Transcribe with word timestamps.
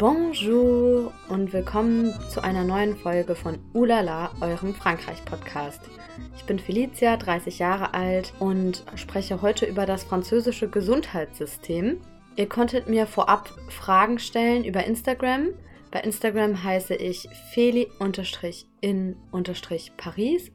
Bonjour 0.00 1.12
und 1.28 1.52
willkommen 1.52 2.14
zu 2.30 2.42
einer 2.42 2.64
neuen 2.64 2.96
Folge 2.96 3.34
von 3.34 3.58
Ulala, 3.74 4.30
eurem 4.40 4.74
Frankreich-Podcast. 4.74 5.82
Ich 6.36 6.44
bin 6.44 6.58
Felicia, 6.58 7.18
30 7.18 7.58
Jahre 7.58 7.92
alt 7.92 8.32
und 8.38 8.82
spreche 8.94 9.42
heute 9.42 9.66
über 9.66 9.84
das 9.84 10.04
französische 10.04 10.70
Gesundheitssystem. 10.70 12.00
Ihr 12.36 12.48
konntet 12.48 12.88
mir 12.88 13.06
vorab 13.06 13.50
Fragen 13.68 14.18
stellen 14.18 14.64
über 14.64 14.84
Instagram. 14.84 15.48
Bei 15.90 16.00
Instagram 16.00 16.62
heiße 16.62 16.94
ich 16.94 17.28
feli-in-paris 17.52 18.64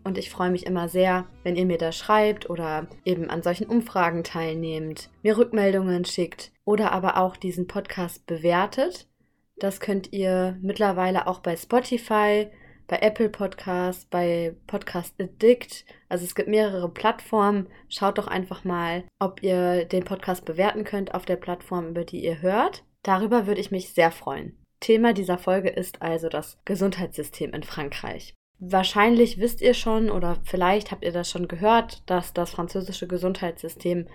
und 0.06 0.18
ich 0.18 0.30
freue 0.30 0.50
mich 0.50 0.66
immer 0.66 0.88
sehr, 0.88 1.28
wenn 1.44 1.58
ihr 1.58 1.66
mir 1.66 1.78
da 1.78 1.92
schreibt 1.92 2.50
oder 2.50 2.88
eben 3.04 3.30
an 3.30 3.44
solchen 3.44 3.68
Umfragen 3.68 4.24
teilnehmt, 4.24 5.10
mir 5.24 5.38
Rückmeldungen 5.38 6.06
schickt 6.06 6.54
oder 6.64 6.94
aber 6.94 7.18
auch 7.18 7.36
diesen 7.36 7.68
Podcast 7.68 8.26
bewertet. 8.28 9.10
Das 9.58 9.82
könnt 9.82 10.14
ihr 10.14 10.58
mittlerweile 10.62 11.28
auch 11.28 11.40
bei 11.40 11.58
Spotify, 11.58 12.48
bei 12.88 13.00
Apple 13.00 13.30
Podcasts, 13.30 14.06
bei 14.06 14.56
Podcast 14.68 15.16
Addict. 15.20 15.86
Also 16.08 16.24
es 16.24 16.36
gibt 16.36 16.48
mehrere 16.48 16.90
Plattformen. 16.90 17.68
Schaut 17.90 18.18
doch 18.18 18.28
einfach 18.28 18.64
mal, 18.64 19.04
ob 19.20 19.44
ihr 19.44 19.84
den 19.86 20.06
Podcast 20.06 20.46
bewerten 20.46 20.86
könnt 20.86 21.14
auf 21.14 21.26
der 21.26 21.38
Plattform, 21.38 21.90
über 21.90 22.06
die 22.06 22.24
ihr 22.24 22.42
hört. 22.42 22.84
Darüber 23.04 23.48
würde 23.48 23.62
ich 23.62 23.72
mich 23.72 23.94
sehr 23.94 24.12
freuen. 24.12 24.58
Thema 24.86 25.14
dieser 25.14 25.40
Folge 25.40 25.70
ist 25.70 26.04
also 26.04 26.30
das 26.30 26.60
Gesundheitssystem 26.64 27.56
in 27.56 27.64
Frankreich. 27.64 28.36
Wahrscheinlich 28.60 29.40
wisst 29.40 29.60
ihr 29.62 29.74
schon 29.74 30.12
oder 30.12 30.38
vielleicht 30.44 30.92
habt 30.92 31.04
ihr 31.04 31.12
das 31.12 31.28
schon 31.28 31.48
gehört, 31.48 32.04
dass 32.08 32.34
das 32.34 32.52
französische 32.52 33.08
Gesundheitssystem 33.08 34.08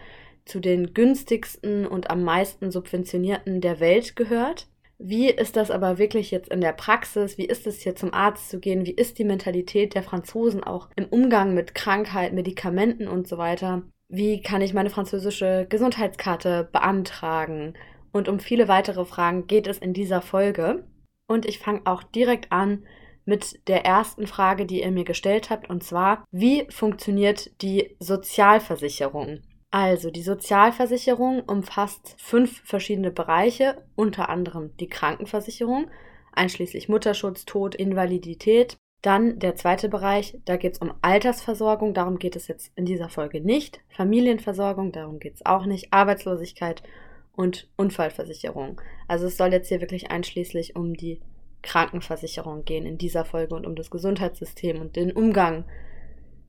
zu 0.44 0.60
den 0.60 0.94
günstigsten 0.94 1.88
und 1.88 2.08
am 2.08 2.22
meisten 2.22 2.70
subventionierten 2.70 3.60
der 3.60 3.80
Welt 3.80 4.14
gehört. 4.14 4.68
Wie 4.96 5.28
ist 5.28 5.56
das 5.56 5.72
aber 5.72 5.98
wirklich 5.98 6.30
jetzt 6.30 6.50
in 6.50 6.60
der 6.60 6.72
Praxis? 6.72 7.36
Wie 7.36 7.46
ist 7.46 7.66
es 7.66 7.80
hier 7.80 7.96
zum 7.96 8.14
Arzt 8.14 8.48
zu 8.48 8.60
gehen? 8.60 8.86
Wie 8.86 8.94
ist 8.94 9.18
die 9.18 9.24
Mentalität 9.24 9.96
der 9.96 10.04
Franzosen 10.04 10.62
auch 10.62 10.88
im 10.94 11.06
Umgang 11.06 11.52
mit 11.52 11.74
Krankheit, 11.74 12.32
Medikamenten 12.32 13.08
und 13.08 13.26
so 13.26 13.38
weiter? 13.38 13.82
Wie 14.08 14.40
kann 14.40 14.62
ich 14.62 14.72
meine 14.72 14.90
französische 14.90 15.66
Gesundheitskarte 15.68 16.68
beantragen? 16.70 17.74
Und 18.12 18.28
um 18.28 18.40
viele 18.40 18.68
weitere 18.68 19.04
Fragen 19.04 19.46
geht 19.46 19.66
es 19.66 19.78
in 19.78 19.92
dieser 19.92 20.22
Folge. 20.22 20.84
Und 21.26 21.46
ich 21.46 21.58
fange 21.58 21.82
auch 21.84 22.02
direkt 22.02 22.50
an 22.50 22.84
mit 23.24 23.68
der 23.68 23.84
ersten 23.84 24.26
Frage, 24.26 24.66
die 24.66 24.82
ihr 24.82 24.90
mir 24.90 25.04
gestellt 25.04 25.50
habt, 25.50 25.70
und 25.70 25.84
zwar, 25.84 26.24
wie 26.30 26.66
funktioniert 26.70 27.50
die 27.62 27.96
Sozialversicherung? 28.00 29.40
Also, 29.70 30.10
die 30.10 30.22
Sozialversicherung 30.22 31.42
umfasst 31.42 32.16
fünf 32.18 32.60
verschiedene 32.64 33.12
Bereiche, 33.12 33.86
unter 33.94 34.28
anderem 34.28 34.76
die 34.78 34.88
Krankenversicherung, 34.88 35.88
einschließlich 36.32 36.88
Mutterschutz, 36.88 37.44
Tod, 37.44 37.76
Invalidität. 37.76 38.76
Dann 39.02 39.38
der 39.38 39.54
zweite 39.54 39.88
Bereich, 39.88 40.36
da 40.44 40.56
geht 40.56 40.74
es 40.74 40.78
um 40.80 40.92
Altersversorgung, 41.00 41.94
darum 41.94 42.18
geht 42.18 42.36
es 42.36 42.48
jetzt 42.48 42.72
in 42.74 42.84
dieser 42.84 43.08
Folge 43.08 43.40
nicht. 43.40 43.80
Familienversorgung, 43.90 44.92
darum 44.92 45.20
geht 45.20 45.36
es 45.36 45.46
auch 45.46 45.66
nicht. 45.66 45.92
Arbeitslosigkeit 45.92 46.82
und 47.40 47.66
Unfallversicherung. 47.76 48.82
Also 49.08 49.26
es 49.26 49.38
soll 49.38 49.50
jetzt 49.50 49.68
hier 49.68 49.80
wirklich 49.80 50.10
einschließlich 50.10 50.76
um 50.76 50.92
die 50.92 51.22
Krankenversicherung 51.62 52.66
gehen 52.66 52.84
in 52.84 52.98
dieser 52.98 53.24
Folge 53.24 53.54
und 53.54 53.66
um 53.66 53.74
das 53.74 53.90
Gesundheitssystem 53.90 54.78
und 54.78 54.94
den 54.94 55.10
Umgang 55.10 55.64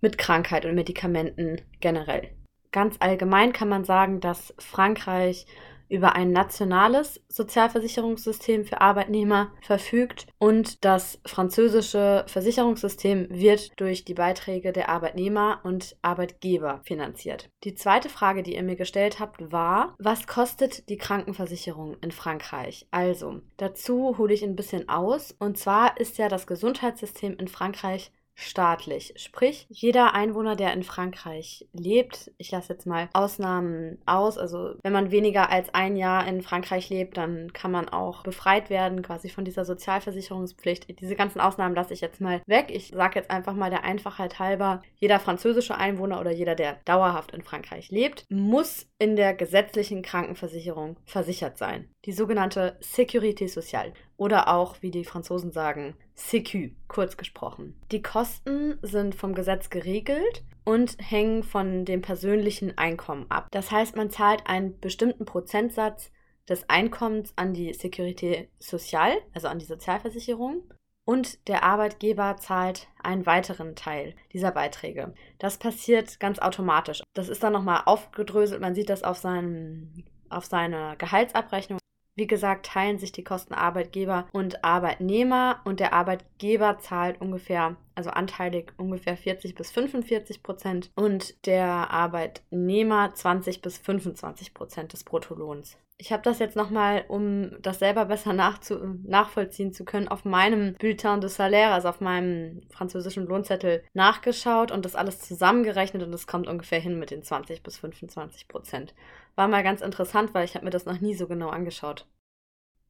mit 0.01 0.17
Krankheit 0.17 0.65
und 0.65 0.75
Medikamenten 0.75 1.61
generell. 1.79 2.31
Ganz 2.73 2.97
allgemein 2.99 3.53
kann 3.53 3.69
man 3.69 3.85
sagen, 3.85 4.19
dass 4.19 4.53
Frankreich 4.59 5.45
über 5.91 6.15
ein 6.15 6.31
nationales 6.31 7.21
Sozialversicherungssystem 7.27 8.63
für 8.65 8.79
Arbeitnehmer 8.79 9.51
verfügt 9.61 10.25
und 10.39 10.85
das 10.85 11.19
französische 11.25 12.23
Versicherungssystem 12.27 13.27
wird 13.29 13.77
durch 13.79 14.05
die 14.05 14.13
Beiträge 14.13 14.71
der 14.71 14.87
Arbeitnehmer 14.87 15.59
und 15.63 15.97
Arbeitgeber 16.01 16.79
finanziert. 16.83 17.49
Die 17.65 17.75
zweite 17.75 18.07
Frage, 18.07 18.41
die 18.41 18.55
ihr 18.55 18.63
mir 18.63 18.77
gestellt 18.77 19.19
habt, 19.19 19.51
war, 19.51 19.95
was 19.99 20.27
kostet 20.27 20.87
die 20.87 20.97
Krankenversicherung 20.97 21.97
in 22.01 22.11
Frankreich? 22.11 22.87
Also, 22.91 23.41
dazu 23.57 24.17
hole 24.17 24.33
ich 24.33 24.43
ein 24.43 24.55
bisschen 24.55 24.87
aus 24.87 25.35
und 25.39 25.57
zwar 25.57 25.99
ist 25.99 26.17
ja 26.17 26.29
das 26.29 26.47
Gesundheitssystem 26.47 27.35
in 27.37 27.49
Frankreich 27.49 28.11
staatlich. 28.41 29.13
Sprich, 29.17 29.65
jeder 29.69 30.13
Einwohner, 30.13 30.55
der 30.55 30.73
in 30.73 30.83
Frankreich 30.83 31.67
lebt, 31.73 32.31
ich 32.37 32.51
lasse 32.51 32.73
jetzt 32.73 32.85
mal 32.85 33.09
Ausnahmen 33.13 33.99
aus, 34.05 34.37
also 34.37 34.75
wenn 34.83 34.93
man 34.93 35.11
weniger 35.11 35.49
als 35.49 35.73
ein 35.73 35.95
Jahr 35.95 36.27
in 36.27 36.41
Frankreich 36.41 36.89
lebt, 36.89 37.17
dann 37.17 37.53
kann 37.53 37.71
man 37.71 37.89
auch 37.89 38.23
befreit 38.23 38.69
werden, 38.69 39.01
quasi 39.01 39.29
von 39.29 39.45
dieser 39.45 39.65
Sozialversicherungspflicht. 39.65 40.99
Diese 40.99 41.15
ganzen 41.15 41.39
Ausnahmen 41.39 41.75
lasse 41.75 41.93
ich 41.93 42.01
jetzt 42.01 42.21
mal 42.21 42.41
weg. 42.47 42.67
Ich 42.69 42.89
sage 42.89 43.19
jetzt 43.19 43.31
einfach 43.31 43.53
mal 43.53 43.69
der 43.69 43.83
Einfachheit 43.83 44.39
halber, 44.39 44.81
jeder 44.95 45.19
französische 45.19 45.75
Einwohner 45.75 46.19
oder 46.19 46.31
jeder, 46.31 46.55
der 46.55 46.79
dauerhaft 46.85 47.31
in 47.31 47.43
Frankreich 47.43 47.91
lebt, 47.91 48.25
muss 48.29 48.87
in 48.97 49.15
der 49.15 49.33
gesetzlichen 49.33 50.01
Krankenversicherung 50.01 50.97
versichert 51.05 51.57
sein. 51.57 51.90
Die 52.05 52.11
sogenannte 52.13 52.77
Sécurité 52.81 53.47
sociale 53.47 53.93
oder 54.17 54.47
auch, 54.47 54.77
wie 54.81 54.89
die 54.89 55.05
Franzosen 55.05 55.51
sagen, 55.51 55.95
Sécu, 56.17 56.71
kurz 56.87 57.15
gesprochen. 57.15 57.79
Die 57.91 58.01
Kosten 58.01 58.79
sind 58.81 59.13
vom 59.13 59.35
Gesetz 59.35 59.69
geregelt 59.69 60.43
und 60.63 60.97
hängen 60.99 61.43
von 61.43 61.85
dem 61.85 62.01
persönlichen 62.01 62.77
Einkommen 62.77 63.29
ab. 63.29 63.47
Das 63.51 63.69
heißt, 63.69 63.95
man 63.95 64.09
zahlt 64.09 64.47
einen 64.47 64.79
bestimmten 64.79 65.25
Prozentsatz 65.25 66.11
des 66.49 66.67
Einkommens 66.69 67.33
an 67.35 67.53
die 67.53 67.73
Sécurité 67.73 68.47
sociale, 68.57 69.17
also 69.33 69.47
an 69.47 69.59
die 69.59 69.65
Sozialversicherung, 69.65 70.63
und 71.05 71.47
der 71.47 71.63
Arbeitgeber 71.63 72.37
zahlt 72.37 72.87
einen 73.01 73.25
weiteren 73.25 73.75
Teil 73.75 74.15
dieser 74.33 74.51
Beiträge. 74.51 75.13
Das 75.39 75.57
passiert 75.57 76.19
ganz 76.19 76.39
automatisch. 76.39 77.01
Das 77.13 77.29
ist 77.29 77.43
dann 77.43 77.53
nochmal 77.53 77.83
aufgedröselt. 77.85 78.61
Man 78.61 78.75
sieht 78.75 78.89
das 78.89 79.03
auf, 79.03 79.17
seinem, 79.17 80.03
auf 80.29 80.45
seiner 80.45 80.95
Gehaltsabrechnung. 80.95 81.80
Wie 82.21 82.27
gesagt, 82.27 82.67
teilen 82.67 82.99
sich 82.99 83.11
die 83.11 83.23
Kosten 83.23 83.55
Arbeitgeber 83.55 84.27
und 84.31 84.63
Arbeitnehmer 84.63 85.59
und 85.63 85.79
der 85.79 85.91
Arbeitgeber 85.91 86.77
zahlt 86.77 87.19
ungefähr, 87.19 87.77
also 87.95 88.11
anteilig 88.11 88.73
ungefähr 88.77 89.17
40 89.17 89.55
bis 89.55 89.71
45 89.71 90.43
Prozent 90.43 90.91
und 90.93 91.47
der 91.47 91.65
Arbeitnehmer 91.65 93.11
20 93.11 93.63
bis 93.63 93.79
25 93.79 94.53
Prozent 94.53 94.93
des 94.93 95.03
Bruttolohns. 95.03 95.79
Ich 96.01 96.11
habe 96.11 96.23
das 96.23 96.39
jetzt 96.39 96.55
nochmal, 96.55 97.05
um 97.09 97.61
das 97.61 97.77
selber 97.77 98.05
besser 98.05 98.33
nachvollziehen 98.33 99.71
zu 99.71 99.85
können, 99.85 100.07
auf 100.07 100.25
meinem 100.25 100.73
Bulletin 100.73 101.21
de 101.21 101.29
Salaire, 101.29 101.73
also 101.73 101.89
auf 101.89 102.01
meinem 102.01 102.63
französischen 102.71 103.27
Lohnzettel, 103.27 103.83
nachgeschaut 103.93 104.71
und 104.71 104.83
das 104.83 104.95
alles 104.95 105.19
zusammengerechnet 105.19 106.01
und 106.01 106.11
es 106.11 106.25
kommt 106.25 106.47
ungefähr 106.47 106.79
hin 106.79 106.97
mit 106.97 107.11
den 107.11 107.21
20 107.21 107.61
bis 107.61 107.77
25 107.77 108.47
Prozent. 108.47 108.95
War 109.35 109.47
mal 109.47 109.61
ganz 109.61 109.81
interessant, 109.81 110.33
weil 110.33 110.43
ich 110.43 110.55
habe 110.55 110.65
mir 110.65 110.71
das 110.71 110.87
noch 110.87 110.99
nie 111.01 111.13
so 111.13 111.27
genau 111.27 111.49
angeschaut. 111.49 112.07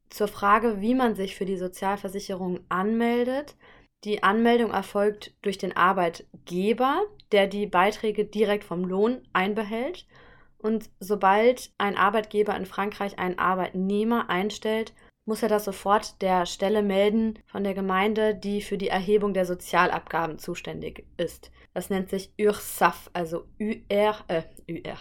Zur 0.09 0.29
Frage, 0.29 0.79
wie 0.79 0.95
man 0.95 1.13
sich 1.13 1.35
für 1.35 1.45
die 1.45 1.57
Sozialversicherung 1.57 2.61
anmeldet. 2.69 3.57
Die 4.05 4.23
Anmeldung 4.23 4.71
erfolgt 4.71 5.33
durch 5.41 5.57
den 5.57 5.75
Arbeitgeber, 5.75 7.01
der 7.33 7.47
die 7.47 7.65
Beiträge 7.67 8.23
direkt 8.23 8.63
vom 8.63 8.85
Lohn 8.85 9.21
einbehält 9.33 10.07
und 10.61 10.89
sobald 10.99 11.71
ein 11.77 11.97
Arbeitgeber 11.97 12.55
in 12.55 12.65
Frankreich 12.65 13.17
einen 13.17 13.39
Arbeitnehmer 13.39 14.29
einstellt, 14.29 14.93
muss 15.25 15.43
er 15.43 15.49
das 15.49 15.65
sofort 15.65 16.21
der 16.21 16.45
Stelle 16.45 16.81
melden 16.81 17.39
von 17.45 17.63
der 17.63 17.73
Gemeinde, 17.73 18.35
die 18.35 18.61
für 18.61 18.77
die 18.77 18.89
Erhebung 18.89 19.33
der 19.33 19.45
Sozialabgaben 19.45 20.39
zuständig 20.39 21.05
ist. 21.17 21.51
Das 21.73 21.89
nennt 21.89 22.09
sich 22.09 22.33
URSAF, 22.39 23.09
also 23.13 23.45
UR, 23.59 24.15
äh, 24.27 24.43
UR, 24.67 24.97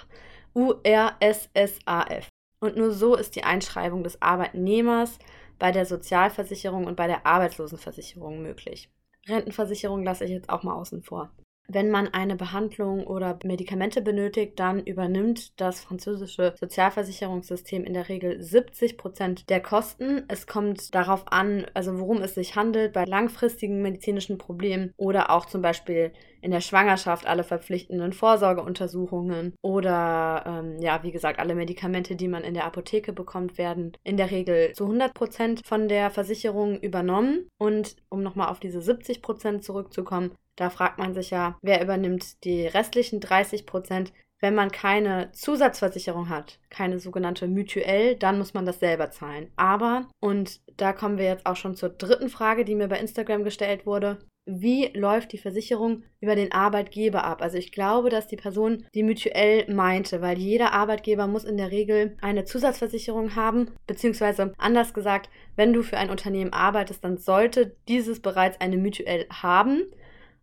URSSAF. 0.55 2.29
Und 2.61 2.77
nur 2.77 2.93
so 2.93 3.17
ist 3.17 3.37
die 3.37 3.45
Einschreibung 3.45 4.05
des 4.05 4.21
Arbeitnehmers 4.21 5.19
bei 5.59 5.73
der 5.73 5.87
Sozialversicherung 5.87 6.87
und 6.87 6.97
bei 6.97 7.07
der 7.07 7.27
Arbeitslosenversicherung 7.27 8.43
möglich. 8.43 8.91
Rentenversicherung 9.29 10.05
lasse 10.05 10.25
ich 10.25 10.31
jetzt 10.31 10.51
auch 10.51 10.63
mal 10.63 10.75
außen 10.75 11.03
vor. 11.03 11.31
Wenn 11.69 11.91
man 11.91 12.09
eine 12.09 12.35
Behandlung 12.35 13.07
oder 13.07 13.39
Medikamente 13.45 14.03
benötigt, 14.03 14.59
dann 14.59 14.81
übernimmt 14.81 15.61
das 15.61 15.81
französische 15.81 16.55
Sozialversicherungssystem 16.59 17.85
in 17.85 17.95
der 17.95 18.09
Regel 18.09 18.43
70 18.43 18.99
Prozent 18.99 19.49
der 19.49 19.61
Kosten. 19.61 20.25
Es 20.27 20.49
kommt 20.49 20.95
darauf 20.95 21.31
an, 21.31 21.67
also 21.75 21.99
worum 22.01 22.23
es 22.23 22.35
sich 22.35 22.57
handelt, 22.57 22.93
bei 22.93 23.05
langfristigen 23.05 23.83
medizinischen 23.83 24.37
Problemen 24.37 24.93
oder 24.97 25.31
auch 25.31 25.47
zum 25.47 25.63
Beispiel 25.63 26.13
in 26.43 26.51
der 26.51 26.61
Schwangerschaft 26.61 27.27
alle 27.27 27.45
verpflichtenden 27.45 28.13
Vorsorgeuntersuchungen 28.13 29.55
oder 29.63 30.45
ähm, 30.47 30.81
ja, 30.81 31.03
wie 31.03 31.13
gesagt, 31.13 31.39
alle 31.39 31.55
Medikamente, 31.55 32.17
die 32.17 32.29
man 32.29 32.45
in 32.45 32.55
der 32.55 32.65
Apotheke 32.65 33.13
bekommt, 33.13 33.59
werden 33.59 33.93
in 34.03 34.17
der 34.17 34.31
Regel 34.31 34.73
zu 34.73 34.85
100 34.85 35.15
Prozent 35.15 35.67
von 35.67 35.89
der 35.89 36.11
Versicherung 36.11 36.81
übernommen. 36.81 37.49
Und 37.59 37.97
um 38.09 38.23
nochmal 38.23 38.49
auf 38.49 38.61
diese 38.61 38.81
70 38.81 39.23
Prozent 39.23 39.65
zurückzukommen, 39.65 40.33
da 40.57 40.71
fragt 40.71 40.99
man 40.99 41.15
sich 41.15 41.31
ja, 41.31 41.59
wer 41.63 41.83
übernimmt 41.83 42.45
die 42.45 42.67
restlichen 42.67 43.21
30 43.21 43.67
Prozent? 43.67 44.13
Wenn 44.43 44.55
man 44.55 44.71
keine 44.71 45.31
Zusatzversicherung 45.33 46.31
hat, 46.31 46.59
keine 46.71 46.99
sogenannte 46.99 47.47
Mutuelle, 47.47 48.17
dann 48.17 48.39
muss 48.39 48.55
man 48.55 48.65
das 48.65 48.81
selber 48.81 49.11
zahlen. 49.11 49.51
Aber, 49.57 50.09
und 50.19 50.61
da 50.79 50.95
kommen 50.95 51.19
wir 51.19 51.27
jetzt 51.27 51.45
auch 51.45 51.57
schon 51.57 51.75
zur 51.75 51.91
dritten 51.91 52.31
Frage, 52.31 52.65
die 52.65 52.75
mir 52.75 52.89
bei 52.89 52.99
Instagram 52.99 53.45
gestellt 53.45 53.85
wurde, 53.85 54.19
wie 54.47 54.91
läuft 54.95 55.33
die 55.33 55.39
Versicherung 55.39 56.03
über 56.21 56.35
den 56.35 56.53
Arbeitgeber 56.53 57.25
ab? 57.25 57.43
Also 57.43 57.59
ich 57.59 57.73
glaube, 57.73 58.11
dass 58.11 58.27
die 58.27 58.37
Person 58.37 58.87
die 58.95 59.03
mutuell 59.03 59.73
meinte, 59.73 60.23
weil 60.23 60.39
jeder 60.39 60.73
Arbeitgeber 60.73 61.27
muss 61.27 61.45
in 61.45 61.57
der 61.57 61.71
Regel 61.71 62.17
eine 62.21 62.45
Zusatzversicherung 62.45 63.37
haben, 63.37 63.71
beziehungsweise 63.87 64.53
anders 64.59 64.95
gesagt, 64.95 65.29
wenn 65.57 65.73
du 65.73 65.83
für 65.83 65.99
ein 65.99 66.11
Unternehmen 66.11 66.53
arbeitest, 66.53 67.05
dann 67.05 67.19
sollte 67.19 67.77
dieses 67.89 68.21
bereits 68.21 68.61
eine 68.61 68.79
mutuell 68.79 69.27
haben. 69.31 69.83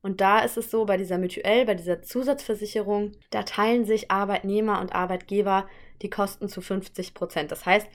Und 0.08 0.22
da 0.22 0.40
ist 0.40 0.56
es 0.56 0.72
so, 0.72 0.86
bei 0.86 0.96
dieser 0.96 1.18
Mutuell, 1.18 1.66
bei 1.66 1.76
dieser 1.76 2.02
Zusatzversicherung, 2.02 3.12
da 3.30 3.44
teilen 3.44 3.84
sich 3.84 4.10
Arbeitnehmer 4.10 4.80
und 4.80 4.96
Arbeitgeber 4.96 5.68
die 6.02 6.10
Kosten 6.10 6.48
zu 6.48 6.62
50 6.62 7.14
Prozent. 7.14 7.52
Das 7.52 7.66
heißt, 7.66 7.90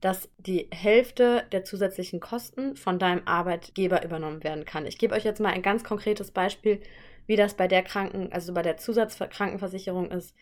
dass 0.00 0.28
die 0.38 0.68
Hälfte 0.70 1.46
der 1.50 1.64
zusätzlichen 1.64 2.20
Kosten 2.20 2.76
von 2.76 3.00
deinem 3.00 3.22
Arbeitgeber 3.24 4.04
übernommen 4.04 4.44
werden 4.44 4.66
kann. 4.66 4.86
Ich 4.86 4.98
gebe 4.98 5.16
euch 5.16 5.24
jetzt 5.24 5.40
mal 5.40 5.52
ein 5.52 5.62
ganz 5.62 5.82
konkretes 5.82 6.30
Beispiel, 6.30 6.80
wie 7.26 7.34
das 7.34 7.54
bei 7.54 7.66
der 7.66 7.82
Kranken, 7.82 8.32
also 8.32 8.54
bei 8.54 8.62
der 8.62 8.76
Zusatzkrankenversicherung 8.76 10.12
ist, 10.12 10.36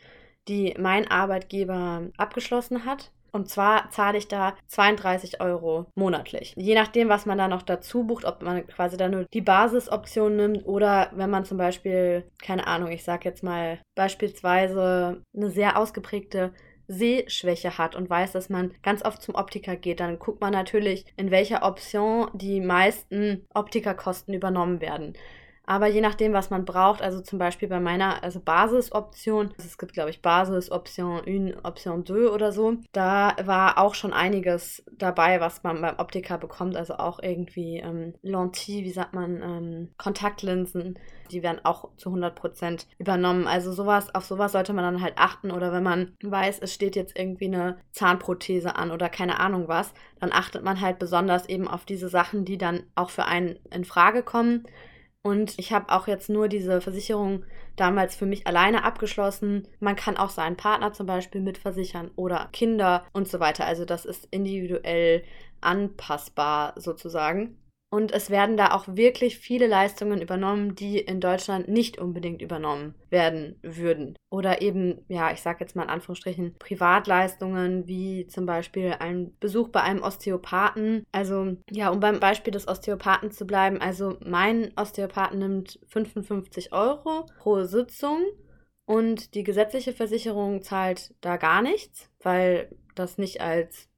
die 0.49 0.75
mein 0.79 1.11
Arbeitgeber 1.11 2.11
abgeschlossen 2.19 2.85
hat. 2.85 3.11
Und 3.32 3.49
zwar 3.49 3.90
zahle 3.90 4.19
ich 4.19 4.28
da 4.28 4.55
32 4.69 5.40
Euro 5.40 5.87
monatlich. 5.94 6.55
Je 6.56 6.75
nachdem, 6.75 7.08
was 7.08 7.26
man 7.26 7.38
da 7.38 7.49
noch 7.49 7.62
dazu 7.62 8.05
bucht, 8.05 8.25
ob 8.25 8.43
man 8.43 8.67
quasi 8.67 8.96
da 8.96 9.08
nur 9.08 9.26
die 9.32 9.40
Basisoption 9.40 10.37
nimmt 10.37 10.67
oder 10.67 11.11
wenn 11.14 11.31
man 11.31 11.44
zum 11.44 11.58
Beispiel, 11.58 12.25
keine 12.43 12.67
Ahnung, 12.67 12.90
ich 12.90 13.05
sage 13.05 13.28
jetzt 13.28 13.43
mal 13.43 13.78
beispielsweise 13.94 15.23
eine 15.34 15.50
sehr 15.50 15.78
ausgeprägte 15.78 16.52
Sehschwäche 16.88 17.78
hat 17.78 17.96
und 17.96 18.08
weiß, 18.08 18.32
dass 18.32 18.49
man 18.49 18.73
ganz 18.82 19.05
oft 19.05 19.23
zum 19.23 19.34
Optiker 19.34 19.76
geht, 19.76 20.00
dann 20.00 20.19
guckt 20.19 20.40
man 20.40 20.52
natürlich, 20.52 21.05
in 21.17 21.31
welcher 21.31 21.64
Option 21.64 22.28
die 22.32 22.61
meisten 22.61 23.44
Optikerkosten 23.52 24.34
übernommen 24.34 24.81
werden. 24.81 25.14
Aber 25.67 25.89
je 25.89 26.01
nachdem, 26.01 26.33
was 26.33 26.51
man 26.51 26.65
braucht, 26.65 27.03
also 27.03 27.21
zum 27.21 27.41
Beispiel 27.41 27.69
bei 27.69 27.81
meiner 27.81 28.23
also 28.23 28.39
Basisoption, 28.41 29.49
also 29.59 29.67
es 29.67 29.79
gibt, 29.79 29.93
glaube 29.93 30.11
ich, 30.11 30.23
Basis, 30.23 30.71
Option 30.71 31.21
1, 31.27 31.65
Option 31.65 32.07
2 32.07 32.29
oder 32.31 32.53
so, 32.53 32.77
da 32.93 33.35
war 33.45 33.79
auch 33.79 33.95
schon 33.95 34.13
einiges 34.13 34.85
dabei, 34.93 35.41
was 35.41 35.65
man 35.65 35.81
beim 35.81 35.99
Optiker 35.99 36.39
bekommt. 36.39 36.77
Also 36.77 36.95
auch 36.95 37.19
irgendwie 37.21 37.79
ähm, 37.79 38.15
Lentille, 38.23 38.85
wie 38.85 38.93
sagt 38.93 39.13
man, 39.13 39.43
ähm, 39.43 39.89
Kontaktlinsen, 39.99 40.99
die 41.33 41.43
werden 41.43 41.65
auch 41.65 41.89
zu 41.97 42.11
100% 42.11 42.87
übernommen. 42.99 43.49
Also 43.49 43.73
sowas, 43.73 44.15
auf 44.15 44.25
sowas 44.25 44.53
sollte 44.53 44.73
man 44.73 44.85
dann 44.85 45.03
halt 45.03 45.15
achten. 45.17 45.51
Oder 45.51 45.73
wenn 45.73 45.83
man 45.83 46.17
weiß, 46.23 46.61
es 46.61 46.73
steht 46.73 46.95
jetzt 46.95 47.19
irgendwie 47.19 47.47
eine 47.47 47.79
Zahnprothese 47.91 48.77
an 48.77 48.93
oder 48.93 49.09
keine 49.09 49.41
Ahnung 49.41 49.67
was, 49.67 49.93
dann 50.21 50.31
achtet 50.33 50.62
man 50.62 50.81
halt 50.81 51.01
besonders 51.01 51.49
eben 51.49 51.67
auf 51.67 51.85
diese 51.85 52.09
Sachen, 52.09 52.45
die 52.45 52.57
dann 52.57 52.85
auch 52.95 53.11
für 53.11 53.25
einen 53.25 53.59
in 53.73 53.85
Frage 53.85 54.23
kommen. 54.23 54.65
Und 55.26 55.55
ich 55.58 55.73
habe 55.73 55.93
auch 55.93 56.06
jetzt 56.06 56.28
nur 56.31 56.46
diese 56.46 56.81
Versicherung 56.81 57.44
damals 57.75 58.14
für 58.14 58.26
mich 58.26 58.46
alleine 58.46 58.84
abgeschlossen. 58.84 59.67
Man 59.81 59.96
kann 59.96 60.17
auch 60.17 60.31
seinen 60.31 60.56
Partner 60.56 60.93
zum 60.93 61.06
Beispiel 61.08 61.40
mitversichern 61.40 62.12
oder 62.14 62.49
Kinder 62.52 63.05
und 63.12 63.26
so 63.26 63.40
weiter. 63.40 63.64
Also 63.67 63.84
das 63.84 64.05
ist 64.05 64.28
individuell 64.31 65.25
anpassbar 65.61 66.75
sozusagen. 66.76 67.58
Und 67.97 68.13
es 68.13 68.29
werden 68.29 68.59
da 68.59 68.73
auch 68.73 68.85
wirklich 68.89 69.39
viele 69.39 69.67
Leistungen 69.67 70.21
übernommen, 70.21 70.75
die 70.75 70.99
in 70.99 71.19
Deutschland 71.19 71.67
nicht 71.67 71.97
unbedingt 71.97 72.43
übernommen 72.43 72.95
werden 73.09 73.59
würden. 73.63 74.19
Oder 74.29 74.61
eben, 74.61 75.07
ja, 75.09 75.33
ich 75.33 75.41
sage 75.41 75.61
jetzt 75.61 75.77
mal 75.77 75.85
in 75.85 75.89
Anführungsstrichen, 75.89 76.57
Privatleistungen, 76.59 77.87
wie 77.87 78.27
zum 78.27 78.45
Beispiel 78.45 78.97
ein 78.99 79.35
Besuch 79.41 79.71
bei 79.71 79.81
einem 79.81 80.03
Osteopathen. 80.03 81.07
Also, 81.11 81.57
ja, 81.71 81.89
um 81.89 81.99
beim 82.01 82.21
Beispiel 82.21 82.51
des 82.51 82.69
Osteopathen 82.69 83.31
zu 83.31 83.47
bleiben, 83.47 83.81
also 83.81 84.19
mein 84.23 84.75
Osteopathen 84.77 85.39
nimmt 85.39 85.81
55 85.87 86.75
Euro 86.75 87.25
pro 87.39 87.65
Sitzung 87.65 88.19
und 88.85 89.35
die 89.35 89.43
gesetzliche 89.43 89.95
Versicherung 89.95 90.61
zahlt 90.61 91.15
da 91.23 91.39
gar 91.39 91.63
nichts, 91.63 92.11
weil 92.21 92.69
das 92.95 93.17
nicht 93.17 93.41
als 93.41 93.89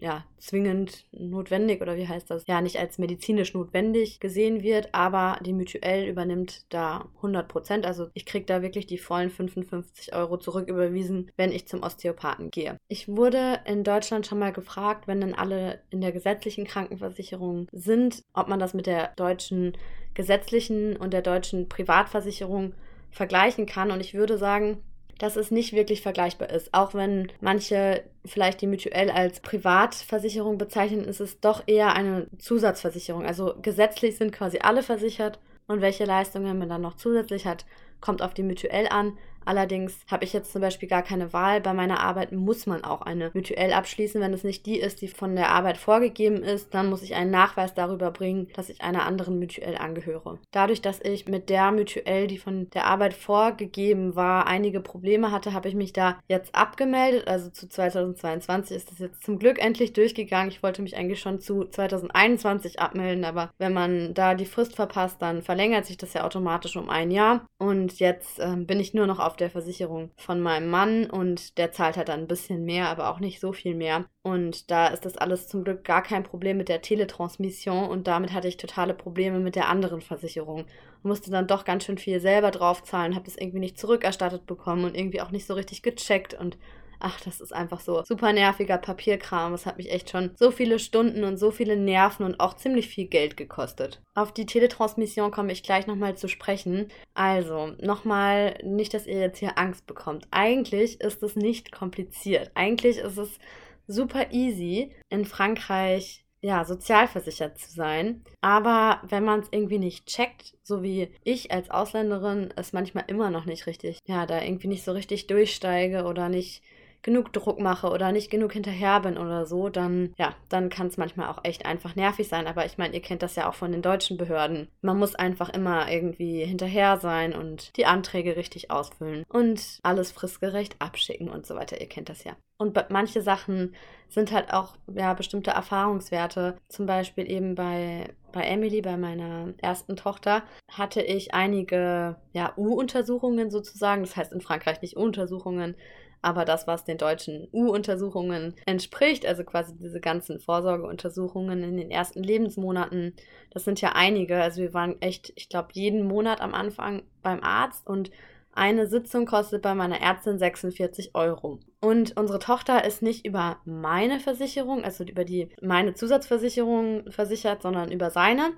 ja, 0.00 0.24
zwingend 0.38 1.06
notwendig 1.12 1.80
oder 1.82 1.96
wie 1.96 2.06
heißt 2.06 2.30
das? 2.30 2.44
Ja, 2.46 2.60
nicht 2.60 2.78
als 2.78 2.98
medizinisch 2.98 3.54
notwendig 3.54 4.20
gesehen 4.20 4.62
wird, 4.62 4.94
aber 4.94 5.38
die 5.44 5.52
Mutuell 5.52 6.08
übernimmt 6.08 6.64
da 6.72 7.08
100 7.16 7.48
Prozent. 7.48 7.86
Also 7.86 8.08
ich 8.14 8.26
kriege 8.26 8.46
da 8.46 8.62
wirklich 8.62 8.86
die 8.86 8.98
vollen 8.98 9.30
55 9.30 10.14
Euro 10.14 10.38
zurücküberwiesen, 10.38 11.30
wenn 11.36 11.52
ich 11.52 11.66
zum 11.66 11.82
Osteopathen 11.82 12.50
gehe. 12.50 12.78
Ich 12.88 13.08
wurde 13.08 13.60
in 13.64 13.84
Deutschland 13.84 14.26
schon 14.26 14.38
mal 14.38 14.52
gefragt, 14.52 15.08
wenn 15.08 15.20
dann 15.20 15.34
alle 15.34 15.82
in 15.90 16.00
der 16.00 16.12
gesetzlichen 16.12 16.64
Krankenversicherung 16.64 17.68
sind, 17.72 18.22
ob 18.32 18.48
man 18.48 18.60
das 18.60 18.74
mit 18.74 18.86
der 18.86 19.12
deutschen 19.16 19.76
gesetzlichen 20.14 20.96
und 20.96 21.12
der 21.12 21.22
deutschen 21.22 21.68
Privatversicherung 21.68 22.74
vergleichen 23.10 23.66
kann. 23.66 23.90
Und 23.90 24.00
ich 24.00 24.14
würde 24.14 24.38
sagen, 24.38 24.78
dass 25.18 25.36
es 25.36 25.50
nicht 25.50 25.72
wirklich 25.72 26.00
vergleichbar 26.00 26.50
ist. 26.50 26.72
Auch 26.72 26.94
wenn 26.94 27.30
manche 27.40 28.04
vielleicht 28.24 28.60
die 28.60 28.66
Mutuell 28.66 29.10
als 29.10 29.40
Privatversicherung 29.40 30.58
bezeichnen, 30.58 31.04
ist 31.04 31.20
es 31.20 31.40
doch 31.40 31.64
eher 31.66 31.94
eine 31.94 32.28
Zusatzversicherung. 32.38 33.26
Also 33.26 33.54
gesetzlich 33.60 34.16
sind 34.16 34.32
quasi 34.32 34.58
alle 34.62 34.82
versichert 34.82 35.38
und 35.66 35.80
welche 35.80 36.04
Leistungen 36.04 36.58
man 36.58 36.68
dann 36.68 36.82
noch 36.82 36.96
zusätzlich 36.96 37.46
hat, 37.46 37.66
kommt 38.00 38.22
auf 38.22 38.32
die 38.34 38.42
Mutuell 38.42 38.88
an. 38.88 39.18
Allerdings 39.48 39.98
habe 40.10 40.26
ich 40.26 40.34
jetzt 40.34 40.52
zum 40.52 40.60
Beispiel 40.60 40.90
gar 40.90 41.02
keine 41.02 41.32
Wahl. 41.32 41.62
Bei 41.62 41.72
meiner 41.72 42.00
Arbeit 42.00 42.32
muss 42.32 42.66
man 42.66 42.84
auch 42.84 43.00
eine 43.00 43.30
Mutuell 43.32 43.72
abschließen. 43.72 44.20
Wenn 44.20 44.34
es 44.34 44.44
nicht 44.44 44.66
die 44.66 44.78
ist, 44.78 45.00
die 45.00 45.08
von 45.08 45.34
der 45.36 45.48
Arbeit 45.48 45.78
vorgegeben 45.78 46.42
ist, 46.42 46.74
dann 46.74 46.90
muss 46.90 47.02
ich 47.02 47.14
einen 47.14 47.30
Nachweis 47.30 47.72
darüber 47.72 48.10
bringen, 48.10 48.48
dass 48.52 48.68
ich 48.68 48.82
einer 48.82 49.06
anderen 49.06 49.38
Mutuell 49.38 49.78
angehöre. 49.78 50.38
Dadurch, 50.50 50.82
dass 50.82 51.00
ich 51.00 51.28
mit 51.28 51.48
der 51.48 51.72
Mutuell, 51.72 52.26
die 52.26 52.36
von 52.36 52.68
der 52.74 52.84
Arbeit 52.84 53.14
vorgegeben 53.14 54.14
war, 54.14 54.46
einige 54.46 54.80
Probleme 54.80 55.32
hatte, 55.32 55.54
habe 55.54 55.68
ich 55.70 55.74
mich 55.74 55.94
da 55.94 56.18
jetzt 56.28 56.54
abgemeldet. 56.54 57.26
Also 57.26 57.48
zu 57.48 57.70
2022 57.70 58.76
ist 58.76 58.90
das 58.90 58.98
jetzt 58.98 59.22
zum 59.22 59.38
Glück 59.38 59.58
endlich 59.64 59.94
durchgegangen. 59.94 60.50
Ich 60.50 60.62
wollte 60.62 60.82
mich 60.82 60.94
eigentlich 60.94 61.20
schon 61.20 61.40
zu 61.40 61.64
2021 61.64 62.80
abmelden, 62.80 63.24
aber 63.24 63.48
wenn 63.56 63.72
man 63.72 64.12
da 64.12 64.34
die 64.34 64.44
Frist 64.44 64.76
verpasst, 64.76 65.22
dann 65.22 65.40
verlängert 65.40 65.86
sich 65.86 65.96
das 65.96 66.12
ja 66.12 66.26
automatisch 66.26 66.76
um 66.76 66.90
ein 66.90 67.10
Jahr. 67.10 67.46
Und 67.56 67.98
jetzt 67.98 68.40
äh, 68.40 68.54
bin 68.54 68.78
ich 68.78 68.92
nur 68.92 69.06
noch 69.06 69.18
auf 69.18 69.37
der 69.40 69.50
Versicherung 69.50 70.10
von 70.16 70.40
meinem 70.40 70.68
Mann 70.70 71.08
und 71.08 71.58
der 71.58 71.72
zahlt 71.72 71.96
halt 71.96 72.08
dann 72.08 72.20
ein 72.20 72.28
bisschen 72.28 72.64
mehr, 72.64 72.88
aber 72.88 73.10
auch 73.10 73.20
nicht 73.20 73.40
so 73.40 73.52
viel 73.52 73.74
mehr. 73.74 74.06
Und 74.22 74.70
da 74.70 74.88
ist 74.88 75.04
das 75.04 75.16
alles 75.16 75.48
zum 75.48 75.64
Glück 75.64 75.84
gar 75.84 76.02
kein 76.02 76.22
Problem 76.22 76.56
mit 76.56 76.68
der 76.68 76.82
Teletransmission 76.82 77.88
und 77.88 78.06
damit 78.06 78.32
hatte 78.32 78.48
ich 78.48 78.56
totale 78.56 78.94
Probleme 78.94 79.38
mit 79.40 79.56
der 79.56 79.68
anderen 79.68 80.00
Versicherung. 80.00 80.66
Musste 81.02 81.30
dann 81.30 81.46
doch 81.46 81.64
ganz 81.64 81.84
schön 81.84 81.98
viel 81.98 82.20
selber 82.20 82.50
draufzahlen, 82.50 83.14
habe 83.14 83.24
das 83.24 83.36
irgendwie 83.36 83.60
nicht 83.60 83.78
zurückerstattet 83.78 84.46
bekommen 84.46 84.84
und 84.84 84.96
irgendwie 84.96 85.20
auch 85.20 85.30
nicht 85.30 85.46
so 85.46 85.54
richtig 85.54 85.82
gecheckt 85.82 86.34
und 86.34 86.58
ach, 87.00 87.20
das 87.20 87.40
ist 87.40 87.52
einfach 87.52 87.80
so 87.80 88.02
super 88.04 88.32
nerviger 88.32 88.78
Papierkram. 88.78 89.54
Es 89.54 89.66
hat 89.66 89.76
mich 89.76 89.90
echt 89.90 90.10
schon 90.10 90.30
so 90.36 90.50
viele 90.50 90.78
Stunden 90.78 91.24
und 91.24 91.36
so 91.36 91.50
viele 91.50 91.76
Nerven 91.76 92.24
und 92.24 92.40
auch 92.40 92.54
ziemlich 92.54 92.88
viel 92.88 93.06
Geld 93.06 93.36
gekostet. 93.36 94.00
Auf 94.14 94.32
die 94.32 94.46
Teletransmission 94.46 95.30
komme 95.30 95.52
ich 95.52 95.62
gleich 95.62 95.86
nochmal 95.86 96.16
zu 96.16 96.28
sprechen. 96.28 96.88
Also, 97.14 97.72
nochmal, 97.80 98.58
nicht, 98.64 98.94
dass 98.94 99.06
ihr 99.06 99.20
jetzt 99.20 99.38
hier 99.38 99.58
Angst 99.58 99.86
bekommt. 99.86 100.26
Eigentlich 100.30 101.00
ist 101.00 101.22
es 101.22 101.36
nicht 101.36 101.72
kompliziert. 101.72 102.50
Eigentlich 102.54 102.98
ist 102.98 103.18
es 103.18 103.38
super 103.86 104.32
easy, 104.32 104.92
in 105.08 105.24
Frankreich 105.24 106.24
ja, 106.40 106.64
sozialversichert 106.64 107.58
zu 107.58 107.72
sein. 107.72 108.22
Aber 108.40 109.02
wenn 109.08 109.24
man 109.24 109.40
es 109.40 109.48
irgendwie 109.50 109.78
nicht 109.78 110.06
checkt, 110.06 110.54
so 110.62 110.82
wie 110.82 111.10
ich 111.24 111.50
als 111.50 111.70
Ausländerin 111.70 112.52
es 112.56 112.72
manchmal 112.72 113.04
immer 113.08 113.30
noch 113.30 113.44
nicht 113.44 113.66
richtig, 113.66 113.98
ja, 114.06 114.24
da 114.26 114.42
irgendwie 114.42 114.68
nicht 114.68 114.84
so 114.84 114.92
richtig 114.92 115.26
durchsteige 115.26 116.04
oder 116.04 116.28
nicht 116.28 116.62
genug 117.08 117.32
Druck 117.32 117.58
mache 117.58 117.88
oder 117.88 118.12
nicht 118.12 118.30
genug 118.30 118.52
hinterher 118.52 119.00
bin 119.00 119.16
oder 119.16 119.46
so, 119.46 119.70
dann 119.70 120.12
ja, 120.18 120.34
dann 120.50 120.68
kann 120.68 120.88
es 120.88 120.98
manchmal 120.98 121.30
auch 121.30 121.42
echt 121.42 121.64
einfach 121.64 121.96
nervig 121.96 122.28
sein. 122.28 122.46
Aber 122.46 122.66
ich 122.66 122.76
meine, 122.76 122.94
ihr 122.94 123.00
kennt 123.00 123.22
das 123.22 123.34
ja 123.34 123.48
auch 123.48 123.54
von 123.54 123.72
den 123.72 123.80
deutschen 123.80 124.18
Behörden. 124.18 124.68
Man 124.82 124.98
muss 124.98 125.14
einfach 125.14 125.48
immer 125.48 125.90
irgendwie 125.90 126.44
hinterher 126.44 126.98
sein 126.98 127.34
und 127.34 127.74
die 127.78 127.86
Anträge 127.86 128.36
richtig 128.36 128.70
ausfüllen 128.70 129.24
und 129.26 129.78
alles 129.82 130.12
fristgerecht 130.12 130.76
abschicken 130.80 131.30
und 131.30 131.46
so 131.46 131.54
weiter. 131.54 131.80
Ihr 131.80 131.88
kennt 131.88 132.10
das 132.10 132.24
ja. 132.24 132.36
Und 132.58 132.76
manche 132.90 133.22
Sachen 133.22 133.74
sind 134.08 134.30
halt 134.30 134.52
auch 134.52 134.76
ja 134.94 135.14
bestimmte 135.14 135.52
Erfahrungswerte. 135.52 136.58
Zum 136.68 136.84
Beispiel 136.84 137.30
eben 137.30 137.54
bei 137.54 138.12
bei 138.32 138.42
Emily, 138.42 138.82
bei 138.82 138.98
meiner 138.98 139.54
ersten 139.62 139.96
Tochter, 139.96 140.42
hatte 140.70 141.00
ich 141.00 141.32
einige 141.32 142.16
ja, 142.34 142.52
U-Untersuchungen 142.58 143.50
sozusagen. 143.50 144.02
Das 144.02 144.14
heißt 144.14 144.34
in 144.34 144.42
Frankreich 144.42 144.82
nicht 144.82 144.98
U-Untersuchungen, 144.98 145.74
aber 146.22 146.44
das, 146.44 146.66
was 146.66 146.84
den 146.84 146.98
deutschen 146.98 147.48
U-Untersuchungen 147.52 148.54
entspricht, 148.66 149.26
also 149.26 149.44
quasi 149.44 149.74
diese 149.78 150.00
ganzen 150.00 150.40
Vorsorgeuntersuchungen 150.40 151.62
in 151.62 151.76
den 151.76 151.90
ersten 151.90 152.22
Lebensmonaten, 152.22 153.14
das 153.50 153.64
sind 153.64 153.80
ja 153.80 153.92
einige. 153.94 154.40
Also 154.40 154.60
wir 154.62 154.74
waren 154.74 155.00
echt, 155.00 155.32
ich 155.36 155.48
glaube, 155.48 155.68
jeden 155.72 156.06
Monat 156.06 156.40
am 156.40 156.54
Anfang 156.54 157.02
beim 157.22 157.42
Arzt 157.42 157.86
und 157.86 158.10
Eine 158.58 158.88
Sitzung 158.88 159.24
kostet 159.24 159.62
bei 159.62 159.74
meiner 159.76 160.00
Ärztin 160.00 160.36
46 160.36 161.14
Euro. 161.14 161.60
Und 161.80 162.16
unsere 162.16 162.40
Tochter 162.40 162.84
ist 162.84 163.02
nicht 163.02 163.24
über 163.24 163.58
meine 163.64 164.18
Versicherung, 164.18 164.82
also 164.82 165.04
über 165.04 165.24
die 165.24 165.50
meine 165.62 165.94
Zusatzversicherung 165.94 167.08
versichert, 167.12 167.62
sondern 167.62 167.92
über 167.92 168.10
seine. 168.10 168.50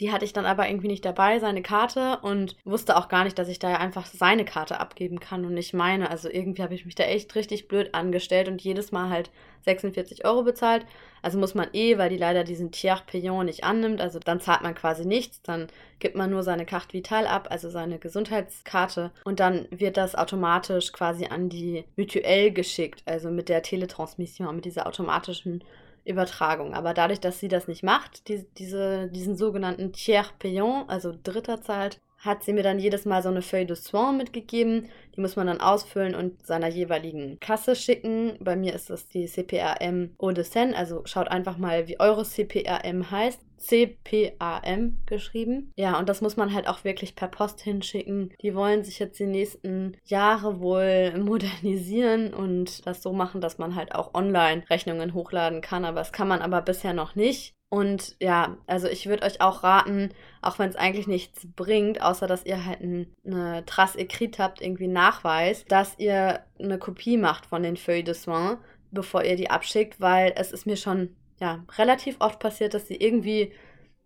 Die 0.00 0.12
hatte 0.12 0.24
ich 0.24 0.32
dann 0.32 0.46
aber 0.46 0.68
irgendwie 0.68 0.86
nicht 0.86 1.04
dabei, 1.04 1.40
seine 1.40 1.62
Karte, 1.62 2.18
und 2.22 2.56
wusste 2.64 2.96
auch 2.96 3.08
gar 3.08 3.24
nicht, 3.24 3.38
dass 3.38 3.48
ich 3.48 3.58
da 3.58 3.70
ja 3.70 3.78
einfach 3.78 4.06
seine 4.06 4.44
Karte 4.44 4.78
abgeben 4.78 5.18
kann 5.18 5.44
und 5.44 5.54
nicht 5.54 5.74
meine. 5.74 6.10
Also 6.10 6.28
irgendwie 6.30 6.62
habe 6.62 6.74
ich 6.74 6.84
mich 6.84 6.94
da 6.94 7.04
echt 7.04 7.34
richtig 7.34 7.66
blöd 7.66 7.94
angestellt 7.94 8.48
und 8.48 8.62
jedes 8.62 8.92
Mal 8.92 9.10
halt 9.10 9.30
46 9.62 10.24
Euro 10.24 10.44
bezahlt. 10.44 10.86
Also 11.20 11.38
muss 11.38 11.54
man 11.54 11.68
eh, 11.72 11.98
weil 11.98 12.10
die 12.10 12.16
leider 12.16 12.44
diesen 12.44 12.70
Tiers 12.70 13.02
Payant 13.06 13.44
nicht 13.44 13.64
annimmt, 13.64 14.00
also 14.00 14.18
dann 14.18 14.40
zahlt 14.40 14.62
man 14.62 14.74
quasi 14.74 15.04
nichts, 15.04 15.42
dann 15.42 15.66
gibt 15.98 16.14
man 16.14 16.30
nur 16.30 16.44
seine 16.44 16.64
Carte 16.64 16.92
Vital 16.92 17.26
ab, 17.26 17.48
also 17.50 17.68
seine 17.70 17.98
Gesundheitskarte 17.98 19.10
und 19.24 19.40
dann 19.40 19.66
wird 19.70 19.96
das 19.96 20.14
automatisch 20.14 20.92
quasi 20.92 21.26
an 21.26 21.48
die 21.48 21.84
Mutuelle 21.96 22.52
geschickt, 22.52 23.02
also 23.04 23.30
mit 23.30 23.48
der 23.48 23.62
Teletransmission, 23.62 24.54
mit 24.54 24.64
dieser 24.64 24.86
automatischen 24.86 25.64
Übertragung. 26.08 26.74
Aber 26.74 26.94
dadurch, 26.94 27.20
dass 27.20 27.40
sie 27.40 27.48
das 27.48 27.68
nicht 27.68 27.82
macht, 27.82 28.28
die, 28.28 28.44
diese, 28.56 29.08
diesen 29.08 29.36
sogenannten 29.36 29.92
Tiers 29.92 30.32
Payant, 30.38 30.88
also 30.88 31.14
Dritter 31.22 31.60
zahlt, 31.60 32.00
hat 32.18 32.42
sie 32.42 32.52
mir 32.52 32.64
dann 32.64 32.80
jedes 32.80 33.04
Mal 33.04 33.22
so 33.22 33.28
eine 33.28 33.42
Feuille 33.42 33.66
de 33.66 33.76
Soin 33.76 34.16
mitgegeben. 34.16 34.88
Die 35.14 35.20
muss 35.20 35.36
man 35.36 35.46
dann 35.46 35.60
ausfüllen 35.60 36.14
und 36.14 36.44
seiner 36.44 36.68
jeweiligen 36.68 37.38
Kasse 37.38 37.76
schicken. 37.76 38.36
Bei 38.40 38.56
mir 38.56 38.74
ist 38.74 38.90
das 38.90 39.08
die 39.08 39.26
CPRM 39.26 40.14
Eau 40.18 40.32
de 40.32 40.44
Seine. 40.44 40.76
Also 40.76 41.02
schaut 41.04 41.28
einfach 41.28 41.58
mal, 41.58 41.86
wie 41.86 42.00
eure 42.00 42.24
CPRM 42.24 43.10
heißt. 43.10 43.40
CPAM 43.58 44.98
geschrieben. 45.06 45.72
Ja, 45.76 45.98
und 45.98 46.08
das 46.08 46.20
muss 46.20 46.36
man 46.36 46.54
halt 46.54 46.68
auch 46.68 46.84
wirklich 46.84 47.14
per 47.14 47.28
Post 47.28 47.60
hinschicken. 47.60 48.32
Die 48.40 48.54
wollen 48.54 48.84
sich 48.84 48.98
jetzt 48.98 49.18
die 49.18 49.26
nächsten 49.26 49.96
Jahre 50.04 50.60
wohl 50.60 51.18
modernisieren 51.18 52.32
und 52.32 52.86
das 52.86 53.02
so 53.02 53.12
machen, 53.12 53.40
dass 53.40 53.58
man 53.58 53.74
halt 53.74 53.94
auch 53.94 54.14
online 54.14 54.62
Rechnungen 54.70 55.14
hochladen 55.14 55.60
kann. 55.60 55.84
Aber 55.84 56.00
das 56.00 56.12
kann 56.12 56.28
man 56.28 56.40
aber 56.40 56.62
bisher 56.62 56.94
noch 56.94 57.14
nicht. 57.14 57.54
Und 57.70 58.16
ja, 58.18 58.56
also 58.66 58.88
ich 58.88 59.08
würde 59.08 59.24
euch 59.26 59.42
auch 59.42 59.62
raten, 59.62 60.10
auch 60.40 60.58
wenn 60.58 60.70
es 60.70 60.76
eigentlich 60.76 61.06
nichts 61.06 61.46
bringt, 61.54 62.00
außer 62.00 62.26
dass 62.26 62.46
ihr 62.46 62.64
halt 62.64 62.80
ein, 62.80 63.14
eine 63.26 63.64
Trace 63.66 63.96
écrite 63.96 64.38
habt, 64.38 64.62
irgendwie 64.62 64.88
Nachweis, 64.88 65.66
dass 65.66 65.98
ihr 65.98 66.40
eine 66.58 66.78
Kopie 66.78 67.18
macht 67.18 67.44
von 67.44 67.62
den 67.62 67.76
Feuilles 67.76 68.04
de 68.04 68.14
Soin, 68.14 68.56
bevor 68.90 69.22
ihr 69.22 69.36
die 69.36 69.50
abschickt, 69.50 70.00
weil 70.00 70.32
es 70.36 70.50
ist 70.52 70.64
mir 70.64 70.76
schon 70.76 71.14
ja 71.40 71.64
relativ 71.76 72.16
oft 72.20 72.38
passiert, 72.38 72.74
dass 72.74 72.88
sie 72.88 72.96
irgendwie 72.96 73.52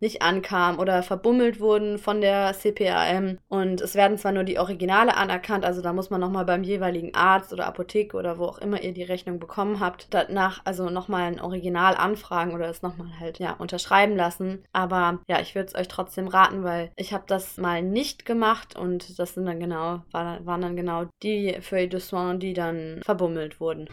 nicht 0.02 0.20
ankam 0.20 0.80
oder 0.80 1.02
verbummelt 1.02 1.60
wurden 1.60 1.96
von 1.96 2.20
der 2.20 2.52
CPAM. 2.52 3.38
Und 3.48 3.80
es 3.80 3.94
werden 3.94 4.18
zwar 4.18 4.32
nur 4.32 4.42
die 4.42 4.58
Originale 4.58 5.16
anerkannt, 5.16 5.64
also 5.64 5.80
da 5.80 5.92
muss 5.92 6.10
man 6.10 6.20
nochmal 6.20 6.44
beim 6.44 6.64
jeweiligen 6.64 7.14
Arzt 7.14 7.52
oder 7.52 7.66
Apotheke 7.66 8.16
oder 8.16 8.36
wo 8.36 8.44
auch 8.44 8.58
immer 8.58 8.82
ihr 8.82 8.92
die 8.92 9.04
Rechnung 9.04 9.38
bekommen 9.38 9.78
habt, 9.78 10.08
danach 10.10 10.60
also 10.64 10.90
nochmal 10.90 11.22
ein 11.22 11.40
Original 11.40 11.94
anfragen 11.94 12.52
oder 12.52 12.68
es 12.68 12.82
nochmal 12.82 13.20
halt 13.20 13.38
ja 13.38 13.52
unterschreiben 13.52 14.16
lassen. 14.16 14.64
Aber 14.72 15.20
ja, 15.28 15.40
ich 15.40 15.54
würde 15.54 15.68
es 15.68 15.74
euch 15.76 15.88
trotzdem 15.88 16.26
raten, 16.26 16.64
weil 16.64 16.90
ich 16.96 17.14
habe 17.14 17.24
das 17.28 17.56
mal 17.56 17.80
nicht 17.80 18.26
gemacht 18.26 18.76
und 18.76 19.18
das 19.20 19.34
sind 19.34 19.46
dann 19.46 19.60
genau, 19.60 20.02
waren 20.10 20.60
dann 20.60 20.74
genau 20.74 21.06
die 21.22 21.56
Feuilles 21.60 21.90
de 21.90 22.00
Soins, 22.00 22.40
die 22.40 22.54
dann 22.54 23.00
verbummelt 23.04 23.60
wurden. 23.60 23.88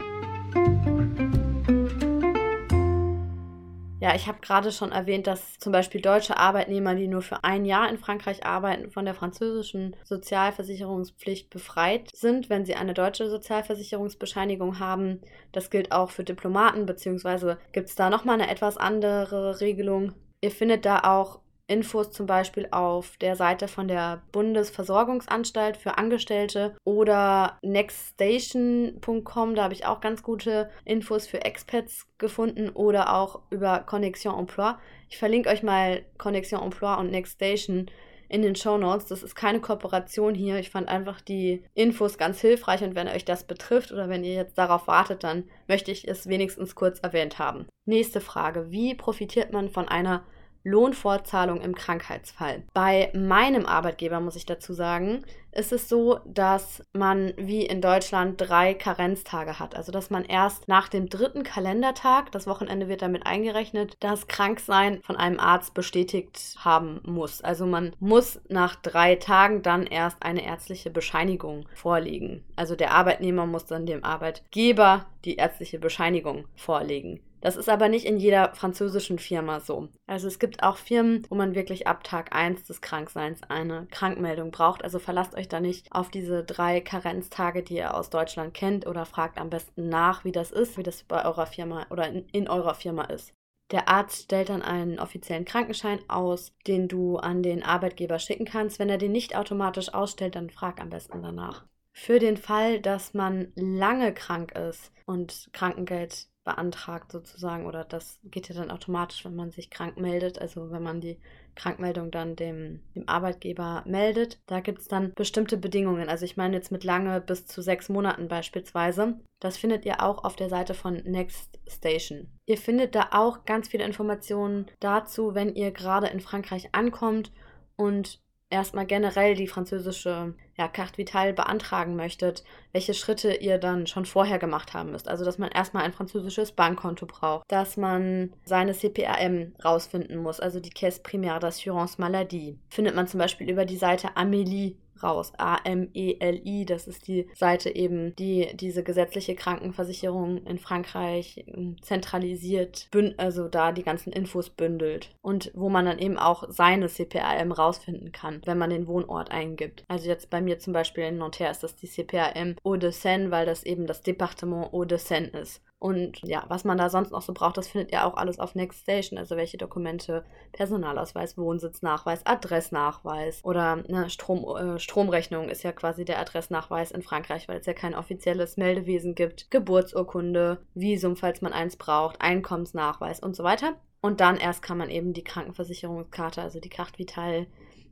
Ja, 4.01 4.15
ich 4.15 4.27
habe 4.27 4.39
gerade 4.39 4.71
schon 4.71 4.93
erwähnt, 4.93 5.27
dass 5.27 5.59
zum 5.59 5.73
Beispiel 5.73 5.99
deutsche 5.99 6.37
Arbeitnehmer, 6.37 6.95
die 6.95 7.07
nur 7.09 7.21
für 7.21 7.43
ein 7.43 7.65
Jahr 7.65 7.89
in 7.89 7.97
Frankreich 7.97 8.45
arbeiten, 8.45 8.91
von 8.91 9.03
der 9.03 9.13
französischen 9.13 9.93
Sozialversicherungspflicht 10.05 11.49
befreit 11.49 12.09
sind, 12.15 12.49
wenn 12.49 12.65
sie 12.65 12.75
eine 12.75 12.93
deutsche 12.93 13.29
Sozialversicherungsbescheinigung 13.29 14.79
haben. 14.79 15.19
Das 15.51 15.69
gilt 15.69 15.91
auch 15.91 16.11
für 16.11 16.23
Diplomaten, 16.23 16.85
beziehungsweise 16.85 17.57
gibt 17.73 17.89
es 17.89 17.95
da 17.95 18.09
nochmal 18.09 18.35
eine 18.35 18.49
etwas 18.49 18.77
andere 18.77 19.59
Regelung. 19.59 20.13
Ihr 20.39 20.51
findet 20.51 20.85
da 20.85 21.01
auch 21.03 21.41
Infos 21.69 22.11
zum 22.11 22.25
Beispiel 22.25 22.67
auf 22.71 23.15
der 23.17 23.35
Seite 23.35 23.67
von 23.67 23.87
der 23.87 24.23
Bundesversorgungsanstalt 24.31 25.77
für 25.77 25.97
Angestellte 25.97 26.75
oder 26.83 27.59
nextstation.com. 27.61 29.55
Da 29.55 29.63
habe 29.63 29.73
ich 29.73 29.85
auch 29.85 30.01
ganz 30.01 30.23
gute 30.23 30.69
Infos 30.83 31.27
für 31.27 31.45
Expats 31.45 32.07
gefunden 32.17 32.69
oder 32.69 33.15
auch 33.15 33.41
über 33.51 33.79
Connexion 33.79 34.37
Emploi. 34.37 34.73
Ich 35.09 35.17
verlinke 35.17 35.49
euch 35.49 35.61
mal 35.61 36.03
Connexion 36.17 36.61
Emploi 36.61 36.95
und 36.97 37.11
Nextstation 37.11 37.91
in 38.29 38.41
den 38.41 38.55
Show 38.55 38.77
Notes. 38.77 39.05
Das 39.05 39.23
ist 39.23 39.35
keine 39.35 39.59
Kooperation 39.59 40.33
hier. 40.33 40.57
Ich 40.57 40.69
fand 40.69 40.87
einfach 40.87 41.21
die 41.21 41.63
Infos 41.73 42.17
ganz 42.17 42.41
hilfreich 42.41 42.83
und 42.83 42.95
wenn 42.95 43.07
euch 43.07 43.25
das 43.25 43.43
betrifft 43.43 43.91
oder 43.91 44.09
wenn 44.09 44.23
ihr 44.23 44.33
jetzt 44.33 44.57
darauf 44.57 44.87
wartet, 44.87 45.23
dann 45.23 45.43
möchte 45.67 45.91
ich 45.91 46.07
es 46.07 46.27
wenigstens 46.27 46.75
kurz 46.75 46.99
erwähnt 46.99 47.39
haben. 47.39 47.67
Nächste 47.85 48.21
Frage. 48.21 48.71
Wie 48.71 48.95
profitiert 48.95 49.51
man 49.51 49.69
von 49.69 49.87
einer 49.87 50.23
Lohnfortzahlung 50.63 51.61
im 51.61 51.75
Krankheitsfall. 51.75 52.63
Bei 52.73 53.11
meinem 53.13 53.65
Arbeitgeber, 53.65 54.19
muss 54.19 54.35
ich 54.35 54.45
dazu 54.45 54.73
sagen, 54.73 55.23
ist 55.51 55.71
es 55.71 55.89
so, 55.89 56.19
dass 56.25 56.83
man 56.93 57.33
wie 57.37 57.65
in 57.65 57.81
Deutschland 57.81 58.39
drei 58.39 58.73
Karenztage 58.73 59.59
hat. 59.59 59.75
Also, 59.75 59.91
dass 59.91 60.09
man 60.09 60.23
erst 60.23 60.67
nach 60.67 60.89
dem 60.89 61.09
dritten 61.09 61.43
Kalendertag, 61.43 62.31
das 62.31 62.45
Wochenende 62.45 62.87
wird 62.87 63.01
damit 63.01 63.25
eingerechnet, 63.25 63.97
das 63.99 64.27
Kranksein 64.27 65.01
von 65.01 65.15
einem 65.15 65.39
Arzt 65.39 65.73
bestätigt 65.73 66.55
haben 66.59 67.01
muss. 67.05 67.41
Also, 67.41 67.65
man 67.65 67.95
muss 67.99 68.39
nach 68.47 68.75
drei 68.75 69.15
Tagen 69.15 69.63
dann 69.63 69.87
erst 69.87 70.21
eine 70.21 70.45
ärztliche 70.45 70.91
Bescheinigung 70.91 71.67
vorlegen. 71.73 72.43
Also, 72.55 72.75
der 72.75 72.91
Arbeitnehmer 72.91 73.45
muss 73.45 73.65
dann 73.65 73.85
dem 73.85 74.03
Arbeitgeber 74.03 75.05
die 75.25 75.35
ärztliche 75.35 75.79
Bescheinigung 75.79 76.45
vorlegen. 76.55 77.21
Das 77.41 77.55
ist 77.55 77.69
aber 77.69 77.87
nicht 77.89 78.05
in 78.05 78.17
jeder 78.17 78.53
französischen 78.53 79.19
Firma 79.19 79.59
so. 79.59 79.87
Also 80.07 80.27
es 80.27 80.39
gibt 80.39 80.63
auch 80.63 80.77
Firmen, 80.77 81.25
wo 81.29 81.35
man 81.35 81.55
wirklich 81.55 81.87
ab 81.87 82.03
Tag 82.03 82.35
1 82.35 82.63
des 82.65 82.81
Krankseins 82.81 83.41
eine 83.47 83.87
Krankmeldung 83.91 84.51
braucht. 84.51 84.83
Also 84.83 84.99
verlasst 84.99 85.35
euch 85.35 85.47
da 85.47 85.59
nicht 85.59 85.91
auf 85.91 86.09
diese 86.09 86.43
drei 86.43 86.81
Karenztage, 86.81 87.63
die 87.63 87.77
ihr 87.77 87.95
aus 87.95 88.09
Deutschland 88.09 88.53
kennt 88.53 88.85
oder 88.85 89.05
fragt 89.05 89.37
am 89.39 89.49
besten 89.49 89.87
nach, 89.89 90.25
wie 90.25 90.31
das 90.31 90.51
ist, 90.51 90.77
wie 90.77 90.83
das 90.83 91.03
bei 91.03 91.23
eurer 91.23 91.45
Firma 91.45 91.85
oder 91.89 92.07
in, 92.07 92.25
in 92.31 92.49
eurer 92.49 92.75
Firma 92.75 93.05
ist. 93.05 93.33
Der 93.71 93.87
Arzt 93.87 94.23
stellt 94.23 94.49
dann 94.49 94.63
einen 94.63 94.99
offiziellen 94.99 95.45
Krankenschein 95.45 95.99
aus, 96.07 96.53
den 96.65 96.87
du 96.87 97.17
an 97.17 97.43
den 97.43 97.61
Arbeitgeber 97.61 98.17
schicken 98.17 98.45
kannst. 98.45 98.79
Wenn 98.79 98.89
er 98.89 98.97
den 98.97 99.11
nicht 99.11 99.35
automatisch 99.35 99.93
ausstellt, 99.93 100.35
dann 100.35 100.49
frag 100.49 100.81
am 100.81 100.89
besten 100.89 101.21
danach. 101.21 101.65
Für 101.91 102.17
den 102.17 102.37
Fall, 102.37 102.79
dass 102.79 103.13
man 103.13 103.51
lange 103.55 104.13
krank 104.13 104.53
ist 104.53 104.91
und 105.05 105.49
Krankengeld 105.53 106.27
beantragt 106.49 107.11
sozusagen 107.11 107.67
oder 107.67 107.83
das 107.83 108.19
geht 108.23 108.49
ja 108.49 108.55
dann 108.55 108.71
automatisch, 108.71 109.23
wenn 109.23 109.35
man 109.35 109.51
sich 109.51 109.69
krank 109.69 109.97
meldet, 109.97 110.41
also 110.41 110.71
wenn 110.71 110.81
man 110.81 110.99
die 110.99 111.19
Krankmeldung 111.55 112.09
dann 112.09 112.35
dem, 112.35 112.79
dem 112.95 113.07
Arbeitgeber 113.07 113.83
meldet. 113.85 114.39
Da 114.47 114.61
gibt 114.61 114.79
es 114.79 114.87
dann 114.87 115.13
bestimmte 115.13 115.57
Bedingungen. 115.57 116.09
Also 116.09 116.25
ich 116.25 116.37
meine 116.37 116.55
jetzt 116.55 116.71
mit 116.71 116.83
lange 116.83 117.21
bis 117.21 117.45
zu 117.45 117.61
sechs 117.61 117.89
Monaten 117.89 118.27
beispielsweise. 118.27 119.19
Das 119.39 119.57
findet 119.57 119.85
ihr 119.85 120.01
auch 120.01 120.23
auf 120.23 120.35
der 120.35 120.49
Seite 120.49 120.73
von 120.73 120.95
Next 121.03 121.59
Station. 121.67 122.27
Ihr 122.45 122.57
findet 122.57 122.95
da 122.95 123.09
auch 123.11 123.45
ganz 123.45 123.67
viele 123.67 123.83
Informationen 123.83 124.67
dazu, 124.79 125.35
wenn 125.35 125.53
ihr 125.53 125.71
gerade 125.71 126.07
in 126.07 126.21
Frankreich 126.21 126.69
ankommt 126.71 127.31
und 127.75 128.21
erstmal 128.49 128.85
generell 128.85 129.35
die 129.35 129.47
französische 129.47 130.33
ja, 130.57 130.67
Carte 130.67 130.97
Vitale 130.97 131.33
beantragen 131.33 131.95
möchtet, 131.95 132.43
welche 132.71 132.93
Schritte 132.93 133.33
ihr 133.33 133.57
dann 133.57 133.87
schon 133.87 134.05
vorher 134.05 134.39
gemacht 134.39 134.73
haben 134.73 134.91
müsst. 134.91 135.07
Also, 135.07 135.23
dass 135.23 135.37
man 135.37 135.49
erstmal 135.49 135.83
ein 135.83 135.93
französisches 135.93 136.51
Bankkonto 136.51 137.05
braucht, 137.05 137.43
dass 137.47 137.77
man 137.77 138.33
seine 138.43 138.73
CPAM 138.73 139.53
rausfinden 139.63 140.17
muss, 140.17 140.39
also 140.39 140.59
die 140.59 140.71
Caisse 140.71 141.01
Primaire 141.01 141.39
d'Assurance 141.39 141.95
Maladie. 141.99 142.57
Findet 142.69 142.95
man 142.95 143.07
zum 143.07 143.19
Beispiel 143.19 143.49
über 143.49 143.65
die 143.65 143.77
Seite 143.77 144.17
Amélie 144.17 144.75
raus. 145.03 145.31
A-M-E-L-I, 145.37 146.65
das 146.65 146.87
ist 146.87 147.07
die 147.07 147.27
Seite 147.35 147.75
eben, 147.75 148.15
die 148.15 148.49
diese 148.55 148.83
gesetzliche 148.83 149.35
Krankenversicherung 149.35 150.45
in 150.45 150.57
Frankreich 150.57 151.45
ähm, 151.47 151.77
zentralisiert, 151.81 152.89
also 153.17 153.47
da 153.47 153.71
die 153.71 153.83
ganzen 153.83 154.11
Infos 154.11 154.49
bündelt 154.49 155.15
und 155.21 155.51
wo 155.53 155.69
man 155.69 155.85
dann 155.85 155.99
eben 155.99 156.17
auch 156.17 156.45
seine 156.49 156.87
CPAM 156.87 157.51
rausfinden 157.51 158.11
kann, 158.11 158.41
wenn 158.45 158.57
man 158.57 158.69
den 158.69 158.87
Wohnort 158.87 159.31
eingibt. 159.31 159.83
Also 159.87 160.07
jetzt 160.07 160.29
bei 160.29 160.41
mir 160.41 160.59
zum 160.59 160.73
Beispiel 160.73 161.05
in 161.05 161.17
Nanterre 161.17 161.51
ist 161.51 161.63
das 161.63 161.75
die 161.75 161.87
CPAM 161.87 162.55
Eau 162.63 162.75
de 162.75 162.91
Seine, 162.91 163.31
weil 163.31 163.45
das 163.45 163.63
eben 163.63 163.87
das 163.87 164.01
Departement 164.01 164.73
Eau 164.73 164.85
de 164.85 164.97
Seine 164.97 165.27
ist. 165.29 165.61
Und 165.79 166.19
ja, 166.23 166.43
was 166.49 166.65
man 166.65 166.77
da 166.77 166.89
sonst 166.89 167.11
noch 167.11 167.21
so 167.21 167.33
braucht, 167.33 167.55
das 167.55 167.69
findet 167.69 167.93
ihr 167.93 168.05
auch 168.05 168.17
alles 168.17 168.37
auf 168.37 168.53
Next 168.53 168.81
Station. 168.81 169.17
Also 169.17 169.37
welche 169.37 169.57
Dokumente, 169.57 170.25
Personalausweis, 170.51 171.37
Wohnsitznachweis, 171.37 172.25
Adressnachweis 172.25 173.45
oder 173.45 173.77
ne, 173.87 174.09
Strom, 174.09 174.43
äh, 174.57 174.77
Stromrechnung 174.77 175.47
ist 175.47 175.63
ja 175.63 175.71
quasi 175.71 176.03
der 176.03 176.19
Adressnachweis 176.19 176.91
in 176.91 177.01
Frankreich, 177.01 177.47
weil 177.47 177.59
es 177.59 177.65
ja 177.65 177.73
kein 177.73 177.95
offizielles 177.95 178.57
Meldewesen 178.57 179.15
gibt. 179.15 179.49
Geburtsurkunde, 179.51 180.59
Visum, 180.73 181.15
falls 181.15 181.41
man 181.41 181.53
eins 181.53 181.77
braucht, 181.77 182.21
Einkommensnachweis 182.21 183.21
und 183.21 183.37
so 183.37 183.45
weiter. 183.45 183.75
Und 184.01 184.19
dann 184.19 184.35
erst 184.37 184.61
kann 184.61 184.77
man 184.77 184.89
eben 184.89 185.13
die 185.13 185.23
Krankenversicherungskarte, 185.23 186.41
also 186.41 186.59
die 186.59 186.69
Carte 186.69 186.99
Vital, 186.99 187.47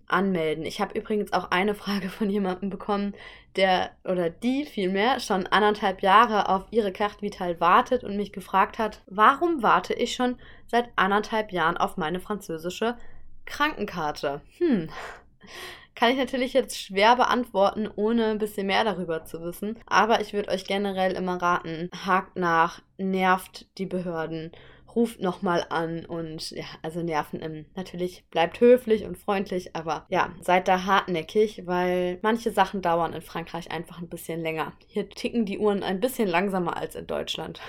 anmelden. 0.07 0.65
Ich 0.65 0.79
habe 0.81 0.97
übrigens 0.97 1.33
auch 1.33 1.51
eine 1.51 1.75
Frage 1.75 2.09
von 2.09 2.29
jemandem 2.29 2.69
bekommen, 2.69 3.13
der 3.55 3.91
oder 4.03 4.29
die 4.29 4.65
vielmehr 4.65 5.19
schon 5.19 5.47
anderthalb 5.47 6.01
Jahre 6.01 6.49
auf 6.49 6.65
ihre 6.71 6.91
Carte 6.91 7.21
Vital 7.21 7.59
wartet 7.59 8.03
und 8.03 8.17
mich 8.17 8.31
gefragt 8.31 8.79
hat, 8.79 9.01
warum 9.07 9.63
warte 9.63 9.93
ich 9.93 10.15
schon 10.15 10.37
seit 10.67 10.89
anderthalb 10.95 11.51
Jahren 11.51 11.77
auf 11.77 11.97
meine 11.97 12.19
französische 12.19 12.97
Krankenkarte? 13.45 14.41
Hm. 14.57 14.89
Kann 15.95 16.11
ich 16.11 16.17
natürlich 16.17 16.53
jetzt 16.53 16.79
schwer 16.79 17.15
beantworten, 17.15 17.89
ohne 17.95 18.27
ein 18.27 18.37
bisschen 18.37 18.67
mehr 18.67 18.83
darüber 18.83 19.25
zu 19.25 19.41
wissen. 19.41 19.79
Aber 19.87 20.21
ich 20.21 20.31
würde 20.31 20.49
euch 20.49 20.65
generell 20.65 21.13
immer 21.13 21.41
raten, 21.41 21.89
hakt 22.05 22.35
nach, 22.35 22.83
nervt 22.97 23.65
die 23.79 23.87
Behörden 23.87 24.51
ruft 24.95 25.19
nochmal 25.21 25.65
an 25.69 26.05
und 26.05 26.51
ja, 26.51 26.65
also 26.81 27.01
nerven 27.01 27.39
im. 27.39 27.65
Natürlich 27.75 28.25
bleibt 28.29 28.59
höflich 28.59 29.05
und 29.05 29.17
freundlich, 29.17 29.75
aber 29.75 30.05
ja, 30.09 30.33
seid 30.41 30.67
da 30.67 30.85
hartnäckig, 30.85 31.65
weil 31.65 32.19
manche 32.21 32.51
Sachen 32.51 32.81
dauern 32.81 33.13
in 33.13 33.21
Frankreich 33.21 33.71
einfach 33.71 33.99
ein 33.99 34.09
bisschen 34.09 34.41
länger. 34.41 34.73
Hier 34.87 35.09
ticken 35.09 35.45
die 35.45 35.59
Uhren 35.59 35.83
ein 35.83 35.99
bisschen 35.99 36.27
langsamer 36.27 36.77
als 36.77 36.95
in 36.95 37.07
Deutschland. 37.07 37.61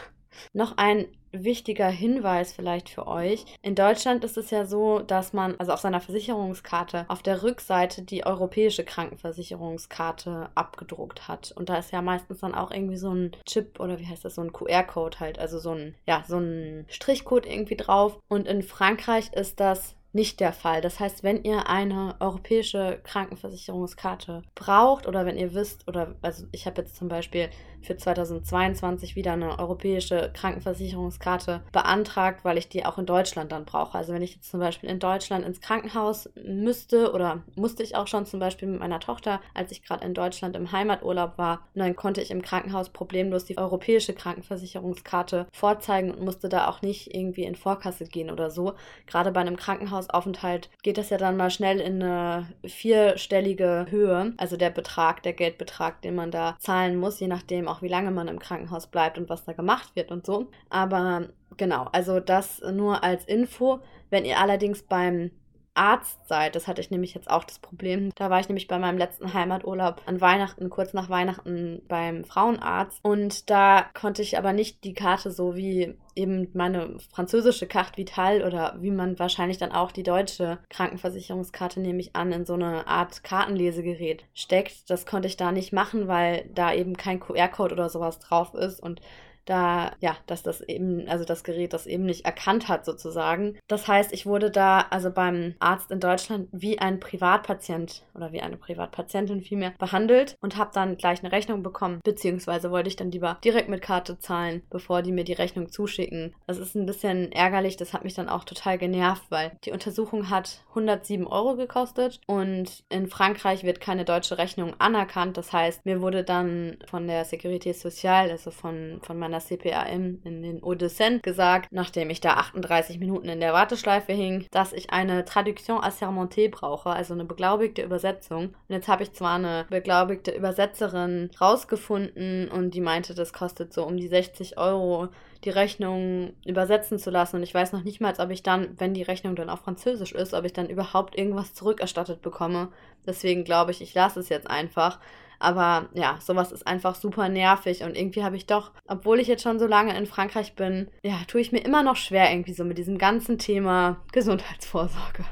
Noch 0.52 0.76
ein 0.76 1.06
wichtiger 1.32 1.88
Hinweis 1.88 2.52
vielleicht 2.52 2.88
für 2.88 3.06
euch. 3.06 3.44
In 3.62 3.74
Deutschland 3.74 4.24
ist 4.24 4.38
es 4.38 4.50
ja 4.50 4.64
so, 4.64 5.00
dass 5.00 5.32
man 5.32 5.56
also 5.58 5.72
auf 5.72 5.80
seiner 5.80 6.00
Versicherungskarte 6.00 7.04
auf 7.08 7.22
der 7.22 7.42
Rückseite 7.42 8.02
die 8.02 8.24
europäische 8.24 8.84
Krankenversicherungskarte 8.84 10.50
abgedruckt 10.54 11.28
hat. 11.28 11.52
Und 11.54 11.68
da 11.68 11.76
ist 11.76 11.92
ja 11.92 12.02
meistens 12.02 12.40
dann 12.40 12.54
auch 12.54 12.70
irgendwie 12.70 12.96
so 12.96 13.12
ein 13.12 13.32
Chip 13.44 13.78
oder 13.80 13.98
wie 13.98 14.06
heißt 14.06 14.24
das, 14.24 14.36
so 14.36 14.42
ein 14.42 14.52
QR-Code 14.52 15.20
halt, 15.20 15.38
also 15.38 15.58
so 15.58 15.72
ein, 15.72 15.94
ja, 16.06 16.24
so 16.26 16.38
ein 16.38 16.86
Strichcode 16.88 17.46
irgendwie 17.46 17.76
drauf. 17.76 18.18
Und 18.28 18.48
in 18.48 18.62
Frankreich 18.62 19.32
ist 19.32 19.60
das 19.60 19.96
nicht 20.12 20.40
der 20.40 20.52
Fall. 20.52 20.80
Das 20.80 21.00
heißt, 21.00 21.22
wenn 21.22 21.44
ihr 21.44 21.68
eine 21.68 22.16
europäische 22.20 23.00
Krankenversicherungskarte 23.04 24.42
braucht 24.54 25.06
oder 25.06 25.26
wenn 25.26 25.36
ihr 25.36 25.54
wisst, 25.54 25.86
oder 25.86 26.14
also 26.22 26.46
ich 26.50 26.66
habe 26.66 26.80
jetzt 26.80 26.96
zum 26.96 27.08
Beispiel 27.08 27.50
für 27.82 27.96
2022 27.96 29.16
wieder 29.16 29.32
eine 29.32 29.58
europäische 29.58 30.30
Krankenversicherungskarte 30.34 31.62
beantragt, 31.72 32.44
weil 32.44 32.58
ich 32.58 32.68
die 32.68 32.84
auch 32.84 32.98
in 32.98 33.06
Deutschland 33.06 33.52
dann 33.52 33.64
brauche. 33.64 33.96
Also 33.96 34.12
wenn 34.12 34.22
ich 34.22 34.34
jetzt 34.34 34.50
zum 34.50 34.60
Beispiel 34.60 34.90
in 34.90 34.98
Deutschland 34.98 35.44
ins 35.44 35.60
Krankenhaus 35.60 36.28
müsste 36.44 37.12
oder 37.12 37.42
musste 37.54 37.82
ich 37.82 37.96
auch 37.96 38.06
schon 38.06 38.26
zum 38.26 38.40
Beispiel 38.40 38.68
mit 38.68 38.80
meiner 38.80 39.00
Tochter, 39.00 39.40
als 39.54 39.72
ich 39.72 39.82
gerade 39.82 40.04
in 40.04 40.14
Deutschland 40.14 40.56
im 40.56 40.72
Heimaturlaub 40.72 41.38
war, 41.38 41.60
dann 41.74 41.96
konnte 41.96 42.20
ich 42.20 42.30
im 42.30 42.42
Krankenhaus 42.42 42.90
problemlos 42.90 43.44
die 43.44 43.58
europäische 43.58 44.14
Krankenversicherungskarte 44.14 45.46
vorzeigen 45.52 46.10
und 46.10 46.22
musste 46.22 46.48
da 46.48 46.68
auch 46.68 46.82
nicht 46.82 47.14
irgendwie 47.14 47.44
in 47.44 47.54
Vorkasse 47.54 48.04
gehen 48.04 48.30
oder 48.30 48.50
so. 48.50 48.74
Gerade 49.06 49.30
bei 49.30 49.40
einem 49.40 49.56
Krankenhausaufenthalt 49.56 50.70
geht 50.82 50.98
das 50.98 51.10
ja 51.10 51.18
dann 51.18 51.36
mal 51.36 51.50
schnell 51.50 51.80
in 51.80 52.02
eine 52.02 52.48
vierstellige 52.64 53.86
Höhe, 53.88 54.32
also 54.36 54.56
der 54.56 54.70
Betrag, 54.70 55.22
der 55.22 55.32
Geldbetrag, 55.32 56.02
den 56.02 56.14
man 56.14 56.30
da 56.30 56.56
zahlen 56.58 56.96
muss, 56.96 57.20
je 57.20 57.28
nachdem, 57.28 57.67
auch 57.68 57.82
wie 57.82 57.88
lange 57.88 58.10
man 58.10 58.28
im 58.28 58.38
Krankenhaus 58.38 58.86
bleibt 58.88 59.18
und 59.18 59.28
was 59.28 59.44
da 59.44 59.52
gemacht 59.52 59.94
wird 59.94 60.10
und 60.10 60.26
so. 60.26 60.50
Aber 60.68 61.28
genau, 61.56 61.88
also 61.92 62.20
das 62.20 62.60
nur 62.60 63.02
als 63.04 63.24
Info. 63.24 63.80
Wenn 64.10 64.24
ihr 64.24 64.38
allerdings 64.38 64.82
beim 64.82 65.30
Arzt 65.78 66.18
seid, 66.26 66.56
das 66.56 66.66
hatte 66.66 66.80
ich 66.80 66.90
nämlich 66.90 67.14
jetzt 67.14 67.30
auch 67.30 67.44
das 67.44 67.58
Problem. 67.58 68.10
Da 68.16 68.30
war 68.30 68.40
ich 68.40 68.48
nämlich 68.48 68.66
bei 68.66 68.78
meinem 68.78 68.98
letzten 68.98 69.32
Heimaturlaub 69.32 70.02
an 70.06 70.20
Weihnachten, 70.20 70.70
kurz 70.70 70.92
nach 70.92 71.08
Weihnachten 71.08 71.82
beim 71.88 72.24
Frauenarzt. 72.24 72.98
Und 73.02 73.48
da 73.48 73.86
konnte 73.94 74.22
ich 74.22 74.36
aber 74.36 74.52
nicht 74.52 74.84
die 74.84 74.94
Karte 74.94 75.30
so 75.30 75.56
wie 75.56 75.94
eben 76.14 76.48
meine 76.52 76.98
französische 77.12 77.66
Carte 77.66 77.96
Vital 77.96 78.42
oder 78.42 78.76
wie 78.80 78.90
man 78.90 79.18
wahrscheinlich 79.18 79.58
dann 79.58 79.72
auch 79.72 79.92
die 79.92 80.02
deutsche 80.02 80.58
Krankenversicherungskarte, 80.68 81.80
nehme 81.80 82.00
ich 82.00 82.16
an, 82.16 82.32
in 82.32 82.44
so 82.44 82.54
eine 82.54 82.88
Art 82.88 83.22
Kartenlesegerät 83.22 84.24
steckt. 84.34 84.90
Das 84.90 85.06
konnte 85.06 85.28
ich 85.28 85.36
da 85.36 85.52
nicht 85.52 85.72
machen, 85.72 86.08
weil 86.08 86.50
da 86.52 86.74
eben 86.74 86.96
kein 86.96 87.20
QR-Code 87.20 87.74
oder 87.74 87.88
sowas 87.88 88.18
drauf 88.18 88.52
ist 88.54 88.82
und 88.82 89.00
da, 89.48 89.92
ja, 90.00 90.16
dass 90.26 90.42
das 90.42 90.60
eben, 90.60 91.08
also 91.08 91.24
das 91.24 91.44
Gerät 91.44 91.72
das 91.72 91.86
eben 91.86 92.04
nicht 92.04 92.24
erkannt 92.24 92.68
hat 92.68 92.84
sozusagen. 92.84 93.58
Das 93.66 93.88
heißt, 93.88 94.12
ich 94.12 94.26
wurde 94.26 94.50
da 94.50 94.86
also 94.90 95.10
beim 95.10 95.54
Arzt 95.58 95.90
in 95.90 96.00
Deutschland 96.00 96.48
wie 96.52 96.78
ein 96.78 97.00
Privatpatient 97.00 98.04
oder 98.14 98.32
wie 98.32 98.40
eine 98.40 98.56
Privatpatientin 98.56 99.42
vielmehr 99.42 99.72
behandelt 99.78 100.36
und 100.40 100.56
habe 100.56 100.70
dann 100.74 100.96
gleich 100.96 101.20
eine 101.20 101.32
Rechnung 101.32 101.62
bekommen, 101.62 102.00
beziehungsweise 102.04 102.70
wollte 102.70 102.88
ich 102.88 102.96
dann 102.96 103.10
lieber 103.10 103.38
direkt 103.44 103.68
mit 103.68 103.82
Karte 103.82 104.18
zahlen, 104.18 104.62
bevor 104.70 105.02
die 105.02 105.12
mir 105.12 105.24
die 105.24 105.32
Rechnung 105.32 105.70
zuschicken. 105.70 106.34
Das 106.46 106.58
ist 106.58 106.74
ein 106.74 106.86
bisschen 106.86 107.32
ärgerlich, 107.32 107.76
das 107.76 107.92
hat 107.92 108.04
mich 108.04 108.14
dann 108.14 108.28
auch 108.28 108.44
total 108.44 108.78
genervt, 108.78 109.24
weil 109.30 109.52
die 109.64 109.72
Untersuchung 109.72 110.30
hat 110.30 110.62
107 110.70 111.26
Euro 111.26 111.56
gekostet 111.56 112.20
und 112.26 112.84
in 112.88 113.08
Frankreich 113.08 113.64
wird 113.64 113.80
keine 113.80 114.04
deutsche 114.04 114.38
Rechnung 114.38 114.74
anerkannt. 114.78 115.36
Das 115.36 115.52
heißt, 115.52 115.86
mir 115.86 116.00
wurde 116.00 116.24
dann 116.24 116.78
von 116.86 117.06
der 117.06 117.24
Sécurité 117.26 117.72
Sociale, 117.72 118.32
also 118.32 118.50
von, 118.50 119.00
von 119.02 119.18
meiner 119.18 119.37
CPAM 119.40 120.20
in 120.24 120.42
den 120.42 120.62
Hauts-de-Seine 120.62 121.20
gesagt, 121.20 121.68
nachdem 121.70 122.10
ich 122.10 122.20
da 122.20 122.34
38 122.34 122.98
Minuten 122.98 123.28
in 123.28 123.40
der 123.40 123.52
Warteschleife 123.52 124.12
hing, 124.12 124.46
dass 124.50 124.72
ich 124.72 124.90
eine 124.90 125.24
Traduction 125.24 125.78
assermentée 125.78 126.50
brauche, 126.50 126.90
also 126.90 127.14
eine 127.14 127.24
beglaubigte 127.24 127.82
Übersetzung. 127.82 128.46
Und 128.46 128.74
jetzt 128.74 128.88
habe 128.88 129.02
ich 129.02 129.12
zwar 129.12 129.36
eine 129.36 129.66
beglaubigte 129.70 130.30
Übersetzerin 130.30 131.30
rausgefunden 131.40 132.48
und 132.48 132.74
die 132.74 132.80
meinte, 132.80 133.14
das 133.14 133.32
kostet 133.32 133.72
so 133.72 133.84
um 133.84 133.96
die 133.96 134.08
60 134.08 134.58
Euro 134.58 135.08
die 135.44 135.50
Rechnung 135.50 136.32
übersetzen 136.44 136.98
zu 136.98 137.10
lassen. 137.10 137.36
Und 137.36 137.42
ich 137.42 137.54
weiß 137.54 137.72
noch 137.72 137.84
nicht 137.84 138.00
mal, 138.00 138.14
ob 138.18 138.30
ich 138.30 138.42
dann, 138.42 138.74
wenn 138.78 138.94
die 138.94 139.02
Rechnung 139.02 139.36
dann 139.36 139.50
auf 139.50 139.60
Französisch 139.60 140.12
ist, 140.12 140.34
ob 140.34 140.44
ich 140.44 140.52
dann 140.52 140.68
überhaupt 140.68 141.16
irgendwas 141.16 141.54
zurückerstattet 141.54 142.22
bekomme. 142.22 142.68
Deswegen 143.06 143.44
glaube 143.44 143.70
ich, 143.70 143.80
ich 143.80 143.94
lasse 143.94 144.20
es 144.20 144.28
jetzt 144.28 144.50
einfach. 144.50 144.98
Aber 145.38 145.88
ja, 145.94 146.18
sowas 146.20 146.52
ist 146.52 146.66
einfach 146.66 146.94
super 146.94 147.28
nervig 147.28 147.82
und 147.84 147.96
irgendwie 147.96 148.24
habe 148.24 148.36
ich 148.36 148.46
doch, 148.46 148.72
obwohl 148.88 149.20
ich 149.20 149.28
jetzt 149.28 149.42
schon 149.42 149.58
so 149.58 149.66
lange 149.66 149.96
in 149.96 150.06
Frankreich 150.06 150.54
bin, 150.54 150.88
ja, 151.02 151.18
tue 151.28 151.40
ich 151.40 151.52
mir 151.52 151.60
immer 151.60 151.82
noch 151.82 151.96
schwer 151.96 152.30
irgendwie 152.30 152.54
so 152.54 152.64
mit 152.64 152.78
diesem 152.78 152.98
ganzen 152.98 153.38
Thema 153.38 154.00
Gesundheitsvorsorge. 154.12 155.24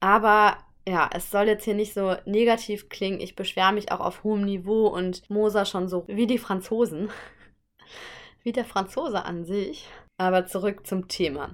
Aber 0.00 0.58
ja, 0.86 1.08
es 1.14 1.30
soll 1.30 1.46
jetzt 1.46 1.64
hier 1.64 1.74
nicht 1.74 1.94
so 1.94 2.16
negativ 2.26 2.88
klingen. 2.88 3.20
Ich 3.20 3.36
beschwere 3.36 3.72
mich 3.72 3.92
auch 3.92 4.00
auf 4.00 4.24
hohem 4.24 4.42
Niveau 4.42 4.88
und 4.88 5.28
Moser 5.30 5.64
schon 5.64 5.88
so 5.88 6.04
wie 6.08 6.26
die 6.26 6.38
Franzosen. 6.38 7.08
wie 8.42 8.52
der 8.52 8.64
Franzose 8.64 9.24
an 9.24 9.44
sich. 9.44 9.88
Aber 10.18 10.46
zurück 10.46 10.86
zum 10.86 11.08
Thema. 11.08 11.50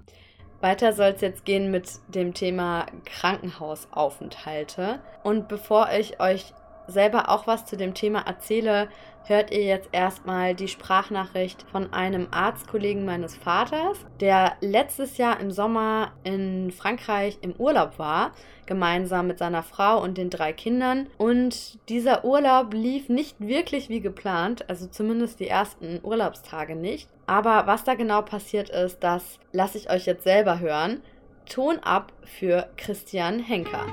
Weiter 0.61 0.93
soll 0.93 1.11
es 1.11 1.21
jetzt 1.21 1.45
gehen 1.45 1.71
mit 1.71 1.89
dem 2.09 2.35
Thema 2.35 2.87
Krankenhausaufenthalte. 3.05 5.01
Und 5.23 5.47
bevor 5.47 5.91
ich 5.93 6.21
euch 6.21 6.53
selber 6.89 7.29
auch 7.29 7.47
was 7.47 7.65
zu 7.65 7.77
dem 7.77 7.95
Thema 7.95 8.21
erzähle, 8.27 8.89
hört 9.29 9.51
ihr 9.51 9.63
jetzt 9.63 9.91
erstmal 9.93 10.55
die 10.55 10.69
Sprachnachricht 10.69 11.65
von 11.71 11.93
einem 11.93 12.29
Arztkollegen 12.31 13.05
meines 13.05 13.37
Vaters, 13.37 13.99
der 14.21 14.55
letztes 14.61 15.19
Jahr 15.19 15.39
im 15.39 15.51
Sommer 15.51 16.13
in 16.25 16.73
Frankreich 16.73 17.39
im 17.43 17.53
Urlaub 17.53 17.99
war, 17.99 18.33
gemeinsam 18.67 19.27
mit 19.27 19.39
seiner 19.39 19.63
Frau 19.63 20.03
und 20.03 20.19
den 20.19 20.31
drei 20.31 20.53
Kindern. 20.53 21.09
Und 21.19 21.79
dieser 21.89 22.25
Urlaub 22.25 22.73
lief 22.73 23.09
nicht 23.09 23.37
wirklich 23.39 23.89
wie 23.89 24.01
geplant, 24.01 24.69
also 24.69 24.87
zumindest 24.87 25.41
die 25.41 25.49
ersten 25.49 26.01
Urlaubstage 26.03 26.75
nicht. 26.75 27.09
Aber 27.27 27.67
was 27.67 27.85
da 27.85 27.95
genau 27.95 28.23
passiert 28.23 28.71
ist, 28.71 28.99
das 29.01 29.39
lasse 29.53 29.79
ich 29.79 29.91
euch 29.91 30.07
jetzt 30.07 30.25
selber 30.25 30.61
hören. 30.61 31.03
Ton 31.47 31.79
ab 31.79 32.13
für 32.25 32.69
Christian 32.77 33.39
Henker. 33.39 33.87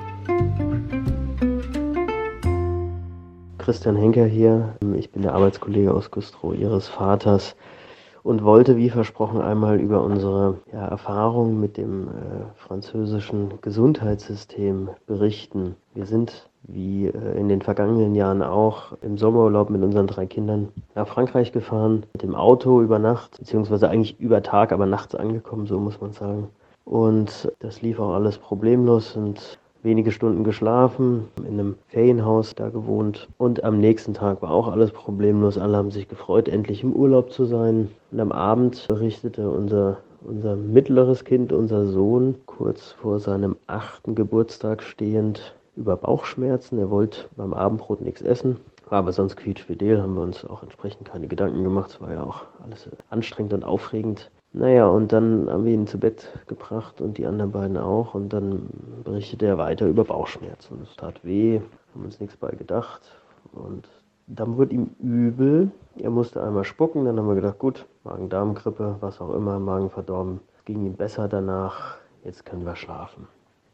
Christian 3.66 3.96
Henker 3.96 4.26
hier. 4.26 4.76
Ich 4.94 5.10
bin 5.10 5.22
der 5.22 5.34
Arbeitskollege 5.34 5.92
aus 5.92 6.12
Güstrow 6.12 6.54
Ihres 6.54 6.86
Vaters 6.86 7.56
und 8.22 8.44
wollte, 8.44 8.76
wie 8.76 8.90
versprochen, 8.90 9.40
einmal 9.40 9.80
über 9.80 10.04
unsere 10.04 10.58
ja, 10.72 10.86
Erfahrung 10.86 11.58
mit 11.58 11.76
dem 11.76 12.06
äh, 12.06 12.10
französischen 12.54 13.60
Gesundheitssystem 13.62 14.90
berichten. 15.08 15.74
Wir 15.94 16.06
sind, 16.06 16.48
wie 16.62 17.08
äh, 17.08 17.40
in 17.40 17.48
den 17.48 17.60
vergangenen 17.60 18.14
Jahren 18.14 18.44
auch, 18.44 18.92
im 19.02 19.18
Sommerurlaub 19.18 19.68
mit 19.68 19.82
unseren 19.82 20.06
drei 20.06 20.26
Kindern 20.26 20.68
nach 20.94 21.08
Frankreich 21.08 21.50
gefahren, 21.50 22.06
mit 22.12 22.22
dem 22.22 22.36
Auto 22.36 22.80
über 22.82 23.00
Nacht, 23.00 23.36
beziehungsweise 23.40 23.90
eigentlich 23.90 24.20
über 24.20 24.44
Tag, 24.44 24.70
aber 24.70 24.86
nachts 24.86 25.16
angekommen, 25.16 25.66
so 25.66 25.80
muss 25.80 26.00
man 26.00 26.12
sagen. 26.12 26.50
Und 26.84 27.50
das 27.58 27.82
lief 27.82 27.98
auch 27.98 28.14
alles 28.14 28.38
problemlos 28.38 29.16
und 29.16 29.58
wenige 29.86 30.12
Stunden 30.12 30.44
geschlafen, 30.44 31.28
in 31.38 31.58
einem 31.58 31.74
Ferienhaus 31.88 32.54
da 32.54 32.68
gewohnt 32.68 33.28
und 33.38 33.64
am 33.64 33.78
nächsten 33.78 34.12
Tag 34.12 34.42
war 34.42 34.50
auch 34.50 34.68
alles 34.68 34.90
problemlos. 34.90 35.56
Alle 35.56 35.78
haben 35.78 35.90
sich 35.90 36.08
gefreut, 36.08 36.48
endlich 36.48 36.82
im 36.82 36.92
Urlaub 36.92 37.32
zu 37.32 37.46
sein. 37.46 37.88
Und 38.10 38.20
am 38.20 38.32
Abend 38.32 38.86
berichtete 38.88 39.48
unser, 39.48 39.98
unser 40.22 40.56
mittleres 40.56 41.24
Kind, 41.24 41.52
unser 41.52 41.86
Sohn, 41.86 42.34
kurz 42.44 42.92
vor 42.92 43.20
seinem 43.20 43.56
achten 43.66 44.14
Geburtstag 44.14 44.82
stehend, 44.82 45.54
über 45.76 45.96
Bauchschmerzen. 45.96 46.78
Er 46.78 46.90
wollte 46.90 47.26
beim 47.36 47.54
Abendbrot 47.54 48.00
nichts 48.00 48.22
essen. 48.22 48.56
War 48.88 48.98
aber 48.98 49.12
sonst 49.12 49.36
quietschfidel, 49.36 50.00
haben 50.00 50.14
wir 50.14 50.22
uns 50.22 50.44
auch 50.44 50.62
entsprechend 50.62 51.08
keine 51.08 51.26
Gedanken 51.26 51.64
gemacht. 51.64 51.90
Es 51.90 52.00
war 52.00 52.12
ja 52.12 52.22
auch 52.22 52.42
alles 52.64 52.88
anstrengend 53.10 53.52
und 53.52 53.64
aufregend. 53.64 54.30
Naja, 54.52 54.88
und 54.88 55.12
dann 55.12 55.50
haben 55.50 55.64
wir 55.64 55.74
ihn 55.74 55.86
zu 55.86 55.98
Bett 55.98 56.32
gebracht 56.46 57.00
und 57.00 57.18
die 57.18 57.26
anderen 57.26 57.52
beiden 57.52 57.76
auch. 57.76 58.14
Und 58.14 58.32
dann 58.32 58.68
berichtete 59.04 59.46
er 59.46 59.58
weiter 59.58 59.86
über 59.86 60.04
Bauchschmerzen. 60.04 60.80
Es 60.82 60.96
tat 60.96 61.24
weh, 61.24 61.60
haben 61.94 62.04
uns 62.04 62.20
nichts 62.20 62.36
bei 62.36 62.50
gedacht. 62.50 63.02
Und 63.52 63.88
dann 64.26 64.56
wurde 64.56 64.74
ihm 64.74 64.90
übel. 64.98 65.70
Er 65.98 66.10
musste 66.10 66.42
einmal 66.42 66.64
spucken. 66.64 67.04
Dann 67.04 67.18
haben 67.18 67.28
wir 67.28 67.34
gedacht, 67.34 67.58
gut, 67.58 67.86
Magen-Darm-Grippe, 68.04 68.96
was 69.00 69.20
auch 69.20 69.34
immer, 69.34 69.58
Magen 69.58 69.90
verdorben. 69.90 70.40
Ging 70.64 70.86
ihm 70.86 70.94
besser 70.94 71.28
danach. 71.28 71.96
Jetzt 72.24 72.44
können 72.46 72.64
wir 72.64 72.76
schlafen. 72.76 73.28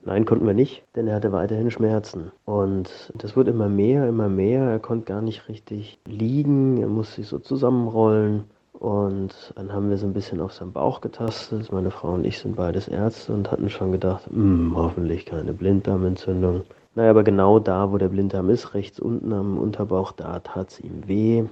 Nein, 0.05 0.25
konnten 0.25 0.47
wir 0.47 0.55
nicht, 0.55 0.85
denn 0.97 1.07
er 1.07 1.15
hatte 1.15 1.31
weiterhin 1.31 1.71
Schmerzen. 1.71 2.33
Und 2.45 3.13
das 3.15 3.37
wurde 3.37 3.53
immer 3.53 3.69
mehr, 3.69 4.09
immer 4.09 4.29
mehr. 4.29 4.65
Er 4.65 4.81
konnte 4.81 5.05
gar 5.05 5.23
nicht 5.23 5.49
richtig 5.49 6.01
liegen. 6.07 6.79
Er 6.79 6.89
musste 6.89 7.17
sich 7.17 7.29
so 7.29 7.39
zusammenrollen. 7.39 8.45
Und 8.83 9.53
dann 9.55 9.73
haben 9.73 9.91
wir 9.91 9.97
so 9.97 10.07
ein 10.07 10.13
bisschen 10.13 10.41
auf 10.41 10.55
seinen 10.55 10.73
Bauch 10.73 11.01
getastet. 11.01 11.71
Meine 11.71 11.93
Frau 11.93 12.15
und 12.15 12.27
ich 12.27 12.41
sind 12.41 12.57
beides 12.57 12.89
Ärzte 12.89 13.33
und 13.33 13.53
hatten 13.53 13.71
schon 13.71 13.93
gedacht, 13.93 14.27
hm, 14.27 14.73
hoffentlich 14.75 15.25
keine 15.25 15.53
Blinddarmentzündung. 15.53 16.63
Naja, 16.97 17.11
aber 17.11 17.23
genau 17.23 17.61
da, 17.61 17.93
wo 17.93 17.99
der 17.99 18.09
Blinddarm 18.09 18.51
ist, 18.51 18.75
rechts 18.75 18.99
unten 18.99 19.33
am 19.33 19.57
Unterbauch, 19.57 20.11
da 20.11 20.41
tat 20.41 20.71
es 20.73 20.81
ihm 20.81 21.07
weh. 21.07 21.45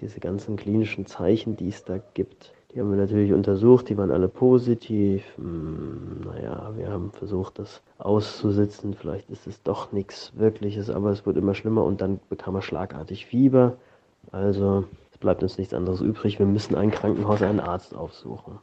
Diese 0.00 0.20
ganzen 0.20 0.54
klinischen 0.54 1.04
Zeichen, 1.06 1.56
die 1.56 1.70
es 1.70 1.82
da 1.82 1.98
gibt, 2.14 2.52
die 2.72 2.78
haben 2.78 2.90
wir 2.90 2.96
natürlich 2.96 3.32
untersucht, 3.32 3.88
die 3.88 3.98
waren 3.98 4.12
alle 4.12 4.28
positiv. 4.28 5.24
Hm, 5.34 6.20
naja, 6.26 6.74
wir 6.76 6.90
haben 6.90 7.10
versucht, 7.10 7.58
das 7.58 7.82
auszusitzen. 7.98 8.94
Vielleicht 8.94 9.28
ist 9.30 9.48
es 9.48 9.60
doch 9.64 9.90
nichts 9.90 10.30
Wirkliches, 10.36 10.90
aber 10.90 11.10
es 11.10 11.26
wird 11.26 11.38
immer 11.38 11.56
schlimmer 11.56 11.82
und 11.82 12.00
dann 12.00 12.20
bekam 12.28 12.54
er 12.54 12.62
schlagartig 12.62 13.26
Fieber. 13.26 13.78
Also 14.30 14.84
bleibt 15.20 15.42
uns 15.42 15.58
nichts 15.58 15.74
anderes 15.74 16.00
übrig. 16.00 16.38
Wir 16.38 16.46
müssen 16.46 16.74
ein 16.74 16.90
Krankenhaus, 16.90 17.42
einen 17.42 17.60
Arzt 17.60 17.94
aufsuchen. 17.94 18.58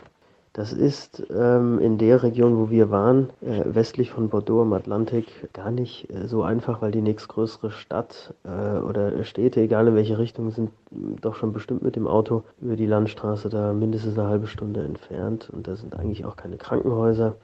Das 0.55 0.71
ist 0.71 1.21
ähm, 1.37 1.79
in 1.79 1.97
der 1.97 2.23
Region, 2.23 2.57
wo 2.57 2.69
wir 2.69 2.89
waren, 2.89 3.29
äh, 3.41 3.63
westlich 3.65 4.11
von 4.11 4.29
Bordeaux 4.29 4.61
im 4.61 4.71
Atlantik, 4.71 5.51
gar 5.51 5.69
nicht 5.69 6.09
äh, 6.09 6.27
so 6.27 6.43
einfach, 6.43 6.81
weil 6.81 6.91
die 6.91 7.01
nächstgrößere 7.01 7.71
Stadt 7.71 8.33
äh, 8.45 8.77
oder 8.79 9.21
Städte, 9.25 9.59
egal 9.59 9.89
in 9.89 9.95
welche 9.95 10.17
Richtung, 10.17 10.51
sind 10.51 10.71
doch 10.91 11.35
schon 11.35 11.51
bestimmt 11.51 11.81
mit 11.81 11.97
dem 11.97 12.07
Auto 12.07 12.43
über 12.61 12.77
die 12.77 12.85
Landstraße 12.85 13.49
da 13.49 13.73
mindestens 13.73 14.17
eine 14.17 14.29
halbe 14.29 14.47
Stunde 14.47 14.81
entfernt. 14.81 15.49
Und 15.51 15.67
da 15.67 15.75
sind 15.75 15.93
eigentlich 15.93 16.23
auch 16.23 16.37
keine 16.37 16.55
Krankenhäuser 16.55 17.35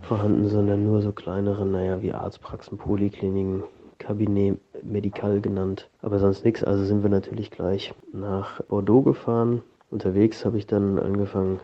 vorhanden, 0.00 0.48
sondern 0.48 0.82
nur 0.82 1.02
so 1.02 1.12
kleinere, 1.12 1.66
naja, 1.66 2.00
wie 2.00 2.14
Arztpraxen, 2.14 2.78
Polikliniken, 2.78 3.64
Cabinet 3.98 4.58
Medical 4.84 5.40
genannt, 5.40 5.88
aber 6.02 6.18
sonst 6.18 6.44
nichts. 6.44 6.62
Also 6.64 6.84
sind 6.84 7.02
wir 7.02 7.10
natürlich 7.10 7.50
gleich 7.50 7.94
nach 8.12 8.62
Bordeaux 8.62 9.02
gefahren. 9.02 9.62
Unterwegs 9.90 10.44
habe 10.44 10.58
ich 10.58 10.66
dann 10.66 10.98
angefangen, 10.98 11.60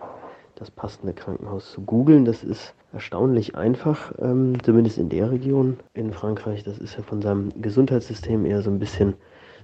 das 0.54 0.70
passende 0.70 1.12
Krankenhaus 1.12 1.72
zu 1.72 1.80
googeln. 1.82 2.24
Das 2.24 2.44
ist 2.44 2.74
erstaunlich 2.92 3.56
einfach, 3.56 4.12
ähm, 4.20 4.62
zumindest 4.62 4.98
in 4.98 5.08
der 5.08 5.30
Region 5.30 5.78
in 5.94 6.12
Frankreich. 6.12 6.62
Das 6.62 6.78
ist 6.78 6.96
ja 6.96 7.02
von 7.02 7.22
seinem 7.22 7.50
Gesundheitssystem 7.60 8.44
eher 8.44 8.62
so 8.62 8.70
ein 8.70 8.78
bisschen 8.78 9.14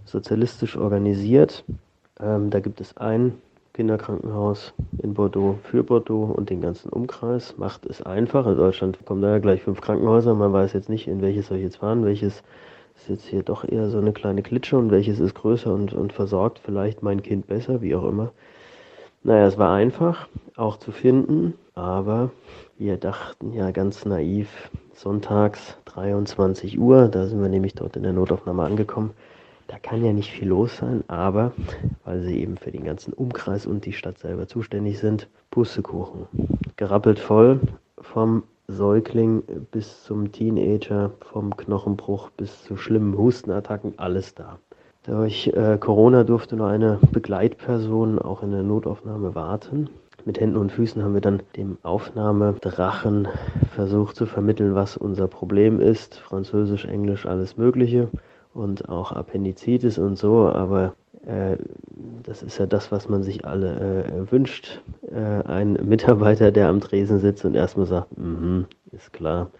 sozialistisch 0.05 0.77
organisiert. 0.77 1.65
Ähm, 2.21 2.51
da 2.51 2.61
gibt 2.61 2.81
es 2.81 2.97
ein 2.97 3.35
Kinderkrankenhaus 3.79 4.75
in 5.01 5.14
Bordeaux 5.14 5.57
für 5.62 5.85
Bordeaux 5.85 6.35
und 6.37 6.51
den 6.51 6.61
ganzen 6.61 6.88
Umkreis. 6.88 7.57
Macht 7.59 7.87
es 7.87 8.03
einfach. 8.03 8.45
In 8.49 8.57
Deutschland 8.57 8.99
kommen 9.07 9.23
da 9.23 9.31
ja 9.31 9.38
gleich 9.38 9.62
fünf 9.62 9.81
Krankenhäuser. 9.81 10.35
Man 10.35 10.53
weiß 10.53 10.73
jetzt 10.73 10.88
nicht, 10.88 11.07
in 11.07 11.23
welches 11.23 11.47
soll 11.47 11.59
ich 11.59 11.62
jetzt 11.62 11.77
fahren, 11.77 12.05
welches 12.05 12.43
ist 12.97 13.09
jetzt 13.09 13.27
hier 13.27 13.45
doch 13.45 13.62
eher 13.62 13.88
so 13.88 13.99
eine 13.99 14.12
kleine 14.12 14.43
Klitsche 14.43 14.77
und 14.77 14.91
welches 14.91 15.21
ist 15.21 15.37
größer 15.37 15.73
und, 15.73 15.93
und 15.93 16.12
versorgt 16.12 16.59
vielleicht 16.59 17.05
mein 17.05 17.23
Kind 17.23 17.47
besser, 17.47 17.81
wie 17.81 17.95
auch 17.95 18.03
immer. 18.03 18.33
Naja, 19.23 19.47
es 19.47 19.59
war 19.59 19.73
einfach 19.73 20.27
auch 20.57 20.77
zu 20.79 20.91
finden, 20.91 21.55
aber 21.77 22.33
wir 22.79 22.97
dachten 22.97 23.53
ja 23.53 23.71
ganz 23.71 24.05
naiv, 24.05 24.73
sonntags 24.93 25.77
23 25.85 26.81
Uhr, 26.81 27.07
da 27.07 27.27
sind 27.27 27.41
wir 27.41 27.49
nämlich 27.49 27.75
dort 27.75 27.97
in 27.97 28.03
der 28.03 28.12
Notaufnahme 28.12 28.64
angekommen, 28.64 29.12
da 29.69 29.79
kann 29.79 30.03
ja 30.03 30.13
nicht 30.13 30.31
viel 30.31 30.49
los 30.49 30.79
sein, 30.79 31.05
aber 31.09 31.53
weil 32.05 32.23
sie 32.23 32.41
eben 32.41 32.57
für 32.57 32.73
den 32.73 32.85
ganzen 32.85 33.13
Umkreis 33.13 33.67
und 33.67 33.85
die 33.85 33.93
Stadt 33.93 34.19
selber 34.19 34.49
zuständig 34.49 34.99
sind, 34.99 35.29
Pustekuchen. 35.51 36.27
Gerappelt 36.77 37.19
voll 37.19 37.61
vom 38.01 38.45
Säugling 38.67 39.43
bis 39.71 40.05
zum 40.05 40.33
Teenager, 40.33 41.13
vom 41.21 41.57
Knochenbruch 41.57 42.31
bis 42.31 42.65
zu 42.65 42.77
schlimmen 42.77 43.17
Hustenattacken, 43.17 43.95
alles 43.99 44.35
da. 44.35 44.59
Durch 45.05 45.49
äh, 45.49 45.77
Corona 45.79 46.25
durfte 46.25 46.57
nur 46.57 46.69
eine 46.69 46.99
Begleitperson 47.13 48.19
auch 48.19 48.43
in 48.43 48.53
der 48.53 48.63
Notaufnahme 48.63 49.35
warten. 49.35 49.91
Mit 50.25 50.41
Händen 50.41 50.57
und 50.57 50.73
Füßen 50.73 51.03
haben 51.03 51.15
wir 51.15 51.21
dann 51.21 51.43
dem 51.57 51.79
Aufnahmedrachen 51.83 53.29
versucht 53.75 54.17
zu 54.17 54.27
vermitteln, 54.27 54.75
was 54.75 54.97
unser 54.97 55.29
Problem 55.29 55.81
ist. 55.81 56.17
Französisch, 56.17 56.85
Englisch, 56.87 57.27
alles 57.27 57.57
Mögliche 57.57 58.09
und 58.55 58.89
auch 58.89 59.13
Appendizitis 59.13 59.99
und 59.99 60.17
so, 60.17 60.49
aber 60.49 60.95
äh, 61.27 61.57
das 62.23 62.43
ist 62.43 62.59
ja 62.59 62.67
das, 62.67 62.91
was 62.91 63.09
man 63.09 63.23
sich 63.23 63.45
alle 63.45 64.05
äh, 64.05 64.33
wünscht. 64.33 64.81
Äh, 65.11 65.47
ein 65.47 65.73
Mitarbeiter, 65.85 66.51
der 66.51 66.69
am 66.69 66.81
Tresen 66.81 67.19
sitzt 67.19 67.45
und 67.45 67.55
erstmal 67.55 67.87
sagt, 67.87 68.17
mm 68.17 68.63
ist 68.93 69.13
klar, 69.13 69.51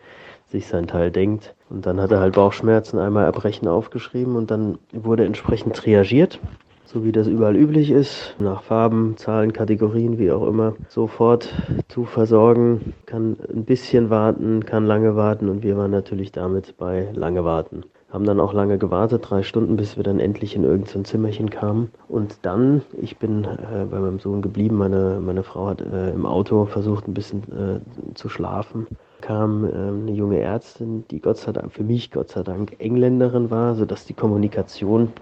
sich 0.47 0.67
sein 0.67 0.87
Teil 0.87 1.11
denkt. 1.11 1.55
Und 1.69 1.85
dann 1.85 2.01
hat 2.01 2.11
er 2.11 2.21
halt 2.21 2.35
Bauchschmerzen, 2.35 2.99
einmal 2.99 3.25
Erbrechen 3.25 3.69
aufgeschrieben 3.69 4.37
und 4.37 4.51
dann 4.51 4.79
wurde 4.93 5.27
entsprechend 5.27 5.77
triagiert, 5.77 6.41
so 6.87 7.05
wie 7.05 7.13
das 7.13 7.27
überall 7.27 7.55
üblich 7.55 7.91
ist, 7.91 8.35
nach 8.39 8.63
Farben, 8.63 9.19
Zahlen, 9.19 9.53
Kategorien, 9.53 10.19
wie 10.19 10.33
auch 10.33 10.47
immer, 10.47 10.75
sofort 10.89 11.55
zu 11.89 12.07
versorgen, 12.07 12.95
kann 13.05 13.37
ein 13.55 13.67
bisschen 13.67 14.09
warten, 14.09 14.65
kann 14.65 14.87
lange 14.87 15.15
warten 15.15 15.51
und 15.51 15.63
wir 15.63 15.77
waren 15.77 15.91
natürlich 15.91 16.33
damit 16.33 16.79
bei 16.79 17.09
lange 17.13 17.45
warten 17.45 17.85
haben 18.11 18.25
dann 18.25 18.41
auch 18.41 18.55
lange 18.55 18.79
gewartet, 18.79 19.29
drei 19.29 19.43
Stunden, 19.43 19.77
bis 19.77 19.97
wir 19.97 20.05
dann 20.05 20.19
endlich 20.19 20.57
in 20.57 20.65
irgendein 20.65 21.05
Zimmerchen 21.05 21.51
kamen. 21.51 21.91
Und 22.09 22.39
dann, 22.43 22.83
ich 23.01 23.19
bin 23.19 23.45
äh, 23.45 23.85
bei 23.91 23.99
meinem 23.99 24.19
Sohn 24.19 24.41
geblieben, 24.41 24.77
meine, 24.77 25.21
meine 25.21 25.43
Frau 25.43 25.67
hat 25.67 25.83
äh, 25.83 26.11
im 26.11 26.25
Auto 26.25 26.65
versucht, 26.65 27.07
ein 27.07 27.15
bisschen 27.15 27.43
äh, 27.53 28.15
zu 28.15 28.29
schlafen, 28.31 28.87
kam 29.21 29.65
ähm, 29.65 30.03
eine 30.03 30.13
junge 30.13 30.41
Ärztin, 30.41 31.05
die 31.11 31.21
Gott 31.21 31.37
sei 31.37 31.53
Dank, 31.53 31.73
für 31.73 31.85
mich 31.85 32.11
Gott 32.11 32.31
sei 32.31 32.43
Dank 32.43 32.77
Engländerin 32.79 33.51
war, 33.51 33.75
sodass 33.75 34.07
die 34.07 34.15
Kommunikation 34.15 35.13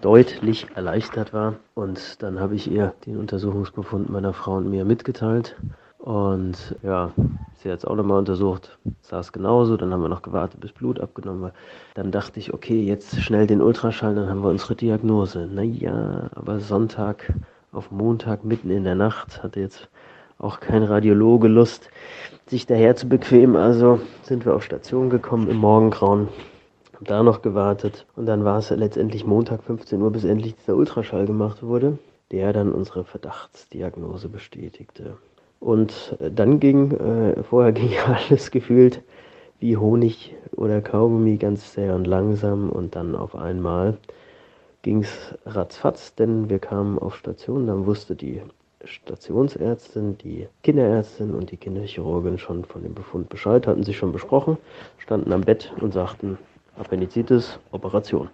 deutlich 0.00 0.66
erleichtert 0.74 1.32
war. 1.32 1.54
Und 1.74 2.22
dann 2.22 2.40
habe 2.40 2.56
ich 2.56 2.68
ihr 2.68 2.92
den 3.06 3.18
Untersuchungsbefund 3.18 4.10
meiner 4.10 4.32
Frau 4.32 4.56
und 4.56 4.68
mir 4.68 4.84
mitgeteilt. 4.84 5.56
Und 5.98 6.74
ja, 6.82 7.12
sie 7.62 7.70
es 7.70 7.84
auch 7.84 7.96
nochmal 7.96 8.18
untersucht, 8.18 8.78
saß 9.02 9.32
genauso, 9.32 9.76
dann 9.76 9.92
haben 9.92 10.02
wir 10.02 10.08
noch 10.08 10.22
gewartet, 10.22 10.60
bis 10.60 10.72
Blut 10.72 11.00
abgenommen 11.00 11.42
war. 11.42 11.52
Dann 11.94 12.10
dachte 12.10 12.38
ich, 12.38 12.52
okay, 12.52 12.82
jetzt 12.82 13.20
schnell 13.20 13.46
den 13.46 13.62
Ultraschall, 13.62 14.14
dann 14.14 14.28
haben 14.28 14.42
wir 14.42 14.50
unsere 14.50 14.74
Diagnose. 14.74 15.46
Naja, 15.46 16.30
aber 16.34 16.60
Sonntag 16.60 17.32
auf 17.72 17.90
Montag 17.90 18.44
mitten 18.44 18.70
in 18.70 18.84
der 18.84 18.94
Nacht 18.94 19.42
hatte 19.42 19.60
jetzt 19.60 19.88
auch 20.38 20.60
kein 20.60 20.82
Radiologe 20.82 21.48
Lust, 21.48 21.88
sich 22.46 22.66
daher 22.66 22.96
zu 22.96 23.08
bequemen. 23.08 23.56
Also 23.56 24.00
sind 24.22 24.44
wir 24.44 24.54
auf 24.54 24.64
Station 24.64 25.08
gekommen 25.08 25.48
im 25.48 25.56
Morgengrauen, 25.56 26.28
haben 26.94 27.04
da 27.04 27.22
noch 27.22 27.42
gewartet 27.42 28.06
und 28.16 28.26
dann 28.26 28.44
war 28.44 28.58
es 28.58 28.70
letztendlich 28.70 29.24
Montag 29.24 29.62
15 29.62 30.02
Uhr, 30.02 30.10
bis 30.10 30.24
endlich 30.24 30.56
dieser 30.56 30.76
Ultraschall 30.76 31.26
gemacht 31.26 31.62
wurde, 31.62 31.98
der 32.30 32.52
dann 32.52 32.72
unsere 32.72 33.04
Verdachtsdiagnose 33.04 34.28
bestätigte. 34.28 35.16
Und 35.62 36.16
äh, 36.18 36.30
dann 36.30 36.58
ging, 36.58 36.90
äh, 36.90 37.42
vorher 37.44 37.72
ging 37.80 37.92
alles 38.04 38.50
gefühlt 38.50 39.00
wie 39.60 39.76
Honig 39.76 40.34
oder 40.56 40.80
Kaugummi 40.80 41.36
ganz 41.36 41.72
zäh 41.72 41.90
und 41.90 42.06
langsam 42.06 42.68
und 42.68 42.96
dann 42.96 43.14
auf 43.14 43.36
einmal 43.36 43.96
ging 44.82 45.02
es 45.02 45.38
ratzfatz, 45.46 46.16
denn 46.16 46.50
wir 46.50 46.58
kamen 46.58 46.98
auf 46.98 47.14
Station, 47.14 47.68
dann 47.68 47.86
wusste 47.86 48.16
die 48.16 48.42
Stationsärztin, 48.84 50.18
die 50.18 50.48
Kinderärztin 50.64 51.32
und 51.32 51.52
die 51.52 51.56
Kinderchirurgin 51.56 52.38
schon 52.38 52.64
von 52.64 52.82
dem 52.82 52.94
Befund 52.94 53.28
Bescheid, 53.28 53.68
hatten 53.68 53.84
sich 53.84 53.96
schon 53.96 54.10
besprochen, 54.10 54.58
standen 54.98 55.32
am 55.32 55.42
Bett 55.42 55.72
und 55.80 55.92
sagten 55.92 56.36
Appendizitis, 56.76 57.60
Operation. 57.70 58.28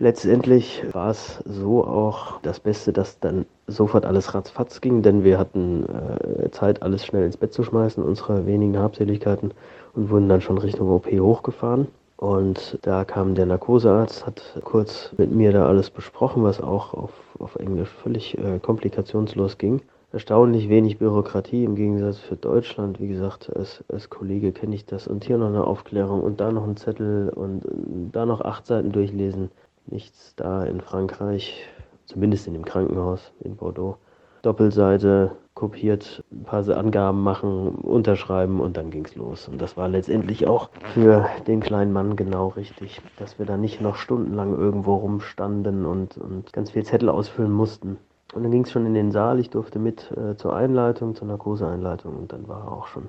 Letztendlich 0.00 0.84
war 0.92 1.10
es 1.10 1.42
so 1.44 1.84
auch 1.84 2.40
das 2.42 2.60
Beste, 2.60 2.92
dass 2.92 3.18
dann 3.18 3.46
sofort 3.66 4.06
alles 4.06 4.32
ratzfatz 4.32 4.80
ging, 4.80 5.02
denn 5.02 5.24
wir 5.24 5.38
hatten 5.38 5.86
äh, 5.88 6.50
Zeit, 6.50 6.82
alles 6.82 7.04
schnell 7.04 7.24
ins 7.24 7.36
Bett 7.36 7.52
zu 7.52 7.64
schmeißen, 7.64 8.02
unsere 8.02 8.46
wenigen 8.46 8.78
Habseligkeiten, 8.78 9.52
und 9.94 10.10
wurden 10.10 10.28
dann 10.28 10.40
schon 10.40 10.58
Richtung 10.58 10.88
OP 10.90 11.06
hochgefahren. 11.06 11.88
Und 12.16 12.78
da 12.82 13.04
kam 13.04 13.34
der 13.34 13.46
Narkosearzt, 13.46 14.24
hat 14.24 14.60
kurz 14.62 15.12
mit 15.16 15.32
mir 15.32 15.52
da 15.52 15.66
alles 15.66 15.90
besprochen, 15.90 16.44
was 16.44 16.60
auch 16.60 16.94
auf, 16.94 17.12
auf 17.40 17.56
Englisch 17.56 17.90
völlig 17.90 18.38
äh, 18.38 18.60
komplikationslos 18.60 19.58
ging. 19.58 19.82
Erstaunlich 20.12 20.68
wenig 20.68 20.98
Bürokratie 20.98 21.64
im 21.64 21.74
Gegensatz 21.74 22.18
für 22.18 22.36
Deutschland. 22.36 23.00
Wie 23.00 23.08
gesagt, 23.08 23.54
als, 23.54 23.84
als 23.88 24.08
Kollege 24.08 24.52
kenne 24.52 24.76
ich 24.76 24.86
das. 24.86 25.08
Und 25.08 25.24
hier 25.24 25.38
noch 25.38 25.48
eine 25.48 25.64
Aufklärung 25.64 26.22
und 26.22 26.40
da 26.40 26.52
noch 26.52 26.64
ein 26.64 26.76
Zettel 26.76 27.30
und 27.30 27.62
da 28.12 28.26
noch 28.26 28.40
acht 28.40 28.66
Seiten 28.66 28.92
durchlesen 28.92 29.50
nichts 29.90 30.34
da 30.36 30.64
in 30.64 30.80
Frankreich, 30.80 31.64
zumindest 32.06 32.46
in 32.46 32.54
dem 32.54 32.64
Krankenhaus 32.64 33.32
in 33.40 33.56
Bordeaux. 33.56 33.96
Doppelseite 34.42 35.32
kopiert, 35.54 36.22
ein 36.30 36.44
paar 36.44 36.66
Angaben 36.68 37.22
machen, 37.22 37.70
unterschreiben 37.70 38.60
und 38.60 38.76
dann 38.76 38.90
ging's 38.90 39.16
los. 39.16 39.48
Und 39.48 39.60
das 39.60 39.76
war 39.76 39.88
letztendlich 39.88 40.46
auch 40.46 40.70
für 40.94 41.26
den 41.48 41.60
kleinen 41.60 41.92
Mann 41.92 42.14
genau 42.14 42.48
richtig, 42.48 43.00
dass 43.18 43.40
wir 43.40 43.46
da 43.46 43.56
nicht 43.56 43.80
noch 43.80 43.96
stundenlang 43.96 44.56
irgendwo 44.56 44.94
rumstanden 44.94 45.84
und, 45.84 46.16
und 46.16 46.52
ganz 46.52 46.70
viel 46.70 46.84
Zettel 46.84 47.08
ausfüllen 47.08 47.50
mussten. 47.50 47.98
Und 48.34 48.44
dann 48.44 48.52
ging 48.52 48.62
es 48.62 48.70
schon 48.70 48.86
in 48.86 48.94
den 48.94 49.10
Saal. 49.10 49.40
Ich 49.40 49.50
durfte 49.50 49.80
mit 49.80 50.12
äh, 50.12 50.36
zur 50.36 50.54
Einleitung, 50.54 51.16
zur 51.16 51.26
Narkoseeinleitung 51.26 52.16
und 52.16 52.32
dann 52.32 52.46
war 52.46 52.66
er 52.66 52.72
auch 52.72 52.86
schon 52.86 53.08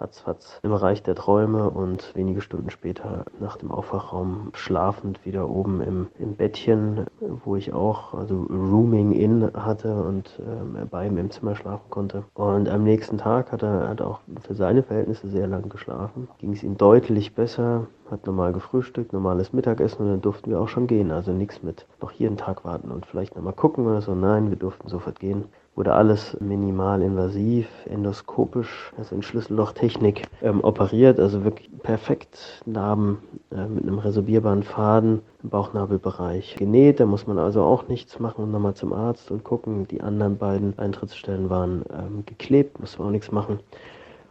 ratzfatz 0.00 0.60
im 0.62 0.72
Reich 0.72 1.02
der 1.02 1.14
Träume 1.14 1.70
und 1.70 2.14
wenige 2.14 2.40
Stunden 2.40 2.70
später 2.70 3.24
nach 3.38 3.56
dem 3.56 3.70
Aufwachraum 3.70 4.50
schlafend 4.54 5.24
wieder 5.24 5.48
oben 5.48 5.80
im, 5.80 6.08
im 6.18 6.36
Bettchen, 6.36 7.06
wo 7.44 7.56
ich 7.56 7.72
auch 7.72 8.14
also 8.14 8.46
Rooming 8.50 9.12
in 9.12 9.52
hatte 9.54 10.02
und 10.02 10.40
äh, 10.40 10.84
bei 10.84 11.06
ihm 11.06 11.18
im 11.18 11.30
Zimmer 11.30 11.54
schlafen 11.54 11.90
konnte. 11.90 12.24
Und 12.34 12.68
am 12.68 12.84
nächsten 12.84 13.18
Tag 13.18 13.52
hat 13.52 13.62
er 13.62 13.88
hat 13.88 14.00
auch 14.00 14.20
für 14.42 14.54
seine 14.54 14.82
Verhältnisse 14.82 15.28
sehr 15.28 15.46
lang 15.46 15.68
geschlafen. 15.68 16.28
Ging 16.38 16.52
es 16.52 16.62
ihm 16.62 16.76
deutlich 16.76 17.34
besser, 17.34 17.86
hat 18.10 18.26
normal 18.26 18.52
gefrühstückt, 18.52 19.12
normales 19.12 19.52
Mittagessen 19.52 20.02
und 20.04 20.10
dann 20.10 20.20
durften 20.20 20.50
wir 20.50 20.60
auch 20.60 20.68
schon 20.68 20.86
gehen. 20.86 21.10
Also 21.10 21.32
nichts 21.32 21.62
mit 21.62 21.86
noch 22.00 22.10
hier 22.10 22.28
einen 22.28 22.36
Tag 22.36 22.64
warten 22.64 22.90
und 22.90 23.06
vielleicht 23.06 23.36
nochmal 23.36 23.52
gucken 23.52 23.86
oder 23.86 24.00
so. 24.00 24.14
Nein, 24.14 24.50
wir 24.50 24.56
durften 24.56 24.88
sofort 24.88 25.20
gehen 25.20 25.44
wurde 25.76 25.94
alles 25.94 26.36
minimal 26.40 27.00
invasiv, 27.00 27.66
endoskopisch, 27.88 28.92
also 28.98 29.14
in 29.14 29.22
Schlüssellochtechnik 29.22 30.26
ähm, 30.42 30.62
operiert, 30.62 31.18
also 31.18 31.44
wirklich 31.44 31.70
perfekt 31.82 32.62
Narben 32.66 33.18
äh, 33.50 33.66
mit 33.66 33.84
einem 33.84 33.98
resorbierbaren 33.98 34.62
Faden 34.62 35.22
im 35.42 35.50
Bauchnabelbereich 35.50 36.56
genäht. 36.56 37.00
Da 37.00 37.06
muss 37.06 37.26
man 37.26 37.38
also 37.38 37.62
auch 37.62 37.88
nichts 37.88 38.18
machen 38.18 38.44
und 38.44 38.50
nochmal 38.50 38.74
zum 38.74 38.92
Arzt 38.92 39.30
und 39.30 39.44
gucken. 39.44 39.86
Die 39.88 40.02
anderen 40.02 40.36
beiden 40.38 40.78
Eintrittsstellen 40.78 41.48
waren 41.50 41.84
ähm, 41.92 42.24
geklebt, 42.26 42.78
muss 42.80 42.98
man 42.98 43.08
auch 43.08 43.12
nichts 43.12 43.32
machen. 43.32 43.60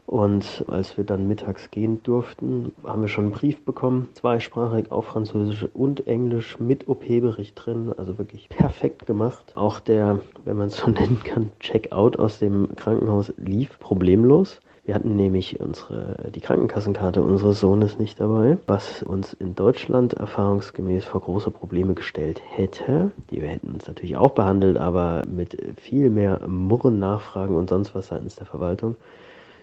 Und 0.09 0.65
als 0.67 0.97
wir 0.97 1.03
dann 1.03 1.27
mittags 1.27 1.69
gehen 1.69 2.01
durften, 2.01 2.71
haben 2.83 3.03
wir 3.03 3.07
schon 3.07 3.25
einen 3.25 3.33
Brief 3.33 3.63
bekommen, 3.63 4.09
zweisprachig 4.15 4.91
auf 4.91 5.05
Französisch 5.05 5.67
und 5.75 6.07
Englisch 6.07 6.59
mit 6.59 6.87
OP-Bericht 6.87 7.53
drin, 7.55 7.93
also 7.95 8.17
wirklich 8.17 8.49
perfekt 8.49 9.05
gemacht. 9.05 9.51
Auch 9.53 9.79
der, 9.79 10.21
wenn 10.45 10.57
man 10.57 10.69
es 10.69 10.77
so 10.77 10.87
nennen 10.89 11.21
kann, 11.23 11.51
Check-out 11.59 12.17
aus 12.17 12.39
dem 12.39 12.75
Krankenhaus 12.75 13.31
lief 13.37 13.77
problemlos. 13.77 14.61
Wir 14.83 14.95
hatten 14.95 15.15
nämlich 15.15 15.59
unsere, 15.59 16.31
die 16.33 16.41
Krankenkassenkarte 16.41 17.21
unseres 17.21 17.59
Sohnes 17.59 17.99
nicht 17.99 18.19
dabei, 18.19 18.57
was 18.65 19.03
uns 19.03 19.33
in 19.33 19.53
Deutschland 19.53 20.13
erfahrungsgemäß 20.13 21.05
vor 21.05 21.21
große 21.21 21.51
Probleme 21.51 21.93
gestellt 21.93 22.41
hätte. 22.47 23.11
Die 23.29 23.43
wir 23.43 23.49
hätten 23.49 23.75
uns 23.75 23.85
natürlich 23.85 24.17
auch 24.17 24.31
behandelt, 24.31 24.77
aber 24.77 25.21
mit 25.31 25.55
viel 25.79 26.09
mehr 26.09 26.47
Murren, 26.47 26.97
Nachfragen 26.97 27.55
und 27.55 27.69
sonst 27.69 27.93
was 27.93 28.07
seitens 28.07 28.37
der 28.37 28.47
Verwaltung. 28.47 28.95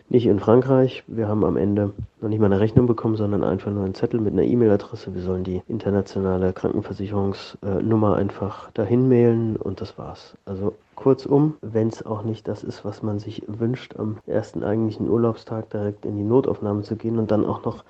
Nicht 0.08 0.26
in 0.26 0.38
Frankreich. 0.38 1.02
Wir 1.08 1.26
haben 1.26 1.44
am 1.44 1.56
Ende 1.56 1.92
noch 2.20 2.28
nicht 2.28 2.38
mal 2.38 2.46
eine 2.46 2.60
Rechnung 2.60 2.86
bekommen, 2.86 3.16
sondern 3.16 3.42
einfach 3.42 3.72
nur 3.72 3.84
einen 3.84 3.96
Zettel 3.96 4.20
mit 4.20 4.34
einer 4.34 4.44
E-Mail-Adresse. 4.44 5.12
Wir 5.16 5.22
sollen 5.22 5.42
die 5.42 5.62
internationale 5.66 6.52
Krankenversicherungsnummer 6.52 8.14
einfach 8.14 8.70
dahin 8.70 9.08
mailen 9.08 9.56
und 9.56 9.80
das 9.80 9.98
war's. 9.98 10.34
Also 10.44 10.74
kurzum, 10.94 11.54
wenn 11.60 11.88
es 11.88 12.06
auch 12.06 12.22
nicht 12.22 12.46
das 12.46 12.62
ist, 12.62 12.84
was 12.84 13.02
man 13.02 13.18
sich 13.18 13.42
wünscht, 13.48 13.96
am 13.98 14.18
ersten 14.28 14.62
eigentlichen 14.62 15.10
Urlaubstag 15.10 15.70
direkt 15.70 16.06
in 16.06 16.16
die 16.16 16.22
Notaufnahme 16.22 16.82
zu 16.82 16.94
gehen 16.94 17.18
und 17.18 17.32
dann 17.32 17.44
auch 17.44 17.64
noch 17.64 17.82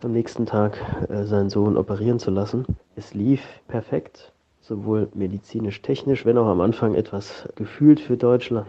am 0.00 0.12
nächsten 0.12 0.46
Tag 0.46 0.78
äh, 1.08 1.24
seinen 1.24 1.50
Sohn 1.50 1.76
operieren 1.76 2.20
zu 2.20 2.30
lassen. 2.30 2.66
Es 2.94 3.14
lief 3.14 3.42
perfekt 3.66 4.32
sowohl 4.60 5.08
medizinisch, 5.12 5.82
technisch, 5.82 6.24
wenn 6.24 6.38
auch 6.38 6.46
am 6.46 6.60
Anfang 6.60 6.94
etwas 6.94 7.48
gefühlt 7.56 7.98
für 7.98 8.16
Deutschland. 8.16 8.68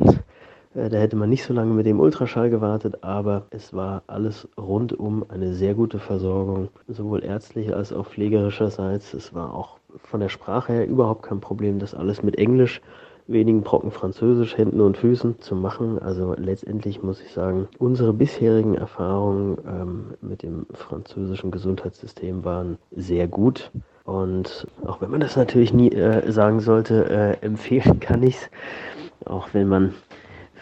Äh, 0.75 0.89
da 0.89 0.97
hätte 0.97 1.15
man 1.15 1.29
nicht 1.29 1.43
so 1.43 1.53
lange 1.53 1.73
mit 1.73 1.85
dem 1.85 1.99
Ultraschall 1.99 2.49
gewartet, 2.49 3.03
aber 3.03 3.43
es 3.49 3.73
war 3.73 4.03
alles 4.07 4.47
rundum 4.57 5.25
eine 5.29 5.53
sehr 5.53 5.73
gute 5.73 5.99
Versorgung, 5.99 6.69
sowohl 6.87 7.23
ärztlich 7.23 7.73
als 7.73 7.93
auch 7.93 8.07
pflegerischerseits. 8.07 9.13
Es 9.13 9.33
war 9.33 9.53
auch 9.53 9.77
von 10.03 10.19
der 10.19 10.29
Sprache 10.29 10.73
her 10.73 10.87
überhaupt 10.87 11.23
kein 11.23 11.39
Problem, 11.39 11.79
das 11.79 11.95
alles 11.95 12.21
mit 12.21 12.37
Englisch, 12.37 12.81
wenigen 13.27 13.61
Brocken 13.61 13.89
Französisch, 13.89 14.55
Händen 14.57 14.81
und 14.81 14.97
Füßen 14.97 15.39
zu 15.39 15.55
machen. 15.55 15.97
Also 15.97 16.35
letztendlich 16.37 17.01
muss 17.01 17.21
ich 17.21 17.31
sagen, 17.31 17.67
unsere 17.79 18.13
bisherigen 18.13 18.75
Erfahrungen 18.75 19.57
ähm, 19.67 20.05
mit 20.21 20.43
dem 20.43 20.67
französischen 20.73 21.49
Gesundheitssystem 21.49 22.43
waren 22.43 22.77
sehr 22.91 23.27
gut. 23.27 23.71
Und 24.03 24.67
auch 24.85 25.01
wenn 25.01 25.09
man 25.09 25.21
das 25.21 25.35
natürlich 25.35 25.73
nie 25.73 25.91
äh, 25.91 26.31
sagen 26.31 26.59
sollte, 26.59 27.09
äh, 27.09 27.43
empfehlen 27.43 27.99
kann 27.99 28.21
ich 28.21 28.35
es. 28.35 28.49
Auch 29.25 29.47
wenn 29.53 29.67
man 29.67 29.95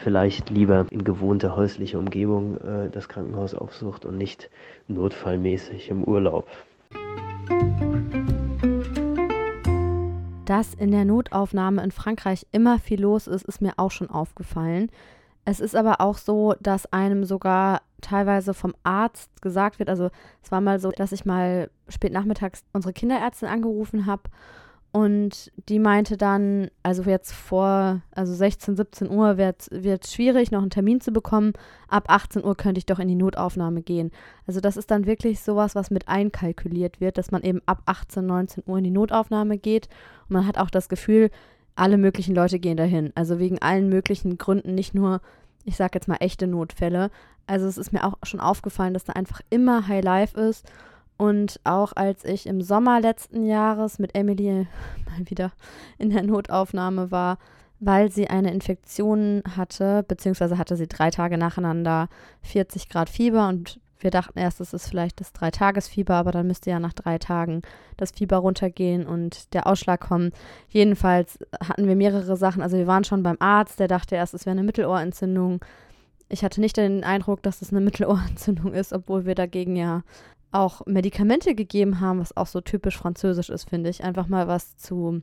vielleicht 0.04 0.50
lieber 0.50 0.86
in 0.90 1.04
gewohnter 1.04 1.56
häuslicher 1.56 1.98
Umgebung 1.98 2.58
äh, 2.58 2.90
das 2.90 3.08
Krankenhaus 3.08 3.56
aufsucht 3.56 4.06
und 4.06 4.18
nicht 4.18 4.50
notfallmäßig 4.88 5.90
im 5.90 6.04
Urlaub. 6.04 6.48
Dass 10.46 10.74
in 10.74 10.92
der 10.92 11.06
Notaufnahme 11.06 11.82
in 11.82 11.92
Frankreich 11.92 12.46
immer 12.52 12.80
viel 12.80 13.02
los 13.02 13.28
ist, 13.28 13.46
ist 13.46 13.62
mir 13.62 13.74
auch 13.78 13.92
schon 13.92 14.10
aufgefallen. 14.10 14.90
Es 15.46 15.62
ist 15.62 15.76
aber 15.76 16.02
auch 16.02 16.18
so, 16.18 16.54
dass 16.60 16.92
einem 16.92 17.24
sogar 17.24 17.82
teilweise 18.02 18.54
vom 18.54 18.74
Arzt 18.84 19.42
gesagt 19.42 19.80
wird, 19.80 19.90
also 19.90 20.10
es 20.42 20.52
war 20.52 20.60
mal 20.60 20.80
so, 20.80 20.92
dass 20.92 21.14
ich 21.14 21.26
mal 21.26 21.70
spät 21.88 22.12
nachmittags 22.12 22.64
unsere 22.74 22.94
Kinderärztin 22.94 23.48
angerufen 23.48 24.06
habe 24.06 24.24
und 24.94 25.52
die 25.70 25.80
meinte 25.80 26.18
dann, 26.18 26.70
also 26.84 27.02
jetzt 27.02 27.34
vor, 27.34 28.02
also 28.12 28.32
16, 28.32 28.76
17 28.76 29.10
Uhr 29.10 29.38
wird 29.38 29.72
es 29.72 30.14
schwierig, 30.14 30.52
noch 30.52 30.62
einen 30.62 30.70
Termin 30.70 31.02
zu 31.02 31.12
bekommen. 31.12 31.54
Ab 31.88 32.06
18 32.10 32.46
Uhr 32.46 32.56
könnte 32.56 32.78
ich 32.78 32.86
doch 32.86 33.00
in 33.00 33.08
die 33.08 33.16
Notaufnahme 33.16 33.82
gehen. 33.82 34.12
Also 34.46 34.60
das 34.60 34.78
ist 34.78 34.92
dann 34.92 35.08
wirklich 35.08 35.40
sowas, 35.40 35.74
was 35.74 35.90
mit 35.90 36.08
einkalkuliert 36.10 37.02
wird, 37.02 37.18
dass 37.18 37.32
man 37.32 37.42
eben 37.42 37.60
ab 37.66 37.82
18, 37.88 38.24
19 38.24 38.64
Uhr 38.68 38.78
in 38.78 38.84
die 38.84 38.92
Notaufnahme 38.92 39.58
geht. 39.58 39.90
Und 40.30 40.36
man 40.36 40.46
hat 40.46 40.60
auch 40.60 40.70
das 40.70 40.90
Gefühl, 40.90 41.32
alle 41.74 41.98
möglichen 41.98 42.36
Leute 42.36 42.60
gehen 42.60 42.78
dahin. 42.78 43.12
Also 43.16 43.40
wegen 43.40 43.60
allen 43.60 43.90
möglichen 43.90 44.38
Gründen, 44.38 44.76
nicht 44.76 44.94
nur, 44.94 45.22
ich 45.66 45.76
sag 45.76 45.96
jetzt 45.96 46.08
mal, 46.08 46.18
echte 46.20 46.46
Notfälle. 46.46 47.10
Also 47.48 47.66
es 47.66 47.80
ist 47.80 47.94
mir 47.94 48.06
auch 48.06 48.18
schon 48.22 48.40
aufgefallen, 48.40 48.94
dass 48.94 49.06
da 49.06 49.14
einfach 49.14 49.42
immer 49.50 49.88
High 49.88 50.04
Life 50.04 50.40
ist. 50.40 50.72
Und 51.24 51.62
auch 51.64 51.94
als 51.96 52.26
ich 52.26 52.48
im 52.48 52.62
Sommer 52.62 53.00
letzten 53.00 53.46
Jahres 53.46 53.98
mit 53.98 54.14
Emily 54.14 54.68
mal 55.06 55.30
wieder 55.30 55.54
in 55.98 56.10
der 56.10 56.22
Notaufnahme 56.22 57.12
war, 57.12 57.38
weil 57.80 58.12
sie 58.12 58.30
eine 58.30 58.52
Infektion 58.52 59.42
hatte, 59.56 60.04
beziehungsweise 60.06 60.58
hatte 60.58 60.76
sie 60.76 60.88
drei 60.88 61.12
Tage 61.12 61.38
nacheinander 61.38 62.10
40 62.42 62.90
Grad 62.90 63.10
Fieber 63.10 63.48
und 63.48 63.80
wir 64.00 64.12
dachten 64.12 64.38
erst, 64.38 64.60
es 64.60 64.74
ist 64.74 64.90
vielleicht 64.90 65.22
das 65.22 65.32
Dreitagesfieber, 65.32 66.14
aber 66.14 66.34
dann 66.34 66.46
müsste 66.46 66.72
ja 66.72 66.82
nach 66.82 66.92
drei 66.92 67.18
Tagen 67.20 67.62
das 67.96 68.12
Fieber 68.12 68.36
runtergehen 68.36 69.08
und 69.08 69.54
der 69.54 69.66
Ausschlag 69.66 70.02
kommen. 70.02 70.32
Jedenfalls 70.68 71.40
hatten 71.66 71.88
wir 71.88 71.96
mehrere 71.96 72.36
Sachen. 72.36 72.62
Also 72.62 72.76
wir 72.76 72.88
waren 72.88 73.06
schon 73.06 73.24
beim 73.24 73.38
Arzt, 73.40 73.80
der 73.80 73.88
dachte 73.88 74.18
erst, 74.18 74.34
es 74.34 74.46
wäre 74.46 74.58
eine 74.58 74.64
Mittelohrentzündung. 74.64 75.64
Ich 76.28 76.44
hatte 76.44 76.60
nicht 76.60 76.76
den 76.76 77.06
Eindruck, 77.06 77.44
dass 77.44 77.62
es 77.62 77.72
eine 77.72 77.80
Mittelohrentzündung 77.80 78.74
ist, 78.74 78.92
obwohl 78.92 79.26
wir 79.26 79.36
dagegen 79.36 79.78
ja 79.78 80.04
auch 80.54 80.86
Medikamente 80.86 81.56
gegeben 81.56 82.00
haben, 82.00 82.20
was 82.20 82.36
auch 82.38 82.48
so 82.48 82.62
typisch 82.62 82.98
französisch 82.98 83.50
ist, 83.50 83.70
finde 83.70 83.90
ich. 83.90 84.04
Einfach 84.04 84.28
mal 84.28 84.48
was 84.48 84.78
zu 84.78 85.22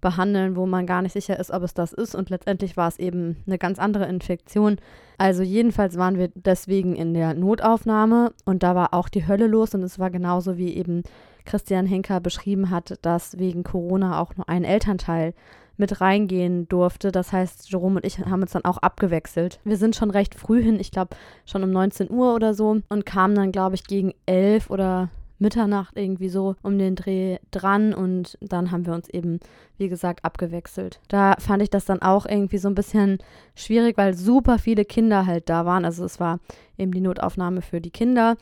behandeln, 0.00 0.56
wo 0.56 0.66
man 0.66 0.86
gar 0.86 1.02
nicht 1.02 1.12
sicher 1.12 1.38
ist, 1.38 1.50
ob 1.50 1.62
es 1.62 1.74
das 1.74 1.92
ist. 1.92 2.14
Und 2.14 2.30
letztendlich 2.30 2.76
war 2.76 2.88
es 2.88 2.98
eben 2.98 3.36
eine 3.46 3.58
ganz 3.58 3.78
andere 3.78 4.06
Infektion. 4.06 4.76
Also 5.18 5.42
jedenfalls 5.42 5.96
waren 5.96 6.18
wir 6.18 6.30
deswegen 6.34 6.94
in 6.94 7.14
der 7.14 7.34
Notaufnahme 7.34 8.32
und 8.44 8.62
da 8.62 8.74
war 8.74 8.94
auch 8.94 9.08
die 9.08 9.26
Hölle 9.26 9.46
los. 9.46 9.74
Und 9.74 9.82
es 9.82 9.98
war 9.98 10.10
genauso, 10.10 10.56
wie 10.56 10.74
eben 10.74 11.02
Christian 11.44 11.86
Henker 11.86 12.20
beschrieben 12.20 12.70
hat, 12.70 12.98
dass 13.02 13.38
wegen 13.38 13.64
Corona 13.64 14.20
auch 14.20 14.36
nur 14.36 14.48
ein 14.48 14.64
Elternteil 14.64 15.32
mit 15.76 16.00
reingehen 16.00 16.68
durfte. 16.68 17.12
Das 17.12 17.32
heißt, 17.32 17.70
Jerome 17.70 17.96
und 17.96 18.06
ich 18.06 18.18
haben 18.18 18.42
uns 18.42 18.52
dann 18.52 18.64
auch 18.64 18.78
abgewechselt. 18.78 19.60
Wir 19.64 19.76
sind 19.76 19.96
schon 19.96 20.10
recht 20.10 20.34
früh 20.34 20.62
hin, 20.62 20.80
ich 20.80 20.90
glaube 20.90 21.16
schon 21.44 21.62
um 21.62 21.70
19 21.70 22.10
Uhr 22.10 22.34
oder 22.34 22.54
so 22.54 22.80
und 22.88 23.06
kamen 23.06 23.34
dann, 23.34 23.52
glaube 23.52 23.74
ich, 23.74 23.84
gegen 23.84 24.14
11 24.26 24.70
oder 24.70 25.10
Mitternacht 25.38 25.96
irgendwie 25.96 26.28
so 26.28 26.56
um 26.62 26.78
den 26.78 26.96
Dreh 26.96 27.38
dran 27.50 27.92
und 27.92 28.38
dann 28.40 28.70
haben 28.70 28.86
wir 28.86 28.94
uns 28.94 29.08
eben, 29.08 29.40
wie 29.76 29.88
gesagt, 29.88 30.24
abgewechselt. 30.24 31.00
Da 31.08 31.36
fand 31.38 31.62
ich 31.62 31.70
das 31.70 31.84
dann 31.84 32.00
auch 32.00 32.26
irgendwie 32.26 32.58
so 32.58 32.68
ein 32.68 32.74
bisschen 32.74 33.18
schwierig, 33.54 33.98
weil 33.98 34.14
super 34.14 34.58
viele 34.58 34.84
Kinder 34.84 35.26
halt 35.26 35.50
da 35.50 35.66
waren. 35.66 35.84
Also 35.84 36.04
es 36.04 36.20
war 36.20 36.40
eben 36.78 36.92
die 36.92 37.00
Notaufnahme 37.00 37.60
für 37.60 37.80
die 37.80 37.90
Kinder 37.90 38.36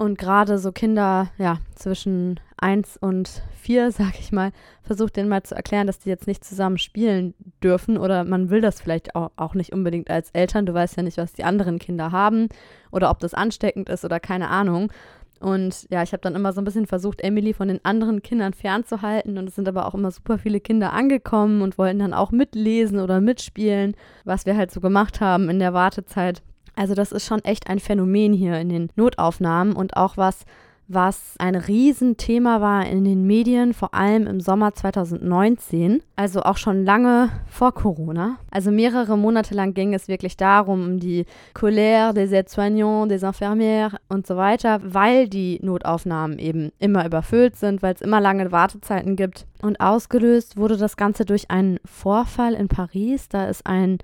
und 0.00 0.18
gerade 0.18 0.58
so 0.58 0.72
Kinder, 0.72 1.28
ja, 1.38 1.58
zwischen 1.74 2.40
1 2.62 2.98
und 2.98 3.42
4, 3.60 3.90
sag 3.92 4.18
ich 4.18 4.32
mal, 4.32 4.52
versucht 4.82 5.16
denen 5.16 5.28
mal 5.28 5.42
zu 5.42 5.54
erklären, 5.54 5.86
dass 5.86 5.98
die 5.98 6.08
jetzt 6.08 6.26
nicht 6.26 6.44
zusammen 6.44 6.78
spielen 6.78 7.34
dürfen 7.62 7.98
oder 7.98 8.24
man 8.24 8.50
will 8.50 8.60
das 8.60 8.80
vielleicht 8.80 9.14
auch, 9.14 9.30
auch 9.36 9.54
nicht 9.54 9.72
unbedingt 9.72 10.10
als 10.10 10.30
Eltern. 10.30 10.66
Du 10.66 10.74
weißt 10.74 10.96
ja 10.96 11.02
nicht, 11.02 11.18
was 11.18 11.32
die 11.32 11.44
anderen 11.44 11.78
Kinder 11.78 12.12
haben 12.12 12.48
oder 12.90 13.10
ob 13.10 13.20
das 13.20 13.34
ansteckend 13.34 13.88
ist 13.88 14.04
oder 14.04 14.20
keine 14.20 14.48
Ahnung. 14.48 14.92
Und 15.40 15.86
ja, 15.90 16.02
ich 16.02 16.12
habe 16.12 16.20
dann 16.20 16.34
immer 16.34 16.52
so 16.52 16.60
ein 16.60 16.64
bisschen 16.64 16.86
versucht, 16.86 17.22
Emily 17.22 17.54
von 17.54 17.68
den 17.68 17.82
anderen 17.82 18.22
Kindern 18.22 18.52
fernzuhalten. 18.52 19.38
Und 19.38 19.48
es 19.48 19.54
sind 19.54 19.66
aber 19.66 19.86
auch 19.86 19.94
immer 19.94 20.10
super 20.10 20.38
viele 20.38 20.60
Kinder 20.60 20.92
angekommen 20.92 21.62
und 21.62 21.78
wollten 21.78 22.00
dann 22.00 22.12
auch 22.12 22.30
mitlesen 22.30 23.00
oder 23.00 23.22
mitspielen, 23.22 23.96
was 24.24 24.44
wir 24.44 24.54
halt 24.54 24.70
so 24.70 24.80
gemacht 24.80 25.20
haben 25.22 25.48
in 25.48 25.58
der 25.58 25.72
Wartezeit. 25.72 26.42
Also 26.76 26.94
das 26.94 27.10
ist 27.10 27.26
schon 27.26 27.42
echt 27.42 27.68
ein 27.70 27.78
Phänomen 27.78 28.34
hier 28.34 28.58
in 28.58 28.68
den 28.68 28.90
Notaufnahmen 28.96 29.74
und 29.74 29.96
auch 29.96 30.18
was, 30.18 30.44
was 30.92 31.34
ein 31.38 31.54
Riesenthema 31.54 32.60
war 32.60 32.86
in 32.86 33.04
den 33.04 33.24
Medien, 33.24 33.74
vor 33.74 33.94
allem 33.94 34.26
im 34.26 34.40
Sommer 34.40 34.74
2019, 34.74 36.02
also 36.16 36.42
auch 36.42 36.56
schon 36.56 36.84
lange 36.84 37.30
vor 37.46 37.72
Corona. 37.72 38.38
Also 38.50 38.72
mehrere 38.72 39.16
Monate 39.16 39.54
lang 39.54 39.72
ging 39.72 39.94
es 39.94 40.08
wirklich 40.08 40.36
darum, 40.36 40.84
um 40.84 40.98
die 40.98 41.26
Colère 41.54 42.12
des 42.12 42.32
aides-soignants, 42.32 43.08
des 43.08 43.22
infirmières 43.22 43.94
und 44.08 44.26
so 44.26 44.36
weiter, 44.36 44.80
weil 44.82 45.28
die 45.28 45.60
Notaufnahmen 45.62 46.38
eben 46.40 46.72
immer 46.80 47.06
überfüllt 47.06 47.56
sind, 47.56 47.82
weil 47.82 47.94
es 47.94 48.00
immer 48.00 48.20
lange 48.20 48.50
Wartezeiten 48.50 49.14
gibt. 49.14 49.46
Und 49.62 49.80
ausgelöst 49.80 50.56
wurde 50.56 50.76
das 50.76 50.96
Ganze 50.96 51.24
durch 51.24 51.50
einen 51.50 51.78
Vorfall 51.84 52.54
in 52.54 52.66
Paris. 52.66 53.28
Da 53.28 53.46
ist 53.46 53.64
ein 53.64 53.98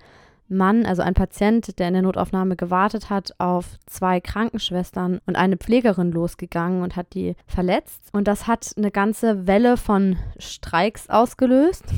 Mann, 0.48 0.86
also 0.86 1.02
ein 1.02 1.14
Patient, 1.14 1.78
der 1.78 1.88
in 1.88 1.94
der 1.94 2.02
Notaufnahme 2.02 2.56
gewartet 2.56 3.10
hat, 3.10 3.32
auf 3.38 3.78
zwei 3.86 4.20
Krankenschwestern 4.20 5.20
und 5.26 5.36
eine 5.36 5.56
Pflegerin 5.56 6.12
losgegangen 6.12 6.82
und 6.82 6.96
hat 6.96 7.14
die 7.14 7.34
verletzt. 7.46 8.00
Und 8.12 8.28
das 8.28 8.46
hat 8.46 8.72
eine 8.76 8.90
ganze 8.90 9.46
Welle 9.46 9.76
von 9.76 10.16
Streiks 10.38 11.08
ausgelöst. 11.08 11.84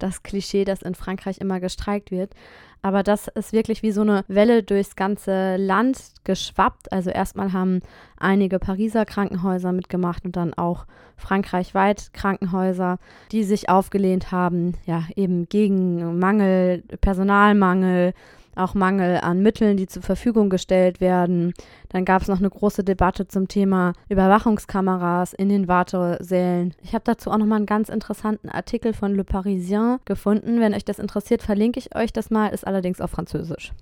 Das 0.00 0.24
Klischee, 0.24 0.64
dass 0.64 0.82
in 0.82 0.96
Frankreich 0.96 1.38
immer 1.38 1.60
gestreikt 1.60 2.10
wird. 2.10 2.34
Aber 2.84 3.02
das 3.02 3.28
ist 3.28 3.54
wirklich 3.54 3.82
wie 3.82 3.92
so 3.92 4.02
eine 4.02 4.26
Welle 4.28 4.62
durchs 4.62 4.94
ganze 4.94 5.56
Land 5.56 5.96
geschwappt. 6.24 6.92
Also 6.92 7.08
erstmal 7.08 7.54
haben 7.54 7.80
einige 8.18 8.58
Pariser 8.58 9.06
Krankenhäuser 9.06 9.72
mitgemacht 9.72 10.26
und 10.26 10.36
dann 10.36 10.52
auch 10.52 10.84
frankreichweit 11.16 12.10
Krankenhäuser, 12.12 12.98
die 13.32 13.42
sich 13.42 13.70
aufgelehnt 13.70 14.32
haben, 14.32 14.74
ja, 14.84 15.04
eben 15.16 15.48
gegen 15.48 16.18
Mangel, 16.18 16.82
Personalmangel, 17.00 18.12
auch 18.56 18.74
Mangel 18.74 19.18
an 19.18 19.42
Mitteln, 19.42 19.76
die 19.76 19.86
zur 19.86 20.02
Verfügung 20.02 20.50
gestellt 20.50 21.00
werden. 21.00 21.54
Dann 21.88 22.04
gab 22.04 22.22
es 22.22 22.28
noch 22.28 22.38
eine 22.38 22.50
große 22.50 22.84
Debatte 22.84 23.28
zum 23.28 23.48
Thema 23.48 23.92
Überwachungskameras 24.08 25.32
in 25.32 25.48
den 25.48 25.68
Wartesälen. 25.68 26.74
Ich 26.82 26.94
habe 26.94 27.04
dazu 27.04 27.30
auch 27.30 27.38
nochmal 27.38 27.58
einen 27.58 27.66
ganz 27.66 27.88
interessanten 27.88 28.48
Artikel 28.48 28.92
von 28.92 29.14
Le 29.14 29.24
Parisien 29.24 29.98
gefunden. 30.04 30.60
Wenn 30.60 30.74
euch 30.74 30.84
das 30.84 30.98
interessiert, 30.98 31.42
verlinke 31.42 31.78
ich 31.78 31.94
euch 31.96 32.12
das 32.12 32.30
mal, 32.30 32.48
ist 32.48 32.66
allerdings 32.66 33.00
auf 33.00 33.10
Französisch. 33.10 33.72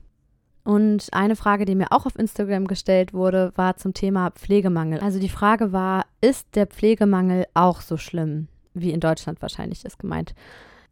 Und 0.65 1.09
eine 1.13 1.35
Frage, 1.35 1.65
die 1.65 1.75
mir 1.75 1.91
auch 1.91 2.07
auf 2.07 2.17
Instagram 2.17 2.67
gestellt 2.67 3.13
wurde, 3.13 3.53
war 3.57 3.77
zum 3.77 3.95
Thema 3.95 4.31
Pflegemangel. 4.31 5.01
Also 5.01 5.19
die 5.19 5.29
Frage 5.29 5.73
war, 5.73 6.07
ist 6.21 6.55
der 6.55 6.67
Pflegemangel 6.67 7.47
auch 7.55 7.81
so 7.81 7.97
schlimm, 7.97 8.47
wie 8.75 8.93
in 8.93 9.01
Deutschland 9.01 9.43
wahrscheinlich 9.43 9.85
ist 9.85 9.99
gemeint? 9.99 10.35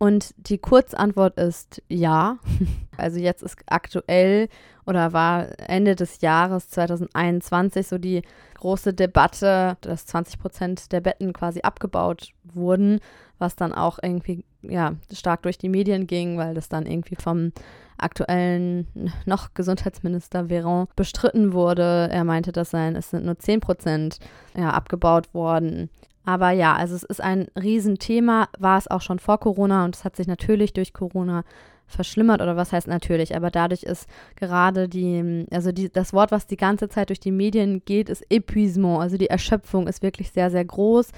Und 0.03 0.35
die 0.39 0.57
Kurzantwort 0.57 1.39
ist 1.39 1.83
ja. 1.89 2.39
Also 2.97 3.19
jetzt 3.19 3.43
ist 3.43 3.57
aktuell 3.65 4.51
oder 4.85 5.15
war 5.15 5.59
Ende 5.59 5.97
des 5.97 6.21
Jahres 6.21 6.69
2021 6.69 7.87
so 7.87 7.97
die 7.97 8.21
große 8.59 8.93
Debatte, 8.93 9.79
dass 9.81 10.05
20 10.05 10.39
Prozent 10.39 10.93
der 10.93 11.01
Betten 11.01 11.33
quasi 11.33 11.63
abgebaut 11.63 12.35
wurden, 12.45 13.01
was 13.39 13.57
dann 13.57 13.73
auch 13.73 13.99
irgendwie 14.03 14.45
ja 14.61 14.97
stark 15.11 15.41
durch 15.45 15.57
die 15.57 15.71
Medien 15.71 16.07
ging, 16.07 16.37
weil 16.37 16.53
das 16.53 16.69
dann 16.69 16.85
irgendwie 16.85 17.17
vom 17.17 17.53
aktuellen 17.97 18.87
noch 19.25 19.55
Gesundheitsminister 19.55 20.51
Véran 20.51 20.89
bestritten 20.95 21.55
wurde. 21.55 22.11
Er 22.13 22.25
meinte, 22.25 22.53
dass 22.53 22.69
sein, 22.69 22.97
es 22.97 23.09
sind 23.09 23.25
nur 23.25 23.39
10 23.39 23.61
Prozent 23.61 24.19
ja, 24.55 24.73
abgebaut 24.73 25.33
worden. 25.33 25.89
Aber 26.25 26.51
ja, 26.51 26.75
also 26.75 26.95
es 26.95 27.03
ist 27.03 27.21
ein 27.21 27.49
Riesenthema, 27.61 28.49
war 28.59 28.79
es 28.79 28.89
auch 28.89 29.01
schon 29.01 29.19
vor 29.19 29.39
Corona 29.41 29.85
und 29.85 29.97
es 29.97 30.05
hat 30.05 30.17
sich 30.17 30.27
natürlich 30.27 30.73
durch 30.73 30.93
Corona 30.93 31.45
verschlimmert 31.87 32.41
oder 32.41 32.57
was 32.57 32.73
heißt 32.73 32.87
natürlich, 32.87 33.35
aber 33.35 33.51
dadurch 33.51 33.83
ist 33.83 34.07
gerade 34.37 34.89
die, 34.89 35.47
also 35.51 35.73
die, 35.73 35.91
das 35.91 36.13
Wort, 36.13 36.31
was 36.31 36.47
die 36.47 36.57
ganze 36.57 36.89
Zeit 36.89 37.09
durch 37.09 37.21
die 37.21 37.33
Medien 37.33 37.83
geht, 37.85 38.09
ist 38.09 38.25
Epuisement, 38.31 39.01
also 39.01 39.17
die 39.17 39.29
Erschöpfung 39.29 39.89
ist 39.89 40.03
wirklich 40.03 40.31
sehr, 40.31 40.51
sehr 40.51 40.65
groß. 40.65 41.09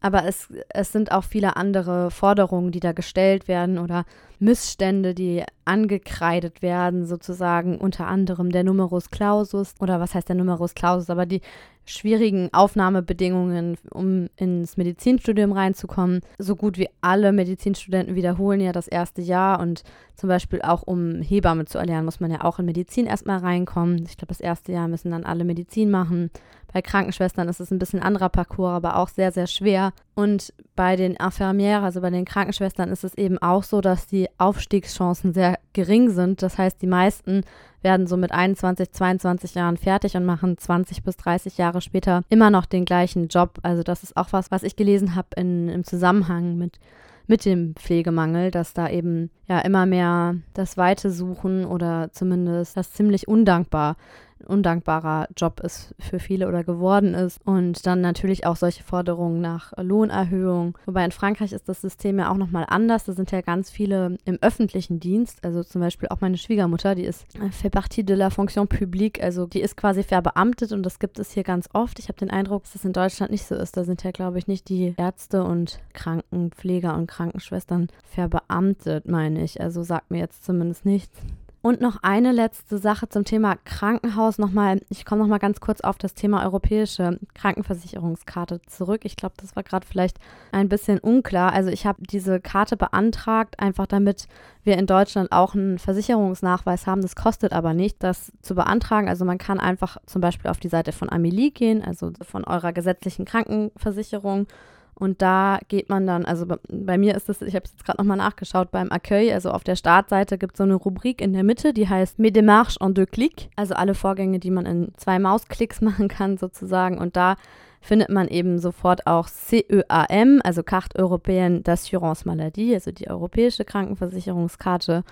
Aber 0.00 0.24
es, 0.26 0.48
es 0.70 0.90
sind 0.90 1.12
auch 1.12 1.22
viele 1.22 1.56
andere 1.56 2.10
Forderungen, 2.10 2.72
die 2.72 2.80
da 2.80 2.92
gestellt 2.92 3.46
werden 3.46 3.78
oder 3.78 4.04
Missstände, 4.42 5.14
die 5.14 5.44
angekreidet 5.64 6.62
werden, 6.62 7.06
sozusagen 7.06 7.78
unter 7.78 8.08
anderem 8.08 8.50
der 8.50 8.64
Numerus 8.64 9.10
Clausus 9.10 9.74
oder 9.78 10.00
was 10.00 10.14
heißt 10.14 10.28
der 10.28 10.34
Numerus 10.34 10.74
Clausus, 10.74 11.10
aber 11.10 11.26
die 11.26 11.40
schwierigen 11.84 12.48
Aufnahmebedingungen, 12.52 13.76
um 13.90 14.28
ins 14.36 14.76
Medizinstudium 14.76 15.52
reinzukommen. 15.52 16.20
So 16.38 16.56
gut 16.56 16.78
wie 16.78 16.88
alle 17.00 17.32
Medizinstudenten 17.32 18.14
wiederholen 18.14 18.60
ja 18.60 18.72
das 18.72 18.88
erste 18.88 19.22
Jahr 19.22 19.60
und 19.60 19.82
zum 20.16 20.28
Beispiel 20.28 20.62
auch 20.62 20.82
um 20.82 21.22
Hebamme 21.22 21.64
zu 21.64 21.78
erlernen, 21.78 22.04
muss 22.04 22.20
man 22.20 22.30
ja 22.30 22.42
auch 22.42 22.58
in 22.58 22.66
Medizin 22.66 23.06
erstmal 23.06 23.38
reinkommen. 23.38 24.04
Ich 24.08 24.16
glaube, 24.16 24.28
das 24.28 24.40
erste 24.40 24.72
Jahr 24.72 24.88
müssen 24.88 25.10
dann 25.10 25.24
alle 25.24 25.44
Medizin 25.44 25.90
machen. 25.90 26.30
Bei 26.72 26.80
Krankenschwestern 26.80 27.48
ist 27.48 27.60
es 27.60 27.70
ein 27.70 27.78
bisschen 27.78 28.00
anderer 28.00 28.30
Parcours, 28.30 28.72
aber 28.72 28.96
auch 28.96 29.08
sehr, 29.08 29.30
sehr 29.30 29.46
schwer. 29.46 29.92
Und 30.14 30.54
bei 30.74 30.96
den 30.96 31.16
Infirmières, 31.16 31.82
also 31.82 32.00
bei 32.00 32.10
den 32.10 32.24
Krankenschwestern, 32.24 32.90
ist 32.90 33.04
es 33.04 33.14
eben 33.14 33.38
auch 33.38 33.62
so, 33.62 33.80
dass 33.80 34.06
die 34.06 34.28
Aufstiegschancen 34.38 35.32
sehr 35.32 35.58
gering 35.72 36.10
sind. 36.10 36.42
Das 36.42 36.58
heißt, 36.58 36.80
die 36.82 36.86
meisten 36.86 37.42
werden 37.82 38.06
so 38.06 38.16
mit 38.16 38.32
21, 38.32 38.92
22 38.92 39.54
Jahren 39.54 39.76
fertig 39.76 40.16
und 40.16 40.24
machen 40.24 40.56
20 40.58 41.02
bis 41.02 41.16
30 41.16 41.58
Jahre 41.58 41.80
später 41.80 42.22
immer 42.28 42.50
noch 42.50 42.66
den 42.66 42.84
gleichen 42.84 43.28
Job. 43.28 43.58
Also 43.62 43.82
das 43.82 44.02
ist 44.02 44.16
auch 44.16 44.32
was, 44.32 44.50
was 44.50 44.62
ich 44.62 44.76
gelesen 44.76 45.14
habe 45.14 45.28
im 45.36 45.84
Zusammenhang 45.84 46.56
mit 46.56 46.78
mit 47.26 47.44
dem 47.44 47.74
Pflegemangel, 47.76 48.50
dass 48.50 48.74
da 48.74 48.88
eben 48.88 49.30
ja 49.48 49.60
immer 49.60 49.86
mehr 49.86 50.36
das 50.54 50.76
Weite 50.76 51.10
suchen 51.10 51.64
oder 51.64 52.10
zumindest 52.12 52.76
das 52.76 52.92
ziemlich 52.92 53.28
undankbar 53.28 53.96
undankbarer 54.46 55.28
Job 55.36 55.60
ist 55.60 55.94
für 55.98 56.18
viele 56.18 56.48
oder 56.48 56.64
geworden 56.64 57.14
ist. 57.14 57.40
Und 57.44 57.86
dann 57.86 58.00
natürlich 58.00 58.46
auch 58.46 58.56
solche 58.56 58.82
Forderungen 58.82 59.40
nach 59.40 59.72
Lohnerhöhung. 59.76 60.78
Wobei 60.86 61.04
in 61.04 61.12
Frankreich 61.12 61.52
ist 61.52 61.68
das 61.68 61.80
System 61.80 62.18
ja 62.18 62.30
auch 62.30 62.36
nochmal 62.36 62.66
anders. 62.68 63.04
Da 63.04 63.12
sind 63.12 63.30
ja 63.30 63.40
ganz 63.40 63.70
viele 63.70 64.16
im 64.24 64.38
öffentlichen 64.40 65.00
Dienst. 65.00 65.44
Also 65.44 65.62
zum 65.62 65.80
Beispiel 65.80 66.08
auch 66.08 66.20
meine 66.20 66.36
Schwiegermutter, 66.36 66.94
die 66.94 67.04
ist 67.04 67.26
äh, 67.36 67.50
fait 67.50 67.70
partie 67.70 68.04
de 68.04 68.16
la 68.16 68.30
fonction 68.30 68.68
publique. 68.68 69.22
Also 69.22 69.46
die 69.46 69.60
ist 69.60 69.76
quasi 69.76 70.02
verbeamtet 70.02 70.72
und 70.72 70.82
das 70.82 70.98
gibt 70.98 71.18
es 71.18 71.32
hier 71.32 71.42
ganz 71.42 71.68
oft. 71.72 71.98
Ich 71.98 72.08
habe 72.08 72.18
den 72.18 72.30
Eindruck, 72.30 72.62
dass 72.64 72.72
das 72.72 72.84
in 72.84 72.92
Deutschland 72.92 73.32
nicht 73.32 73.46
so 73.46 73.54
ist. 73.54 73.76
Da 73.76 73.84
sind 73.84 74.02
ja, 74.02 74.10
glaube 74.10 74.38
ich, 74.38 74.46
nicht 74.46 74.68
die 74.68 74.94
Ärzte 74.96 75.44
und 75.44 75.80
Krankenpfleger 75.92 76.94
und 76.96 77.06
Krankenschwestern 77.06 77.88
verbeamtet, 78.04 79.06
meine 79.06 79.42
ich. 79.42 79.60
Also 79.60 79.82
sagt 79.82 80.10
mir 80.10 80.18
jetzt 80.18 80.44
zumindest 80.44 80.84
nichts. 80.84 81.18
Und 81.62 81.80
noch 81.80 82.02
eine 82.02 82.32
letzte 82.32 82.78
Sache 82.78 83.08
zum 83.08 83.24
Thema 83.24 83.54
Krankenhaus. 83.54 84.38
Nochmal, 84.38 84.80
ich 84.88 85.04
komme 85.04 85.22
nochmal 85.22 85.38
ganz 85.38 85.60
kurz 85.60 85.80
auf 85.80 85.96
das 85.96 86.14
Thema 86.14 86.44
europäische 86.44 87.20
Krankenversicherungskarte 87.34 88.60
zurück. 88.66 89.02
Ich 89.04 89.14
glaube, 89.14 89.36
das 89.38 89.54
war 89.54 89.62
gerade 89.62 89.86
vielleicht 89.86 90.18
ein 90.50 90.68
bisschen 90.68 90.98
unklar. 90.98 91.52
Also 91.52 91.70
ich 91.70 91.86
habe 91.86 92.02
diese 92.02 92.40
Karte 92.40 92.76
beantragt, 92.76 93.60
einfach 93.60 93.86
damit 93.86 94.26
wir 94.64 94.76
in 94.76 94.88
Deutschland 94.88 95.30
auch 95.30 95.54
einen 95.54 95.78
Versicherungsnachweis 95.78 96.88
haben. 96.88 97.00
Das 97.00 97.14
kostet 97.14 97.52
aber 97.52 97.74
nicht, 97.74 98.02
das 98.02 98.32
zu 98.42 98.56
beantragen. 98.56 99.08
Also 99.08 99.24
man 99.24 99.38
kann 99.38 99.60
einfach 99.60 99.98
zum 100.06 100.20
Beispiel 100.20 100.50
auf 100.50 100.58
die 100.58 100.68
Seite 100.68 100.90
von 100.90 101.12
Amelie 101.12 101.52
gehen, 101.52 101.80
also 101.80 102.10
von 102.22 102.42
eurer 102.42 102.72
gesetzlichen 102.72 103.24
Krankenversicherung 103.24 104.48
und 104.94 105.22
da 105.22 105.58
geht 105.68 105.88
man 105.88 106.06
dann, 106.06 106.24
also 106.24 106.46
bei, 106.68 106.98
mir 106.98 107.14
ist 107.14 107.28
es, 107.28 107.42
ich 107.42 107.54
habe 107.54 107.64
es 107.64 107.72
jetzt 107.72 107.84
gerade 107.84 107.98
nochmal 107.98 108.18
nachgeschaut, 108.18 108.70
beim 108.70 108.92
Accueil, 108.92 109.32
also 109.32 109.50
auf 109.50 109.64
der 109.64 109.76
Startseite 109.76 110.38
gibt 110.38 110.54
es 110.54 110.58
so 110.58 110.64
eine 110.64 110.74
Rubrik 110.74 111.20
in 111.20 111.32
der 111.32 111.44
Mitte, 111.44 111.72
die 111.72 111.88
heißt 111.88 112.18
Mes 112.18 112.32
démarches 112.32 112.76
en 112.80 112.94
deux 112.94 113.10
clics, 113.10 113.48
also 113.56 113.74
alle 113.74 113.94
Vorgänge, 113.94 114.38
die 114.38 114.50
man 114.50 114.66
in 114.66 114.92
zwei 114.96 115.18
Mausklicks 115.18 115.80
machen 115.82 116.08
kann 116.08 116.36
sozusagen. 116.36 116.98
Und 116.98 117.16
da 117.16 117.36
findet 117.80 118.10
man 118.10 118.28
eben 118.28 118.58
sofort 118.58 119.06
auch 119.06 119.28
CEAM, 119.28 120.40
also 120.44 120.62
Carte 120.62 120.98
Européenne 120.98 121.62
d'Assurance 121.62 122.26
Maladie, 122.26 122.74
also 122.74 122.92
die 122.92 123.08
europäische 123.08 123.64
Krankenversicherungskarte. 123.64 125.04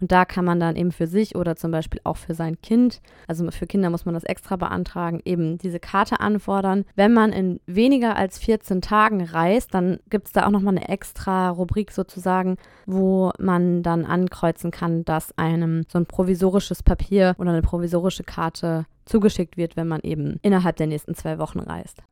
Und 0.00 0.12
da 0.12 0.24
kann 0.24 0.44
man 0.44 0.60
dann 0.60 0.76
eben 0.76 0.92
für 0.92 1.06
sich 1.06 1.36
oder 1.36 1.56
zum 1.56 1.70
Beispiel 1.70 2.00
auch 2.04 2.16
für 2.16 2.34
sein 2.34 2.60
Kind, 2.60 3.00
also 3.26 3.50
für 3.50 3.66
Kinder 3.66 3.90
muss 3.90 4.04
man 4.04 4.14
das 4.14 4.24
extra 4.24 4.56
beantragen, 4.56 5.20
eben 5.24 5.58
diese 5.58 5.80
Karte 5.80 6.20
anfordern. 6.20 6.84
Wenn 6.94 7.12
man 7.12 7.32
in 7.32 7.60
weniger 7.66 8.16
als 8.16 8.38
14 8.38 8.80
Tagen 8.80 9.22
reist, 9.22 9.74
dann 9.74 9.98
gibt 10.10 10.26
es 10.26 10.32
da 10.32 10.46
auch 10.46 10.50
nochmal 10.50 10.76
eine 10.76 10.88
extra 10.88 11.50
Rubrik 11.50 11.92
sozusagen, 11.92 12.56
wo 12.86 13.30
man 13.38 13.82
dann 13.82 14.04
ankreuzen 14.04 14.70
kann, 14.70 15.04
dass 15.04 15.36
einem 15.38 15.84
so 15.88 15.98
ein 15.98 16.06
provisorisches 16.06 16.82
Papier 16.82 17.34
oder 17.38 17.50
eine 17.50 17.62
provisorische 17.62 18.24
Karte 18.24 18.86
zugeschickt 19.04 19.56
wird, 19.56 19.76
wenn 19.76 19.88
man 19.88 20.00
eben 20.00 20.38
innerhalb 20.42 20.76
der 20.76 20.86
nächsten 20.86 21.14
zwei 21.14 21.38
Wochen 21.38 21.60
reist. 21.60 22.02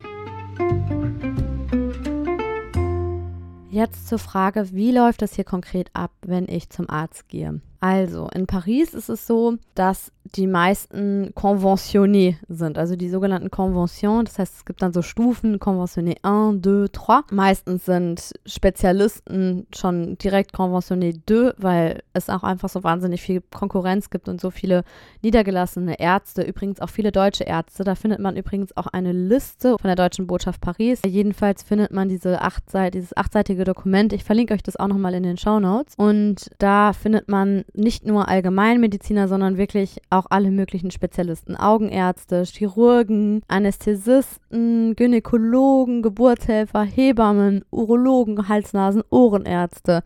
Jetzt 3.70 4.06
zur 4.06 4.18
Frage, 4.18 4.72
wie 4.72 4.92
läuft 4.92 5.22
das 5.22 5.34
hier 5.34 5.44
konkret 5.44 5.90
ab, 5.94 6.10
wenn 6.20 6.46
ich 6.46 6.68
zum 6.68 6.90
Arzt 6.90 7.28
gehe? 7.28 7.62
Also, 7.82 8.28
in 8.32 8.46
Paris 8.46 8.94
ist 8.94 9.08
es 9.08 9.26
so, 9.26 9.58
dass 9.74 10.12
die 10.24 10.46
meisten 10.46 11.32
conventionnés 11.34 12.36
sind, 12.48 12.78
also 12.78 12.96
die 12.96 13.08
sogenannten 13.08 13.50
Conventions. 13.50 14.30
Das 14.30 14.38
heißt, 14.38 14.54
es 14.58 14.64
gibt 14.64 14.82
dann 14.82 14.92
so 14.92 15.02
Stufen, 15.02 15.58
Conventionné 15.58 16.16
1, 16.22 16.62
2, 16.62 16.86
3. 16.92 17.34
Meistens 17.34 17.84
sind 17.84 18.32
Spezialisten 18.46 19.66
schon 19.74 20.16
direkt 20.18 20.54
Conventionné 20.54 21.20
2, 21.26 21.54
weil 21.58 22.02
es 22.12 22.30
auch 22.30 22.42
einfach 22.42 22.68
so 22.68 22.84
wahnsinnig 22.84 23.20
viel 23.20 23.42
Konkurrenz 23.52 24.10
gibt 24.10 24.28
und 24.28 24.40
so 24.40 24.50
viele 24.50 24.84
niedergelassene 25.22 25.98
Ärzte, 25.98 26.42
übrigens 26.42 26.80
auch 26.80 26.90
viele 26.90 27.12
deutsche 27.12 27.44
Ärzte. 27.44 27.84
Da 27.84 27.94
findet 27.94 28.20
man 28.20 28.36
übrigens 28.36 28.76
auch 28.76 28.86
eine 28.86 29.12
Liste 29.12 29.76
von 29.78 29.88
der 29.88 29.96
Deutschen 29.96 30.26
Botschaft 30.26 30.60
Paris. 30.60 31.02
Jedenfalls 31.06 31.62
findet 31.62 31.92
man 31.92 32.08
diese 32.08 32.40
achtseit 32.40 32.94
dieses 32.94 33.16
achtseitige 33.16 33.64
Dokument. 33.64 34.12
Ich 34.12 34.24
verlinke 34.24 34.54
euch 34.54 34.62
das 34.62 34.76
auch 34.76 34.88
nochmal 34.88 35.14
in 35.14 35.22
den 35.22 35.36
Show 35.36 35.60
Notes. 35.60 35.94
Und 35.96 36.50
da 36.58 36.92
findet 36.92 37.28
man 37.28 37.64
nicht 37.74 38.06
nur 38.06 38.28
Allgemeinmediziner, 38.28 39.28
sondern 39.28 39.56
wirklich 39.56 40.00
auch 40.12 40.26
alle 40.30 40.50
möglichen 40.50 40.90
Spezialisten. 40.90 41.56
Augenärzte, 41.56 42.44
Chirurgen, 42.44 43.42
Anästhesisten, 43.48 44.94
Gynäkologen, 44.94 46.02
Geburtshelfer, 46.02 46.82
Hebammen, 46.82 47.64
Urologen, 47.70 48.48
Hals-Nasen, 48.48 49.02
Ohrenärzte, 49.10 50.02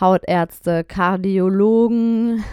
Hautärzte, 0.00 0.84
Kardiologen. 0.84 2.44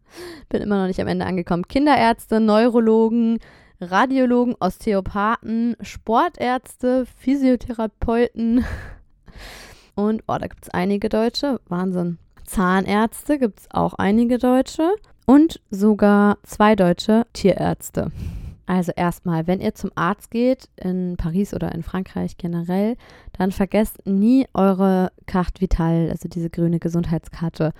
Bin 0.48 0.62
immer 0.62 0.80
noch 0.80 0.86
nicht 0.86 1.00
am 1.00 1.08
Ende 1.08 1.26
angekommen. 1.26 1.68
Kinderärzte, 1.68 2.40
Neurologen, 2.40 3.38
Radiologen, 3.80 4.56
Osteopathen, 4.58 5.76
Sportärzte, 5.80 7.06
Physiotherapeuten. 7.18 8.64
Und, 9.94 10.22
oh, 10.26 10.36
da 10.38 10.46
gibt 10.46 10.64
es 10.64 10.70
einige 10.70 11.08
Deutsche. 11.08 11.60
Wahnsinn. 11.68 12.18
Zahnärzte 12.44 13.38
gibt 13.38 13.60
es 13.60 13.66
auch 13.70 13.94
einige 13.94 14.38
Deutsche. 14.38 14.90
Und 15.28 15.60
sogar 15.70 16.38
zwei 16.42 16.74
deutsche 16.74 17.26
Tierärzte. 17.34 18.10
Also 18.64 18.92
erstmal, 18.96 19.46
wenn 19.46 19.60
ihr 19.60 19.74
zum 19.74 19.90
Arzt 19.94 20.30
geht, 20.30 20.70
in 20.76 21.18
Paris 21.18 21.52
oder 21.52 21.74
in 21.74 21.82
Frankreich 21.82 22.38
generell, 22.38 22.96
dann 23.36 23.52
vergesst 23.52 24.06
nie 24.06 24.46
eure 24.54 25.12
Carte 25.26 25.60
Vitale, 25.60 26.10
also 26.10 26.30
diese 26.30 26.48
grüne 26.48 26.78
Gesundheitskarte, 26.78 27.74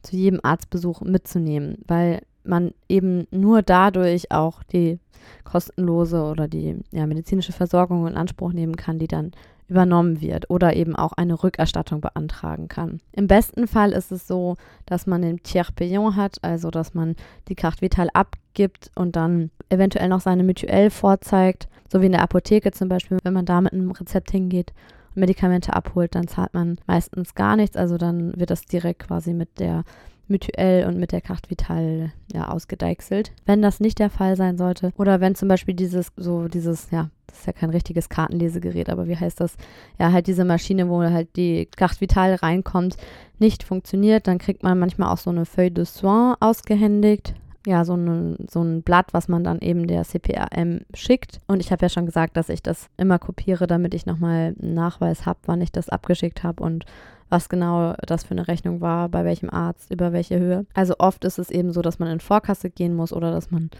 zu 0.00 0.16
jedem 0.16 0.40
Arztbesuch 0.42 1.02
mitzunehmen, 1.02 1.76
weil 1.86 2.22
man 2.46 2.72
eben 2.88 3.26
nur 3.30 3.62
dadurch 3.62 4.30
auch 4.30 4.62
die 4.62 4.98
kostenlose 5.44 6.22
oder 6.22 6.48
die 6.48 6.76
ja, 6.90 7.06
medizinische 7.06 7.52
Versorgung 7.52 8.06
in 8.06 8.16
Anspruch 8.16 8.52
nehmen 8.52 8.76
kann, 8.76 8.98
die 8.98 9.08
dann 9.08 9.32
übernommen 9.68 10.20
wird 10.20 10.50
oder 10.50 10.76
eben 10.76 10.94
auch 10.94 11.12
eine 11.12 11.42
Rückerstattung 11.42 12.00
beantragen 12.00 12.68
kann. 12.68 13.00
Im 13.12 13.26
besten 13.26 13.66
Fall 13.66 13.92
ist 13.92 14.12
es 14.12 14.26
so, 14.26 14.56
dass 14.86 15.06
man 15.06 15.22
den 15.22 15.42
Tiers 15.42 15.72
payant 15.72 16.16
hat, 16.16 16.36
also 16.42 16.70
dass 16.70 16.94
man 16.94 17.16
die 17.48 17.54
Carte 17.54 17.80
Vitale 17.80 18.14
abgibt 18.14 18.90
und 18.94 19.16
dann 19.16 19.50
eventuell 19.70 20.08
noch 20.08 20.20
seine 20.20 20.44
Mutuelle 20.44 20.90
vorzeigt, 20.90 21.68
so 21.90 22.02
wie 22.02 22.06
in 22.06 22.12
der 22.12 22.22
Apotheke 22.22 22.72
zum 22.72 22.88
Beispiel, 22.88 23.18
wenn 23.22 23.32
man 23.32 23.46
da 23.46 23.60
mit 23.60 23.72
einem 23.72 23.90
Rezept 23.90 24.30
hingeht 24.30 24.72
und 25.14 25.20
Medikamente 25.20 25.72
abholt, 25.72 26.14
dann 26.14 26.28
zahlt 26.28 26.52
man 26.52 26.76
meistens 26.86 27.34
gar 27.34 27.56
nichts, 27.56 27.76
also 27.76 27.96
dann 27.96 28.38
wird 28.38 28.50
das 28.50 28.66
direkt 28.66 29.06
quasi 29.06 29.32
mit 29.32 29.58
der 29.58 29.84
Mutuell 30.28 30.86
und 30.86 30.98
mit 30.98 31.12
der 31.12 31.20
Carte 31.20 31.50
Vitale 31.50 32.12
ja, 32.32 32.48
ausgedeichselt. 32.48 33.32
Wenn 33.46 33.62
das 33.62 33.80
nicht 33.80 33.98
der 33.98 34.10
Fall 34.10 34.36
sein 34.36 34.56
sollte 34.56 34.92
oder 34.96 35.20
wenn 35.20 35.34
zum 35.34 35.48
Beispiel 35.48 35.74
dieses, 35.74 36.12
so 36.16 36.48
dieses, 36.48 36.90
ja, 36.90 37.10
das 37.26 37.40
ist 37.40 37.46
ja 37.46 37.52
kein 37.52 37.70
richtiges 37.70 38.08
Kartenlesegerät, 38.08 38.88
aber 38.88 39.08
wie 39.08 39.16
heißt 39.16 39.40
das? 39.40 39.56
Ja, 39.98 40.12
halt 40.12 40.26
diese 40.26 40.44
Maschine, 40.44 40.88
wo 40.88 41.02
halt 41.02 41.36
die 41.36 41.66
Carte 41.76 42.00
Vitale 42.00 42.42
reinkommt, 42.42 42.96
nicht 43.38 43.62
funktioniert, 43.62 44.26
dann 44.26 44.38
kriegt 44.38 44.62
man 44.62 44.78
manchmal 44.78 45.12
auch 45.12 45.18
so 45.18 45.30
eine 45.30 45.44
Feuille 45.44 45.72
de 45.72 45.84
soin 45.84 46.34
ausgehändigt 46.40 47.34
ja, 47.66 47.84
so 47.84 47.94
ein, 47.94 48.36
so 48.50 48.62
ein 48.62 48.82
Blatt, 48.82 49.12
was 49.12 49.28
man 49.28 49.42
dann 49.42 49.60
eben 49.60 49.86
der 49.86 50.04
CPRM 50.04 50.80
schickt. 50.92 51.40
Und 51.46 51.60
ich 51.60 51.72
habe 51.72 51.84
ja 51.84 51.88
schon 51.88 52.06
gesagt, 52.06 52.36
dass 52.36 52.48
ich 52.48 52.62
das 52.62 52.88
immer 52.96 53.18
kopiere, 53.18 53.66
damit 53.66 53.94
ich 53.94 54.06
nochmal 54.06 54.54
einen 54.60 54.74
Nachweis 54.74 55.24
habe, 55.24 55.38
wann 55.46 55.62
ich 55.62 55.72
das 55.72 55.88
abgeschickt 55.88 56.42
habe 56.42 56.62
und 56.62 56.84
was 57.30 57.48
genau 57.48 57.94
das 58.06 58.24
für 58.24 58.32
eine 58.32 58.48
Rechnung 58.48 58.80
war, 58.80 59.08
bei 59.08 59.24
welchem 59.24 59.50
Arzt, 59.50 59.90
über 59.90 60.12
welche 60.12 60.38
Höhe. 60.38 60.66
Also 60.74 60.94
oft 60.98 61.24
ist 61.24 61.38
es 61.38 61.50
eben 61.50 61.72
so, 61.72 61.80
dass 61.80 61.98
man 61.98 62.08
in 62.08 62.20
Vorkasse 62.20 62.70
gehen 62.70 62.94
muss 62.94 63.12
oder 63.12 63.30
dass 63.30 63.50
man 63.50 63.70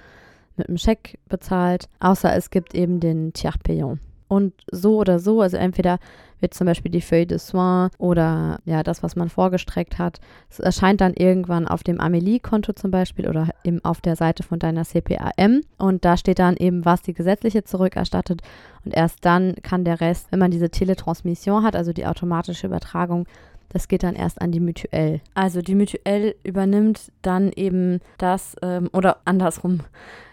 mit 0.56 0.68
einem 0.68 0.78
Scheck 0.78 1.18
bezahlt, 1.28 1.88
außer 2.00 2.34
es 2.34 2.50
gibt 2.50 2.74
eben 2.74 3.00
den 3.00 3.32
Tiers 3.32 3.58
payant. 3.58 4.00
Und 4.28 4.54
so 4.70 4.96
oder 4.96 5.18
so, 5.18 5.42
also 5.42 5.56
entweder 5.56 5.98
wird 6.44 6.52
zum 6.52 6.66
Beispiel 6.66 6.90
die 6.90 7.00
Feuille 7.00 7.26
de 7.26 7.38
Soin 7.38 7.88
oder 7.96 8.58
ja, 8.66 8.82
das, 8.82 9.02
was 9.02 9.16
man 9.16 9.30
vorgestreckt 9.30 9.98
hat, 9.98 10.20
es 10.50 10.60
erscheint 10.60 11.00
dann 11.00 11.14
irgendwann 11.14 11.66
auf 11.66 11.82
dem 11.82 11.98
Amelie-Konto 12.00 12.74
zum 12.74 12.90
Beispiel 12.90 13.26
oder 13.26 13.48
eben 13.64 13.82
auf 13.82 14.02
der 14.02 14.14
Seite 14.14 14.42
von 14.42 14.58
deiner 14.58 14.84
CPAM. 14.84 15.62
Und 15.78 16.04
da 16.04 16.18
steht 16.18 16.38
dann 16.38 16.56
eben, 16.58 16.84
was 16.84 17.00
die 17.00 17.14
gesetzliche 17.14 17.64
zurückerstattet. 17.64 18.42
Und 18.84 18.94
erst 18.94 19.24
dann 19.24 19.54
kann 19.62 19.84
der 19.84 20.02
Rest, 20.02 20.26
wenn 20.30 20.38
man 20.38 20.50
diese 20.50 20.68
Teletransmission 20.68 21.64
hat, 21.64 21.76
also 21.76 21.94
die 21.94 22.06
automatische 22.06 22.66
Übertragung, 22.66 23.26
das 23.68 23.88
geht 23.88 24.02
dann 24.02 24.14
erst 24.14 24.40
an 24.40 24.52
die 24.52 24.60
Mutuelle. 24.60 25.20
Also 25.34 25.62
die 25.62 25.74
Mutuelle 25.74 26.34
übernimmt 26.44 27.12
dann 27.22 27.50
eben 27.52 28.00
das 28.18 28.56
ähm, 28.62 28.88
oder 28.92 29.18
andersrum. 29.24 29.80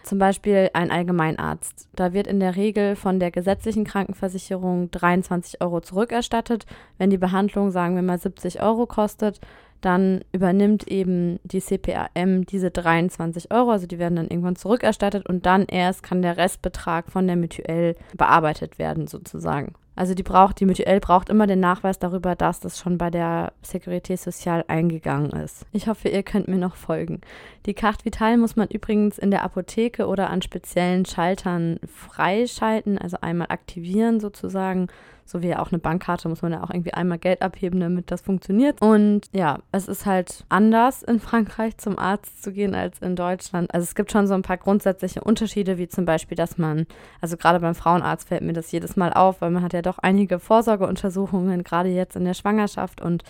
Zum 0.04 0.18
Beispiel 0.20 0.70
ein 0.74 0.92
Allgemeinarzt. 0.92 1.88
Da 1.96 2.14
wird 2.14 2.28
in 2.28 2.40
der 2.40 2.56
Regel 2.56 2.96
von 2.96 3.20
der 3.20 3.32
gesetzlichen 3.32 3.84
Krankenversicherung 3.84 4.90
23 4.92 5.62
Euro 5.62 5.82
zurückerstattet. 5.82 6.66
Wenn 6.98 7.10
die 7.10 7.18
Behandlung, 7.18 7.72
sagen 7.72 7.96
wir 7.96 8.02
mal, 8.02 8.18
70 8.18 8.62
Euro 8.62 8.88
kostet, 8.88 9.40
dann 9.82 10.24
übernimmt 10.32 10.88
eben 10.88 11.40
die 11.44 11.60
CPAM 11.60 12.46
diese 12.46 12.72
23 12.72 13.52
Euro, 13.52 13.72
also 13.72 13.88
die 13.88 14.00
werden 14.00 14.16
dann 14.16 14.28
irgendwann 14.28 14.56
zurückerstattet 14.56 15.28
und 15.28 15.46
dann 15.46 15.66
erst 15.66 16.04
kann 16.04 16.22
der 16.22 16.38
Restbetrag 16.38 17.12
von 17.12 17.28
der 17.28 17.36
Mutuelle 17.36 17.96
bearbeitet 18.16 18.80
werden, 18.80 19.08
sozusagen. 19.08 19.74
Also 20.02 20.16
die 20.16 20.24
braucht, 20.24 20.60
die 20.60 20.66
Mutuelle 20.66 21.00
braucht 21.00 21.30
immer 21.30 21.46
den 21.46 21.60
Nachweis 21.60 22.00
darüber, 22.00 22.34
dass 22.34 22.60
das 22.60 22.80
schon 22.80 22.98
bei 22.98 23.12
der 23.12 23.54
Sécurité 23.64 24.18
Sociale 24.18 24.68
eingegangen 24.68 25.30
ist. 25.30 25.68
Ich 25.74 25.88
hoffe, 25.88 26.10
ihr 26.10 26.24
könnt 26.24 26.48
mir 26.48 26.58
noch 26.58 26.76
folgen. 26.76 27.22
Die 27.68 27.76
Carte 27.76 28.04
Vitale 28.04 28.40
muss 28.40 28.56
man 28.56 28.68
übrigens 28.70 29.20
in 29.20 29.30
der 29.30 29.44
Apotheke 29.44 30.08
oder 30.08 30.32
an 30.32 30.42
speziellen 30.42 31.06
Schaltern 31.06 31.80
freischalten, 31.86 32.98
also 32.98 33.18
einmal 33.22 33.50
aktivieren 33.52 34.20
sozusagen 34.20 34.88
so 35.32 35.42
wie 35.42 35.56
auch 35.56 35.72
eine 35.72 35.80
Bankkarte 35.80 36.30
muss 36.30 36.42
man 36.42 36.52
ja 36.52 36.64
auch 36.64 36.70
irgendwie 36.70 36.94
einmal 36.94 37.18
Geld 37.18 37.42
abheben, 37.42 37.80
damit 37.80 38.12
das 38.12 38.22
funktioniert. 38.22 38.82
Und 38.82 39.22
ja, 39.32 39.60
es 39.72 39.88
ist 39.88 40.06
halt 40.06 40.46
anders 40.50 41.04
in 41.04 41.20
Frankreich 41.22 41.78
zum 41.78 41.98
Arzt 41.98 42.44
zu 42.44 42.52
gehen 42.52 42.76
als 42.76 43.00
in 43.00 43.16
Deutschland. 43.16 43.74
Also 43.74 43.86
es 43.86 43.96
gibt 43.96 44.12
schon 44.12 44.28
so 44.28 44.34
ein 44.34 44.42
paar 44.42 44.58
grundsätzliche 44.58 45.22
Unterschiede, 45.22 45.78
wie 45.78 45.88
zum 45.88 46.06
Beispiel, 46.06 46.36
dass 46.36 46.58
man, 46.58 46.86
also 47.22 47.38
gerade 47.38 47.60
beim 47.60 47.76
Frauenarzt 47.76 48.28
fällt 48.28 48.44
mir 48.44 48.54
das 48.54 48.72
jedes 48.72 48.96
Mal 48.96 49.14
auf, 49.14 49.42
weil 49.42 49.52
man 49.52 49.64
hat 49.64 49.74
ja 49.74 49.82
doch 49.82 49.98
einige 50.00 50.40
Vorsorgeuntersuchungen, 50.40 51.64
gerade 51.64 51.90
jetzt 51.90 52.16
in 52.16 52.26
der 52.26 52.34
Schwangerschaft 52.34 53.02
und 53.02 53.24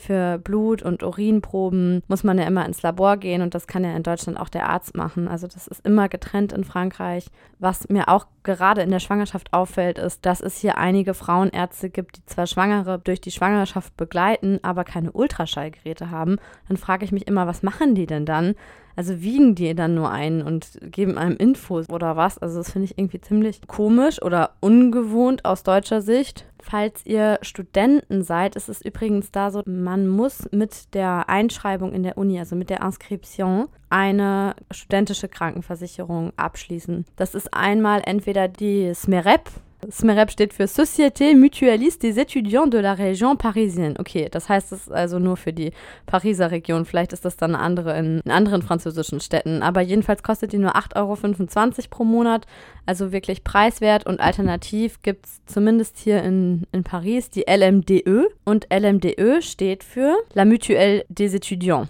für 0.00 0.38
Blut- 0.38 0.82
und 0.82 1.02
Urinproben 1.02 2.02
muss 2.08 2.24
man 2.24 2.38
ja 2.38 2.46
immer 2.46 2.64
ins 2.64 2.82
Labor 2.82 3.18
gehen 3.18 3.42
und 3.42 3.54
das 3.54 3.66
kann 3.66 3.84
ja 3.84 3.94
in 3.94 4.02
Deutschland 4.02 4.40
auch 4.40 4.48
der 4.48 4.68
Arzt 4.68 4.96
machen. 4.96 5.28
Also 5.28 5.46
das 5.46 5.68
ist 5.68 5.86
immer 5.86 6.08
getrennt 6.08 6.52
in 6.52 6.64
Frankreich. 6.64 7.26
Was 7.58 7.88
mir 7.88 8.08
auch 8.08 8.26
gerade 8.42 8.80
in 8.80 8.90
der 8.90 8.98
Schwangerschaft 8.98 9.52
auffällt, 9.52 9.98
ist, 9.98 10.24
dass 10.24 10.40
es 10.40 10.58
hier 10.58 10.78
einige 10.78 11.12
Frauenärzte 11.12 11.90
gibt, 11.90 12.16
die 12.16 12.26
zwar 12.26 12.46
Schwangere 12.46 12.98
durch 12.98 13.20
die 13.20 13.30
Schwangerschaft 13.30 13.96
begleiten, 13.96 14.58
aber 14.62 14.84
keine 14.84 15.12
Ultraschallgeräte 15.12 16.10
haben. 16.10 16.38
Dann 16.68 16.78
frage 16.78 17.04
ich 17.04 17.12
mich 17.12 17.28
immer, 17.28 17.46
was 17.46 17.62
machen 17.62 17.94
die 17.94 18.06
denn 18.06 18.24
dann? 18.24 18.54
Also 19.00 19.22
wiegen 19.22 19.54
die 19.54 19.74
dann 19.74 19.94
nur 19.94 20.10
ein 20.10 20.42
und 20.42 20.78
geben 20.82 21.16
einem 21.16 21.38
Infos 21.38 21.88
oder 21.88 22.18
was? 22.18 22.36
Also 22.36 22.58
das 22.58 22.70
finde 22.70 22.84
ich 22.84 22.98
irgendwie 22.98 23.18
ziemlich 23.18 23.66
komisch 23.66 24.20
oder 24.20 24.50
ungewohnt 24.60 25.46
aus 25.46 25.62
deutscher 25.62 26.02
Sicht. 26.02 26.44
Falls 26.62 27.06
ihr 27.06 27.38
Studenten 27.40 28.22
seid, 28.22 28.56
ist 28.56 28.68
es 28.68 28.82
übrigens 28.82 29.30
da 29.32 29.50
so, 29.50 29.62
man 29.64 30.06
muss 30.06 30.46
mit 30.52 30.92
der 30.92 31.30
Einschreibung 31.30 31.94
in 31.94 32.02
der 32.02 32.18
Uni, 32.18 32.38
also 32.38 32.56
mit 32.56 32.68
der 32.68 32.82
Inscription, 32.82 33.68
eine 33.88 34.54
studentische 34.70 35.28
Krankenversicherung 35.28 36.34
abschließen. 36.36 37.06
Das 37.16 37.34
ist 37.34 37.54
einmal 37.54 38.02
entweder 38.04 38.48
die 38.48 38.92
SMEREP, 38.94 39.48
SMEREP 39.88 40.30
steht 40.30 40.52
für 40.52 40.64
Société 40.64 41.34
Mutualiste 41.34 42.08
des 42.08 42.16
Étudiants 42.18 42.68
de 42.68 42.80
la 42.80 42.94
Région 42.94 43.36
Parisienne. 43.36 43.94
Okay, 43.98 44.28
das 44.30 44.48
heißt 44.48 44.72
es 44.72 44.90
also 44.90 45.18
nur 45.18 45.36
für 45.36 45.52
die 45.52 45.72
Pariser 46.06 46.50
Region. 46.50 46.84
Vielleicht 46.84 47.12
ist 47.12 47.24
das 47.24 47.36
dann 47.36 47.54
eine 47.54 47.64
andere 47.64 47.98
in, 47.98 48.20
in 48.24 48.30
anderen 48.30 48.62
französischen 48.62 49.20
Städten. 49.20 49.62
Aber 49.62 49.80
jedenfalls 49.80 50.22
kostet 50.22 50.52
die 50.52 50.58
nur 50.58 50.76
8,25 50.76 50.96
Euro 50.96 51.88
pro 51.88 52.04
Monat. 52.04 52.46
Also 52.86 53.12
wirklich 53.12 53.44
preiswert 53.44 54.06
und 54.06 54.20
alternativ 54.20 55.00
gibt 55.02 55.26
es 55.26 55.40
zumindest 55.46 55.98
hier 55.98 56.22
in, 56.22 56.64
in 56.72 56.84
Paris 56.84 57.30
die 57.30 57.44
LMDE. 57.48 58.26
Und 58.44 58.66
LMDE 58.72 59.40
steht 59.40 59.84
für 59.84 60.16
La 60.34 60.44
Mutuelle 60.44 61.04
des 61.08 61.34
Étudiants. 61.34 61.88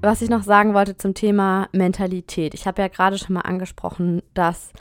Was 0.00 0.22
ich 0.22 0.30
noch 0.30 0.42
sagen 0.42 0.74
wollte 0.74 0.96
zum 0.96 1.14
Thema 1.14 1.68
Mentalität. 1.72 2.54
Ich 2.54 2.66
habe 2.66 2.82
ja 2.82 2.88
gerade 2.88 3.18
schon 3.18 3.34
mal 3.34 3.40
angesprochen, 3.40 4.22
dass 4.34 4.72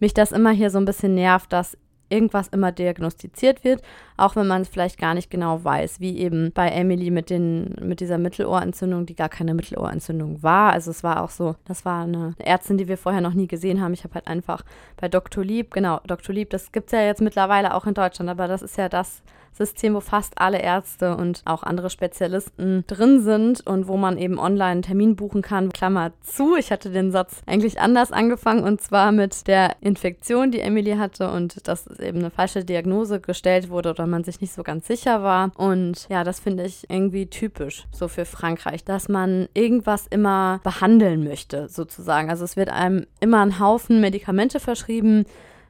mich 0.00 0.12
das 0.12 0.32
immer 0.32 0.50
hier 0.50 0.70
so 0.70 0.78
ein 0.78 0.84
bisschen 0.84 1.14
nervt, 1.14 1.52
dass 1.52 1.78
irgendwas 2.08 2.48
immer 2.48 2.70
diagnostiziert 2.70 3.64
wird, 3.64 3.82
auch 4.16 4.36
wenn 4.36 4.46
man 4.46 4.62
es 4.62 4.68
vielleicht 4.68 4.98
gar 4.98 5.14
nicht 5.14 5.28
genau 5.28 5.64
weiß, 5.64 5.98
wie 5.98 6.18
eben 6.18 6.52
bei 6.52 6.68
Emily 6.68 7.10
mit, 7.10 7.30
den, 7.30 7.74
mit 7.80 7.98
dieser 7.98 8.18
Mittelohrentzündung, 8.18 9.06
die 9.06 9.16
gar 9.16 9.28
keine 9.28 9.54
Mittelohrentzündung 9.54 10.40
war. 10.42 10.72
Also 10.72 10.92
es 10.92 11.02
war 11.02 11.24
auch 11.24 11.30
so, 11.30 11.56
das 11.64 11.84
war 11.84 12.04
eine 12.04 12.34
Ärztin, 12.38 12.78
die 12.78 12.86
wir 12.86 12.98
vorher 12.98 13.20
noch 13.20 13.34
nie 13.34 13.48
gesehen 13.48 13.80
haben. 13.80 13.92
Ich 13.92 14.04
habe 14.04 14.14
halt 14.14 14.28
einfach 14.28 14.62
bei 14.96 15.08
Dr. 15.08 15.42
Lieb, 15.44 15.72
genau, 15.72 16.00
Dr. 16.06 16.32
Lieb, 16.32 16.50
das 16.50 16.70
gibt 16.70 16.86
es 16.86 16.92
ja 16.92 17.04
jetzt 17.04 17.22
mittlerweile 17.22 17.74
auch 17.74 17.86
in 17.86 17.94
Deutschland, 17.94 18.30
aber 18.30 18.46
das 18.46 18.62
ist 18.62 18.76
ja 18.78 18.88
das 18.88 19.22
System, 19.56 19.94
wo 19.94 20.00
fast 20.00 20.38
alle 20.38 20.60
Ärzte 20.60 21.16
und 21.16 21.42
auch 21.44 21.62
andere 21.62 21.90
Spezialisten 21.90 22.84
drin 22.86 23.22
sind 23.22 23.66
und 23.66 23.88
wo 23.88 23.96
man 23.96 24.18
eben 24.18 24.38
online 24.38 24.66
einen 24.66 24.82
Termin 24.82 25.16
buchen 25.16 25.42
kann. 25.42 25.72
Klammer 25.72 26.12
zu, 26.20 26.56
ich 26.56 26.70
hatte 26.70 26.90
den 26.90 27.10
Satz 27.10 27.42
eigentlich 27.46 27.80
anders 27.80 28.12
angefangen 28.12 28.64
und 28.64 28.80
zwar 28.80 29.12
mit 29.12 29.46
der 29.46 29.76
Infektion, 29.80 30.50
die 30.50 30.60
Emily 30.60 30.96
hatte 30.96 31.30
und 31.30 31.66
dass 31.68 31.86
eben 31.98 32.18
eine 32.18 32.30
falsche 32.30 32.64
Diagnose 32.64 33.20
gestellt 33.20 33.70
wurde 33.70 33.90
oder 33.90 34.06
man 34.06 34.24
sich 34.24 34.40
nicht 34.40 34.52
so 34.52 34.62
ganz 34.62 34.86
sicher 34.86 35.22
war. 35.22 35.52
Und 35.56 36.06
ja, 36.08 36.24
das 36.24 36.40
finde 36.40 36.64
ich 36.64 36.88
irgendwie 36.90 37.26
typisch 37.26 37.86
so 37.90 38.08
für 38.08 38.24
Frankreich, 38.24 38.84
dass 38.84 39.08
man 39.08 39.48
irgendwas 39.54 40.06
immer 40.06 40.60
behandeln 40.62 41.24
möchte, 41.24 41.68
sozusagen. 41.68 42.30
Also 42.30 42.44
es 42.44 42.56
wird 42.56 42.68
einem 42.68 43.06
immer 43.20 43.40
ein 43.40 43.58
Haufen 43.58 44.00
Medikamente 44.00 44.60
verschrieben 44.60 45.24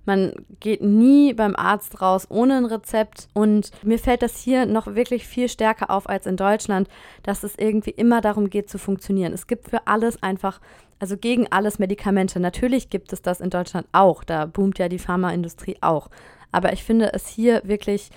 man 0.07 0.32
geht 0.61 0.82
nie 0.82 1.34
beim 1.34 1.57
Arzt 1.57 2.00
raus 2.00 2.26
ohne 2.28 2.57
ein 2.57 2.64
Rezept. 2.64 3.28
Und 3.34 3.70
mir 3.82 3.98
fällt 3.98 4.22
das 4.22 4.38
hier 4.38 4.66
noch 4.66 4.94
wirklich 4.94 5.26
viel 5.26 5.48
stärker 5.48 5.90
auf 5.90 6.09
als 6.09 6.26
in 6.26 6.36
Deutschland, 6.36 6.88
dass 7.22 7.42
es 7.42 7.54
irgendwie 7.57 7.90
immer 7.90 8.20
darum 8.20 8.50
geht 8.50 8.70
zu 8.70 8.78
funktionieren. 8.78 9.32
Es 9.32 9.46
gibt 9.46 9.68
für 9.68 9.86
alles 9.86 10.22
einfach, 10.22 10.61
also 10.98 11.16
gegen 11.16 11.50
alles 11.50 11.78
Medikamente. 11.78 12.40
Natürlich 12.40 12.90
gibt 12.90 13.12
es 13.12 13.22
das 13.22 13.40
in 13.40 13.50
Deutschland 13.50 13.86
auch. 13.92 14.24
Da 14.24 14.46
boomt 14.46 14.78
ja 14.78 14.88
die 14.88 14.98
Pharmaindustrie 14.98 15.76
auch. 15.80 16.09
Aber 16.52 16.72
ich 16.72 16.84
finde 16.84 17.12
es 17.12 17.26
hier 17.28 17.62
wirklich 17.64 18.11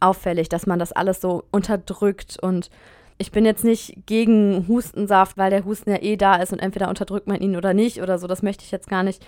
auffällig, 0.00 0.48
dass 0.48 0.66
man 0.66 0.78
das 0.78 0.92
alles 0.92 1.20
so 1.20 1.44
unterdrückt 1.50 2.38
und 2.40 2.70
ich 3.20 3.32
bin 3.32 3.44
jetzt 3.44 3.64
nicht 3.64 4.06
gegen 4.06 4.66
Hustensaft, 4.66 5.36
weil 5.36 5.50
der 5.50 5.66
Husten 5.66 5.90
ja 5.90 6.00
eh 6.00 6.16
da 6.16 6.36
ist 6.36 6.54
und 6.54 6.58
entweder 6.58 6.88
unterdrückt 6.88 7.26
man 7.26 7.38
ihn 7.38 7.54
oder 7.54 7.74
nicht 7.74 8.00
oder 8.00 8.18
so. 8.18 8.26
Das 8.26 8.42
möchte 8.42 8.64
ich 8.64 8.70
jetzt 8.70 8.88
gar 8.88 9.02
nicht 9.02 9.22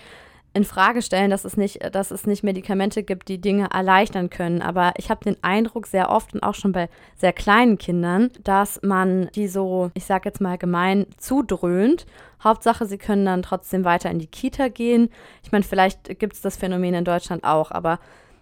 in 0.53 0.63
Frage 0.65 1.01
stellen, 1.01 1.31
dass 1.31 1.45
es 1.45 1.57
nicht, 1.57 1.79
dass 1.95 2.11
es 2.11 2.27
nicht 2.27 2.43
Medikamente 2.43 3.03
gibt, 3.03 3.27
die 3.27 3.41
Dinge 3.41 3.69
erleichtern 3.73 4.29
können. 4.29 4.61
Aber 4.61 4.93
ich 4.97 5.09
habe 5.09 5.23
den 5.23 5.37
Eindruck 5.41 5.87
sehr 5.87 6.09
oft 6.09 6.33
und 6.33 6.43
auch 6.43 6.53
schon 6.53 6.71
bei 6.71 6.89
sehr 7.15 7.33
kleinen 7.33 7.77
Kindern, 7.77 8.29
dass 8.43 8.79
man 8.83 9.29
die 9.35 9.47
so, 9.47 9.89
ich 9.95 10.05
sage 10.05 10.29
jetzt 10.29 10.41
mal 10.41 10.57
gemein, 10.57 11.07
zudröhnt. 11.17 12.05
Hauptsache, 12.43 12.85
sie 12.85 12.97
können 12.97 13.25
dann 13.25 13.41
trotzdem 13.41 13.83
weiter 13.83 14.11
in 14.11 14.19
die 14.19 14.27
Kita 14.27 14.67
gehen. 14.67 15.09
Ich 15.43 15.51
meine, 15.51 15.63
vielleicht 15.63 16.19
gibt 16.19 16.33
es 16.33 16.41
das 16.41 16.57
Phänomen 16.57 16.93
in 16.93 17.05
Deutschland 17.05 17.43
auch, 17.43 17.71
aber 17.71 17.99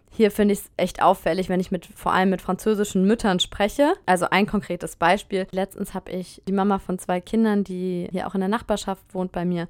hier 0.09 0.32
finde 0.32 0.53
ich 0.53 0.59
es 0.59 0.72
echt 0.76 1.01
auffällig, 1.01 1.47
wenn 1.47 1.62
ich 1.62 1.72
mit 1.72 1.86
vor 1.86 2.12
allem 2.12 2.30
mit 2.30 2.41
französischen 2.41 3.05
Müttern 3.05 3.39
spreche. 3.39 3.93
Also 4.05 4.28
ein 4.30 4.45
konkretes 4.45 4.97
Beispiel. 4.97 5.47
Letztens 5.51 5.93
habe 5.93 6.12
ich 6.12 6.41
die 6.45 6.51
Mama 6.51 6.80
von 6.80 6.99
zwei 6.99 7.22
Kindern, 7.22 7.64
die 7.64 8.09
hier 8.12 8.28
auch 8.28 8.36
in 8.36 8.41
der 8.41 8.49
Nachbarschaft 8.49 9.01
wohnt, 9.14 9.32
bei 9.32 9.45
mir 9.45 9.70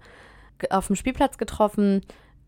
auf 0.72 0.88
dem 0.88 0.96
Spielplatz 0.96 1.38
getroffen. 1.38 2.02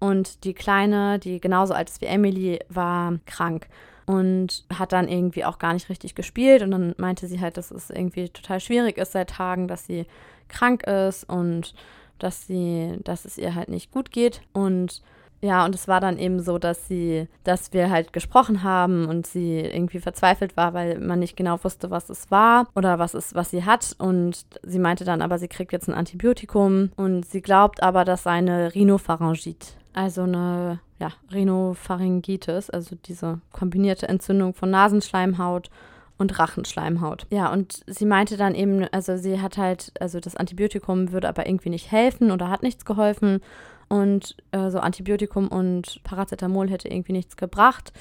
Und 0.04 0.44
die 0.44 0.54
Kleine, 0.54 1.18
die 1.18 1.40
genauso 1.40 1.74
alt 1.74 1.90
ist 1.90 2.02
wie 2.02 2.08
Emily, 2.08 2.60
war 2.68 3.20
krank 3.26 3.70
und 4.06 4.66
hat 4.78 4.92
dann 4.92 5.08
irgendwie 5.08 5.46
auch 5.46 5.60
gar 5.60 5.72
nicht 5.72 5.88
richtig 5.88 6.14
gespielt. 6.14 6.62
Und 6.62 6.72
dann 6.72 6.94
meinte 6.98 7.26
sie 7.26 7.40
halt, 7.40 7.56
dass 7.56 7.72
es 7.72 7.90
irgendwie 7.90 8.28
total 8.28 8.60
schwierig 8.60 8.98
ist 8.98 9.14
seit 9.14 9.30
Tagen, 9.30 9.70
dass 9.70 9.86
sie 9.86 10.06
krank 10.50 10.84
ist 10.84 11.24
und 11.30 11.74
dass 12.20 12.46
sie, 12.46 12.98
dass 13.06 13.24
es 13.24 13.38
ihr 13.38 13.56
halt 13.56 13.70
nicht 13.70 13.92
gut 13.92 14.12
geht. 14.12 14.42
Und 14.52 15.02
ja, 15.40 15.64
und 15.64 15.74
es 15.74 15.88
war 15.88 16.02
dann 16.02 16.18
eben 16.18 16.42
so, 16.42 16.58
dass 16.58 16.86
sie, 16.90 17.30
dass 17.46 17.72
wir 17.72 17.90
halt 17.90 18.12
gesprochen 18.12 18.62
haben 18.62 19.08
und 19.08 19.26
sie 19.26 19.60
irgendwie 19.60 20.00
verzweifelt 20.00 20.58
war, 20.58 20.74
weil 20.74 21.00
man 21.00 21.20
nicht 21.20 21.38
genau 21.38 21.64
wusste, 21.64 21.92
was 21.92 22.10
es 22.10 22.30
war 22.30 22.68
oder 22.76 23.00
was 23.00 23.14
es, 23.14 23.36
was 23.36 23.52
sie 23.52 23.64
hat. 23.64 23.96
Und 24.00 24.46
sie 24.64 24.80
meinte 24.80 25.06
dann 25.06 25.22
aber, 25.22 25.40
sie 25.40 25.48
kriegt 25.48 25.72
jetzt 25.72 25.88
ein 25.88 25.96
Antibiotikum 25.96 26.92
und 26.98 27.26
sie 27.26 27.42
glaubt 27.42 27.82
aber, 27.82 28.04
dass 28.04 28.24
seine 28.24 28.76
Rhinopharyngit, 28.76 29.78
also 29.94 30.24
eine 30.24 30.80
ja, 31.00 31.12
Rhinopharyngitis, 31.32 32.70
also 32.70 32.96
diese 33.06 33.42
kombinierte 33.52 34.08
Entzündung 34.10 34.54
von 34.54 34.70
Nasenschleimhaut 34.70 35.70
und 36.18 36.40
Rachenschleimhaut. 36.40 37.26
Ja, 37.30 37.52
und 37.52 37.82
sie 37.88 38.06
meinte 38.06 38.38
dann 38.38 38.56
eben, 38.56 38.88
also 38.92 39.18
sie 39.18 39.42
hat 39.42 39.58
halt, 39.58 39.92
also 40.00 40.20
das 40.20 40.36
Antibiotikum 40.36 41.12
würde 41.12 41.28
aber 41.30 41.48
irgendwie 41.48 41.70
nicht 41.70 41.92
helfen 41.92 42.32
oder 42.32 42.50
hat 42.50 42.64
nichts 42.64 42.86
geholfen 42.86 43.42
und 43.90 44.36
äh, 44.52 44.70
so 44.70 44.80
Antibiotikum 44.80 45.48
und 45.48 46.02
Paracetamol 46.04 46.70
hätte 46.70 46.88
irgendwie 46.88 47.14
nichts 47.14 47.38
gebracht. 47.38 47.94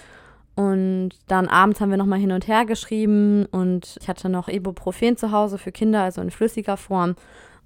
Und 0.55 1.11
dann 1.29 1.49
abends 1.49 1.81
haben 1.81 1.91
wir 1.91 1.97
nochmal 1.97 2.19
hin 2.19 2.33
und 2.33 2.47
her 2.47 2.67
geschrieben 2.67 3.47
und 3.47 3.97
ich 4.01 4.09
hatte 4.09 4.29
noch 4.29 4.49
Ibuprofen 4.49 5.17
zu 5.17 5.33
Hause 5.33 5.57
für 5.57 5.73
Kinder, 5.73 6.03
also 6.03 6.21
in 6.21 6.31
flüssiger 6.31 6.77
Form. 6.77 7.17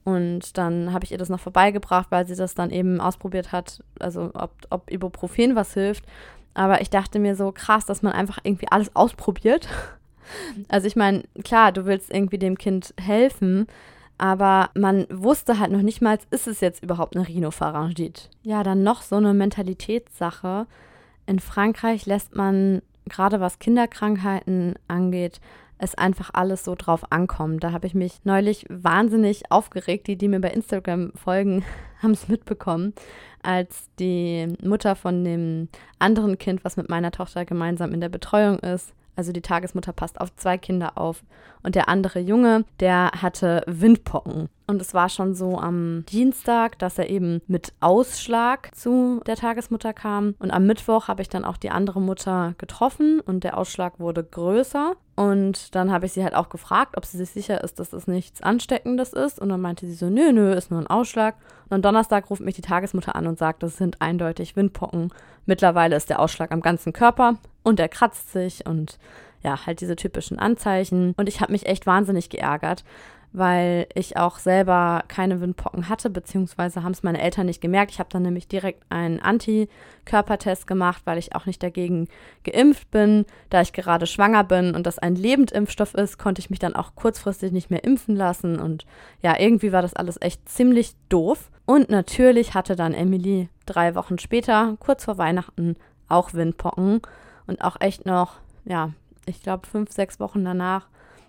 Und 0.07 0.57
dann 0.57 0.93
habe 0.93 1.05
ich 1.05 1.11
ihr 1.11 1.19
das 1.19 1.31
noch 1.31 1.41
vorbeigebracht, 1.41 2.13
weil 2.13 2.29
sie 2.29 2.37
das 2.37 2.55
dann 2.55 2.71
eben 2.71 3.01
ausprobiert 3.01 3.51
hat, 3.51 3.83
also 3.99 4.31
ob, 4.35 4.53
ob 4.71 4.89
Ibuprofen 4.89 5.57
was 5.57 5.75
hilft. 5.75 6.05
Aber 6.55 6.81
ich 6.81 6.91
dachte 6.91 7.19
mir 7.19 7.35
so 7.35 7.51
krass, 7.51 7.87
dass 7.87 8.03
man 8.03 8.13
einfach 8.13 8.39
irgendwie 8.45 8.69
alles 8.71 8.95
ausprobiert. 8.95 9.69
Also 10.67 10.89
ich 10.89 10.97
meine, 10.97 11.23
klar, 11.45 11.71
du 11.71 11.87
willst 11.87 12.13
irgendwie 12.13 12.39
dem 12.39 12.59
Kind 12.59 12.93
helfen, 13.01 13.69
aber 14.19 14.71
man 14.75 15.07
wusste 15.09 15.61
halt 15.61 15.71
noch 15.71 15.83
nicht 15.83 16.03
mal, 16.03 16.19
ist 16.33 16.49
es 16.49 16.59
jetzt 16.59 16.83
überhaupt 16.83 17.15
eine 17.15 17.29
Rhinopharyngit? 17.29 18.29
Ja, 18.43 18.65
dann 18.65 18.83
noch 18.83 19.03
so 19.03 19.15
eine 19.15 19.35
Mentalitätssache. 19.35 20.67
In 21.27 21.39
Frankreich 21.39 22.07
lässt 22.07 22.35
man, 22.35 22.83
gerade 23.09 23.39
was 23.39 23.61
Kinderkrankheiten 23.61 24.75
angeht, 24.89 25.41
es 25.79 25.95
einfach 25.95 26.31
alles 26.33 26.64
so 26.64 26.74
drauf 26.74 27.11
ankommen. 27.11 27.61
Da 27.61 27.72
habe 27.72 27.87
ich 27.87 27.95
mich 27.95 28.24
neulich 28.24 28.66
wahnsinnig 28.68 29.51
aufgeregt. 29.51 30.07
Die, 30.07 30.16
die 30.16 30.29
mir 30.29 30.41
bei 30.41 30.51
Instagram 30.51 31.12
folgen, 31.14 31.64
haben 32.03 32.12
es 32.12 32.29
mitbekommen, 32.29 32.95
als 33.43 33.89
die 33.99 34.49
Mutter 34.62 34.97
von 34.97 35.24
dem 35.24 35.68
anderen 35.99 36.39
Kind, 36.39 36.64
was 36.64 36.77
mit 36.77 36.89
meiner 36.89 37.11
Tochter 37.11 37.45
gemeinsam 37.45 37.93
in 37.93 38.01
der 38.01 38.09
Betreuung 38.09 38.59
ist, 38.59 38.93
also 39.16 39.33
die 39.33 39.41
Tagesmutter 39.41 39.93
passt 39.93 40.20
auf 40.20 40.35
zwei 40.37 40.59
Kinder 40.59 40.99
auf. 40.99 41.24
Und 41.62 41.74
der 41.74 41.89
andere 41.89 42.20
Junge, 42.20 42.64
der 42.81 43.11
hatte 43.22 43.62
Windpocken. 43.66 44.49
Und 44.67 44.83
es 44.83 44.95
war 44.95 45.09
schon 45.09 45.35
so 45.35 45.59
am 45.59 46.05
Dienstag, 46.09 46.79
dass 46.79 46.99
er 46.99 47.09
eben 47.09 47.41
mit 47.47 47.73
Ausschlag 47.81 48.75
zu 48.75 49.21
der 49.27 49.37
Tagesmutter 49.37 49.93
kam. 49.93 50.35
Und 50.41 50.51
am 50.51 50.67
Mittwoch 50.67 51.07
habe 51.07 51.23
ich 51.23 51.29
dann 51.29 51.45
auch 51.45 51.57
die 51.57 51.71
andere 51.71 52.01
Mutter 52.01 52.55
getroffen 52.59 53.21
und 53.21 53.45
der 53.45 53.59
Ausschlag 53.59 54.01
wurde 54.01 54.25
größer. 54.25 54.95
Und 55.14 55.75
dann 55.75 55.93
habe 55.93 56.07
ich 56.07 56.12
sie 56.12 56.25
halt 56.25 56.35
auch 56.35 56.49
gefragt, 56.49 56.97
ob 56.97 57.05
sie 57.07 57.17
sich 57.17 57.31
sicher 57.31 57.62
ist, 57.62 57.79
dass 57.79 57.91
das 57.91 58.07
nichts 58.07 58.43
Ansteckendes 58.43 59.12
ist. 59.12 59.41
Und 59.41 59.51
dann 59.51 59.61
meinte 59.61 59.87
sie 59.87 59.95
so, 59.95 60.11
nö, 60.11 60.33
nö, 60.33 60.53
ist 60.53 60.71
nur 60.71 60.81
ein 60.81 60.89
Ausschlag. 60.89 61.37
Und 61.69 61.77
am 61.77 61.83
Donnerstag 61.83 62.29
ruft 62.29 62.43
mich 62.43 62.57
die 62.57 62.62
Tagesmutter 62.62 63.14
an 63.14 63.27
und 63.27 63.39
sagt, 63.39 63.62
das 63.62 63.77
sind 63.77 64.03
eindeutig 64.03 64.57
Windpocken. 64.57 65.12
Mittlerweile 65.47 65.97
ist 65.97 66.11
der 66.11 66.21
Ausschlag 66.21 66.51
am 66.51 66.61
ganzen 66.61 66.93
Körper 66.93 67.39
und 67.62 67.79
er 67.79 67.89
kratzt 67.89 68.33
sich 68.33 68.67
und 68.67 68.99
ja, 69.43 69.64
halt 69.64 69.81
diese 69.81 69.97
typischen 69.97 70.39
Anzeichen. 70.39 71.14
Und 71.17 71.29
ich 71.29 71.41
habe 71.41 71.53
mich 71.53 71.67
echt 71.67 71.87
wahnsinnig 71.87 72.31
geärgert, 72.31 72.85
weil 73.37 73.87
ich 73.95 74.16
auch 74.16 74.39
selber 74.39 75.05
keine 75.09 75.43
Windpocken 75.43 75.91
hatte, 75.91 76.09
beziehungsweise 76.09 76.82
haben 76.82 76.93
es 76.93 77.03
meine 77.03 77.20
Eltern 77.20 77.45
nicht 77.45 77.61
gemerkt. 77.61 77.93
Ich 77.93 77.99
habe 77.99 78.09
dann 78.11 78.22
nämlich 78.22 78.49
direkt 78.49 78.82
einen 78.89 79.20
Antikörpertest 79.20 80.66
gemacht, 80.66 81.03
weil 81.05 81.18
ich 81.18 81.34
auch 81.37 81.45
nicht 81.45 81.62
dagegen 81.62 82.09
geimpft 82.45 82.91
bin. 82.91 83.26
Da 83.51 83.61
ich 83.61 83.74
gerade 83.74 84.07
schwanger 84.07 84.43
bin 84.43 84.74
und 84.74 84.87
das 84.87 84.99
ein 84.99 85.16
Lebendimpfstoff 85.16 85.93
ist, 85.93 86.18
konnte 86.18 86.41
ich 86.41 86.49
mich 86.49 86.61
dann 86.61 86.74
auch 86.74 86.95
kurzfristig 86.95 87.53
nicht 87.53 87.68
mehr 87.70 87.84
impfen 87.84 88.16
lassen. 88.16 88.59
Und 88.59 88.87
ja, 89.20 89.39
irgendwie 89.39 89.70
war 89.70 89.82
das 89.82 89.93
alles 89.93 90.18
echt 90.22 90.49
ziemlich 90.49 90.95
doof. 91.11 91.51
Und 91.66 91.91
natürlich 91.91 92.55
hatte 92.55 92.74
dann 92.74 92.95
Emily 92.95 93.51
drei 93.66 93.95
Wochen 93.95 94.18
später, 94.18 94.78
kurz 94.80 95.05
vor 95.05 95.18
Weihnachten, 95.18 95.76
auch 96.09 96.32
Windpocken. 96.32 97.03
Und 97.47 97.61
auch 97.61 97.76
echt 97.80 98.07
noch, 98.07 98.39
ja, 98.64 98.93
ich 99.26 99.43
glaube, 99.43 99.66
fünf, 99.66 99.93
sechs 99.93 100.20
Wochen 100.20 100.43
danach 100.43 100.87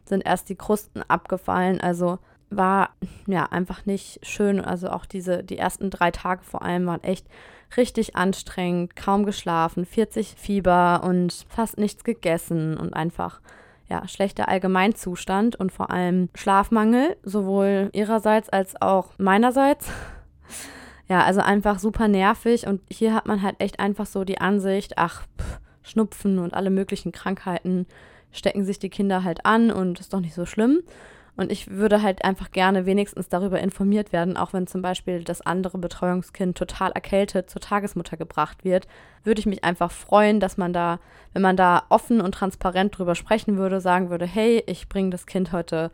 sind 0.07 0.25
erst 0.25 0.49
die 0.49 0.55
Krusten 0.55 1.03
abgefallen. 1.07 1.81
Also 1.81 2.19
war 2.49 2.89
ja 3.27 3.45
einfach 3.45 3.85
nicht 3.85 4.25
schön. 4.25 4.59
Also 4.59 4.89
auch 4.89 5.05
diese, 5.05 5.43
die 5.43 5.57
ersten 5.57 5.89
drei 5.89 6.11
Tage 6.11 6.43
vor 6.43 6.61
allem 6.61 6.85
waren 6.85 7.03
echt 7.03 7.27
richtig 7.75 8.15
anstrengend, 8.15 8.95
kaum 8.95 9.25
geschlafen, 9.25 9.85
40 9.85 10.35
Fieber 10.37 11.01
und 11.03 11.45
fast 11.49 11.77
nichts 11.77 12.03
gegessen 12.03 12.77
und 12.77 12.93
einfach 12.93 13.41
ja, 13.89 14.07
schlechter 14.07 14.47
Allgemeinzustand 14.49 15.55
und 15.55 15.71
vor 15.71 15.91
allem 15.91 16.29
Schlafmangel, 16.35 17.17
sowohl 17.23 17.89
ihrerseits 17.93 18.49
als 18.49 18.81
auch 18.81 19.11
meinerseits. 19.17 19.87
Ja, 21.09 21.23
also 21.23 21.39
einfach 21.39 21.79
super 21.79 22.09
nervig 22.09 22.67
und 22.67 22.81
hier 22.91 23.13
hat 23.13 23.27
man 23.27 23.41
halt 23.41 23.55
echt 23.59 23.79
einfach 23.79 24.05
so 24.05 24.25
die 24.25 24.41
Ansicht, 24.41 24.97
ach, 24.97 25.25
pff, 25.39 25.61
Schnupfen 25.81 26.37
und 26.37 26.53
alle 26.53 26.69
möglichen 26.69 27.13
Krankheiten 27.13 27.87
stecken 28.31 28.65
sich 28.65 28.79
die 28.79 28.89
Kinder 28.89 29.23
halt 29.23 29.45
an 29.45 29.71
und 29.71 29.99
ist 29.99 30.13
doch 30.13 30.19
nicht 30.19 30.33
so 30.35 30.45
schlimm. 30.45 30.81
Und 31.37 31.51
ich 31.51 31.69
würde 31.69 32.01
halt 32.01 32.25
einfach 32.25 32.49
gerne 32.49 32.87
wenigstens 32.87 33.29
darüber 33.29 33.59
informiert 33.59 34.11
werden, 34.11 34.37
auch 34.37 34.53
wenn 34.53 34.65
zum 34.65 34.81
Beispiel 34.81 35.23
das 35.23 35.41
andere 35.41 35.77
Betreuungskind 35.77 36.57
total 36.57 36.91
erkältet 36.91 37.49
zur 37.51 37.61
Tagesmutter 37.61 38.17
gebracht 38.17 38.63
wird, 38.65 38.87
würde 39.23 39.39
ich 39.39 39.45
mich 39.45 39.63
einfach 39.63 39.91
freuen, 39.91 40.39
dass 40.39 40.57
man 40.57 40.73
da, 40.73 40.99
wenn 41.33 41.43
man 41.43 41.55
da 41.55 41.83
offen 41.89 42.21
und 42.21 42.31
transparent 42.31 42.97
drüber 42.97 43.13
sprechen 43.13 43.57
würde, 43.57 43.79
sagen 43.81 44.09
würde, 44.09 44.25
hey, 44.25 44.63
ich 44.65 44.89
bringe 44.89 45.11
das 45.11 45.27
Kind 45.27 45.51
heute 45.51 45.91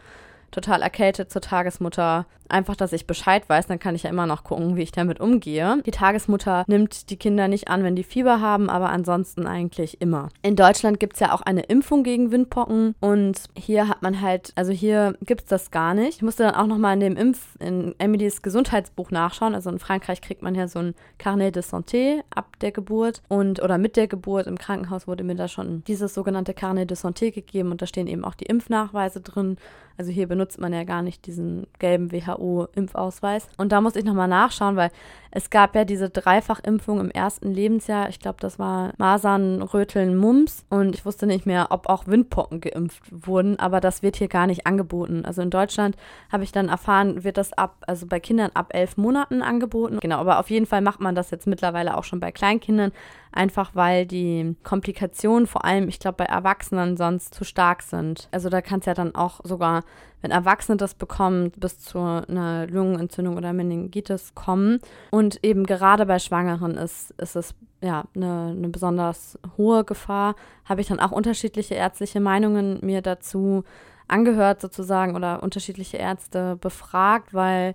total 0.53 0.81
erkältet 0.81 1.31
zur 1.31 1.41
Tagesmutter. 1.41 2.25
Einfach, 2.49 2.75
dass 2.75 2.93
ich 2.93 3.07
Bescheid 3.07 3.47
weiß, 3.47 3.67
dann 3.67 3.79
kann 3.79 3.95
ich 3.95 4.03
ja 4.03 4.09
immer 4.09 4.27
noch 4.27 4.43
gucken, 4.43 4.75
wie 4.75 4.83
ich 4.83 4.91
damit 4.91 5.19
umgehe. 5.19 5.81
Die 5.85 5.91
Tagesmutter 5.91 6.65
nimmt 6.67 7.09
die 7.09 7.17
Kinder 7.17 7.47
nicht 7.47 7.67
an, 7.67 7.83
wenn 7.83 7.95
die 7.95 8.03
Fieber 8.03 8.41
haben, 8.41 8.69
aber 8.69 8.89
ansonsten 8.89 9.47
eigentlich 9.47 10.01
immer. 10.01 10.29
In 10.41 10.55
Deutschland 10.55 10.99
gibt 10.99 11.13
es 11.13 11.19
ja 11.19 11.33
auch 11.33 11.41
eine 11.41 11.61
Impfung 11.63 12.03
gegen 12.03 12.31
Windpocken 12.31 12.95
und 12.99 13.49
hier 13.57 13.87
hat 13.87 14.01
man 14.01 14.21
halt, 14.21 14.51
also 14.55 14.71
hier 14.71 15.15
gibt 15.21 15.41
es 15.41 15.47
das 15.47 15.71
gar 15.71 15.93
nicht. 15.93 16.17
Ich 16.17 16.21
musste 16.21 16.43
dann 16.43 16.55
auch 16.55 16.67
nochmal 16.67 16.93
in 16.93 16.99
dem 16.99 17.17
Impf, 17.17 17.39
in 17.59 17.95
Emilys 17.97 18.41
Gesundheitsbuch 18.41 19.09
nachschauen. 19.09 19.55
Also 19.55 19.69
in 19.69 19.79
Frankreich 19.79 20.21
kriegt 20.21 20.43
man 20.43 20.53
ja 20.53 20.67
so 20.67 20.79
ein 20.79 20.95
Carnet 21.17 21.55
de 21.55 21.63
Santé 21.63 22.21
ab 22.35 22.59
der 22.59 22.71
Geburt 22.71 23.21
und 23.29 23.63
oder 23.63 23.77
mit 23.77 23.95
der 23.95 24.07
Geburt 24.07 24.47
im 24.47 24.57
Krankenhaus 24.57 25.07
wurde 25.07 25.23
mir 25.23 25.35
da 25.35 25.47
schon 25.47 25.83
dieses 25.85 26.13
sogenannte 26.13 26.53
Carnet 26.53 26.89
de 26.89 26.97
Santé 26.97 27.31
gegeben 27.31 27.71
und 27.71 27.81
da 27.81 27.87
stehen 27.87 28.07
eben 28.07 28.25
auch 28.25 28.35
die 28.35 28.45
Impfnachweise 28.45 29.21
drin. 29.21 29.57
Also 29.97 30.11
hier 30.11 30.27
benutzt 30.27 30.42
man 30.59 30.73
ja 30.73 30.83
gar 30.83 31.01
nicht 31.01 31.25
diesen 31.25 31.67
gelben 31.79 32.11
WHO-Impfausweis. 32.11 33.47
Und 33.57 33.71
da 33.71 33.81
muss 33.81 33.95
ich 33.95 34.03
nochmal 34.03 34.27
nachschauen, 34.27 34.75
weil 34.75 34.91
es 35.31 35.49
gab 35.49 35.75
ja 35.75 35.83
diese 35.83 36.09
Dreifachimpfung 36.09 36.99
im 36.99 37.09
ersten 37.09 37.51
Lebensjahr. 37.51 38.09
Ich 38.09 38.19
glaube, 38.19 38.37
das 38.39 38.59
war 38.59 38.93
Masern, 38.97 39.61
Röteln, 39.61 40.15
Mumps. 40.15 40.65
Und 40.69 40.93
ich 40.93 41.05
wusste 41.05 41.25
nicht 41.25 41.45
mehr, 41.45 41.67
ob 41.71 41.89
auch 41.89 42.05
Windpocken 42.07 42.61
geimpft 42.61 43.03
wurden. 43.09 43.57
Aber 43.59 43.79
das 43.79 44.03
wird 44.03 44.17
hier 44.17 44.27
gar 44.27 44.45
nicht 44.45 44.67
angeboten. 44.67 45.25
Also 45.25 45.41
in 45.41 45.49
Deutschland 45.49 45.95
habe 46.31 46.43
ich 46.43 46.51
dann 46.51 46.69
erfahren, 46.69 47.23
wird 47.23 47.37
das 47.37 47.53
ab, 47.53 47.77
also 47.87 48.05
bei 48.05 48.19
Kindern 48.19 48.51
ab 48.53 48.67
elf 48.69 48.97
Monaten 48.97 49.41
angeboten. 49.41 49.99
Genau, 50.01 50.19
aber 50.19 50.39
auf 50.39 50.49
jeden 50.49 50.67
Fall 50.67 50.81
macht 50.81 51.01
man 51.01 51.15
das 51.15 51.31
jetzt 51.31 51.47
mittlerweile 51.47 51.97
auch 51.97 52.03
schon 52.03 52.19
bei 52.19 52.31
Kleinkindern 52.31 52.91
einfach 53.33 53.71
weil 53.73 54.05
die 54.05 54.55
Komplikationen 54.63 55.47
vor 55.47 55.65
allem, 55.65 55.87
ich 55.87 55.99
glaube, 55.99 56.17
bei 56.17 56.25
Erwachsenen 56.25 56.97
sonst 56.97 57.33
zu 57.33 57.43
stark 57.43 57.81
sind. 57.81 58.27
Also 58.31 58.49
da 58.49 58.61
kann 58.61 58.79
es 58.79 58.85
ja 58.85 58.93
dann 58.93 59.15
auch 59.15 59.41
sogar, 59.43 59.83
wenn 60.21 60.31
Erwachsene 60.31 60.77
das 60.77 60.93
bekommen, 60.93 61.51
bis 61.57 61.79
zu 61.79 61.99
einer 61.99 62.67
Lungenentzündung 62.67 63.37
oder 63.37 63.53
Meningitis 63.53 64.35
kommen. 64.35 64.79
Und 65.11 65.43
eben 65.43 65.65
gerade 65.65 66.05
bei 66.05 66.19
Schwangeren 66.19 66.77
ist, 66.77 67.11
ist 67.17 67.35
es 67.35 67.55
ja 67.81 68.05
eine, 68.15 68.53
eine 68.55 68.69
besonders 68.69 69.37
hohe 69.57 69.83
Gefahr. 69.83 70.35
Habe 70.65 70.81
ich 70.81 70.87
dann 70.87 70.99
auch 70.99 71.11
unterschiedliche 71.11 71.75
ärztliche 71.75 72.19
Meinungen 72.19 72.79
mir 72.81 73.01
dazu 73.01 73.63
angehört 74.07 74.61
sozusagen 74.61 75.15
oder 75.15 75.41
unterschiedliche 75.43 75.97
Ärzte 75.97 76.57
befragt, 76.57 77.33
weil 77.33 77.73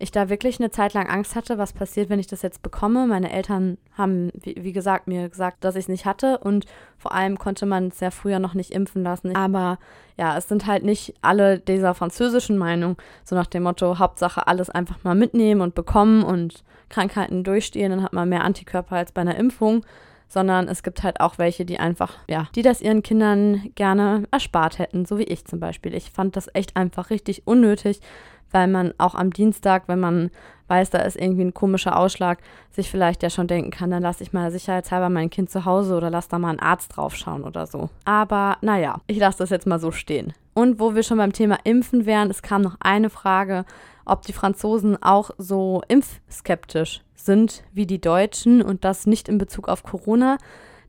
ich 0.00 0.10
da 0.10 0.30
wirklich 0.30 0.58
eine 0.58 0.70
Zeit 0.70 0.94
lang 0.94 1.08
Angst 1.08 1.36
hatte, 1.36 1.58
was 1.58 1.72
passiert, 1.72 2.08
wenn 2.08 2.18
ich 2.18 2.26
das 2.26 2.42
jetzt 2.42 2.62
bekomme. 2.62 3.06
Meine 3.06 3.30
Eltern 3.30 3.76
haben, 3.96 4.30
wie, 4.34 4.56
wie 4.58 4.72
gesagt, 4.72 5.06
mir 5.06 5.28
gesagt, 5.28 5.62
dass 5.62 5.76
ich 5.76 5.84
es 5.84 5.88
nicht 5.88 6.06
hatte 6.06 6.38
und 6.38 6.64
vor 6.96 7.12
allem 7.12 7.38
konnte 7.38 7.66
man 7.66 7.88
es 7.88 8.00
ja 8.00 8.10
früher 8.10 8.38
noch 8.38 8.54
nicht 8.54 8.70
impfen 8.70 9.02
lassen. 9.02 9.36
Aber 9.36 9.78
ja, 10.16 10.36
es 10.36 10.48
sind 10.48 10.66
halt 10.66 10.84
nicht 10.84 11.14
alle 11.20 11.58
dieser 11.58 11.94
französischen 11.94 12.56
Meinung, 12.56 12.96
so 13.24 13.36
nach 13.36 13.46
dem 13.46 13.62
Motto, 13.62 13.98
Hauptsache 13.98 14.46
alles 14.46 14.70
einfach 14.70 15.04
mal 15.04 15.14
mitnehmen 15.14 15.60
und 15.60 15.74
bekommen 15.74 16.22
und 16.22 16.64
Krankheiten 16.88 17.44
durchstehen, 17.44 17.90
dann 17.90 18.02
hat 18.02 18.14
man 18.14 18.28
mehr 18.28 18.44
Antikörper 18.44 18.96
als 18.96 19.12
bei 19.12 19.20
einer 19.20 19.36
Impfung 19.36 19.84
sondern 20.32 20.68
es 20.68 20.84
gibt 20.84 21.02
halt 21.02 21.20
auch 21.20 21.38
welche, 21.38 21.64
die 21.64 21.80
einfach, 21.80 22.16
ja, 22.28 22.46
die 22.54 22.62
das 22.62 22.80
ihren 22.80 23.02
Kindern 23.02 23.72
gerne 23.74 24.28
erspart 24.30 24.78
hätten, 24.78 25.04
so 25.04 25.18
wie 25.18 25.24
ich 25.24 25.44
zum 25.44 25.58
Beispiel. 25.58 25.92
Ich 25.92 26.12
fand 26.12 26.36
das 26.36 26.48
echt 26.54 26.76
einfach 26.76 27.10
richtig 27.10 27.48
unnötig, 27.48 28.00
weil 28.52 28.68
man 28.68 28.94
auch 28.98 29.14
am 29.14 29.32
Dienstag, 29.32 29.84
wenn 29.86 30.00
man 30.00 30.30
weiß, 30.68 30.90
da 30.90 31.00
ist 31.00 31.16
irgendwie 31.16 31.42
ein 31.42 31.54
komischer 31.54 31.98
Ausschlag, 31.98 32.38
sich 32.70 32.90
vielleicht 32.90 33.22
ja 33.22 33.30
schon 33.30 33.48
denken 33.48 33.70
kann, 33.70 33.90
dann 33.90 34.02
lasse 34.02 34.22
ich 34.22 34.32
mal 34.32 34.50
sicherheitshalber 34.50 35.10
mein 35.10 35.28
Kind 35.28 35.50
zu 35.50 35.64
Hause 35.64 35.96
oder 35.96 36.10
lasse 36.10 36.28
da 36.30 36.38
mal 36.38 36.50
einen 36.50 36.60
Arzt 36.60 36.96
draufschauen 36.96 37.42
oder 37.42 37.66
so. 37.66 37.90
Aber 38.04 38.56
naja, 38.62 39.00
ich 39.08 39.18
lasse 39.18 39.38
das 39.38 39.50
jetzt 39.50 39.66
mal 39.66 39.80
so 39.80 39.90
stehen. 39.90 40.32
Und 40.54 40.78
wo 40.78 40.94
wir 40.94 41.02
schon 41.02 41.18
beim 41.18 41.32
Thema 41.32 41.58
Impfen 41.64 42.06
wären, 42.06 42.30
es 42.30 42.42
kam 42.42 42.62
noch 42.62 42.76
eine 42.80 43.10
Frage, 43.10 43.64
ob 44.04 44.22
die 44.22 44.32
Franzosen 44.32 45.00
auch 45.02 45.30
so 45.38 45.82
impfskeptisch 45.88 47.02
sind 47.14 47.64
wie 47.72 47.86
die 47.86 48.00
Deutschen 48.00 48.62
und 48.62 48.84
das 48.84 49.06
nicht 49.06 49.28
in 49.28 49.38
Bezug 49.38 49.68
auf 49.68 49.82
Corona, 49.82 50.38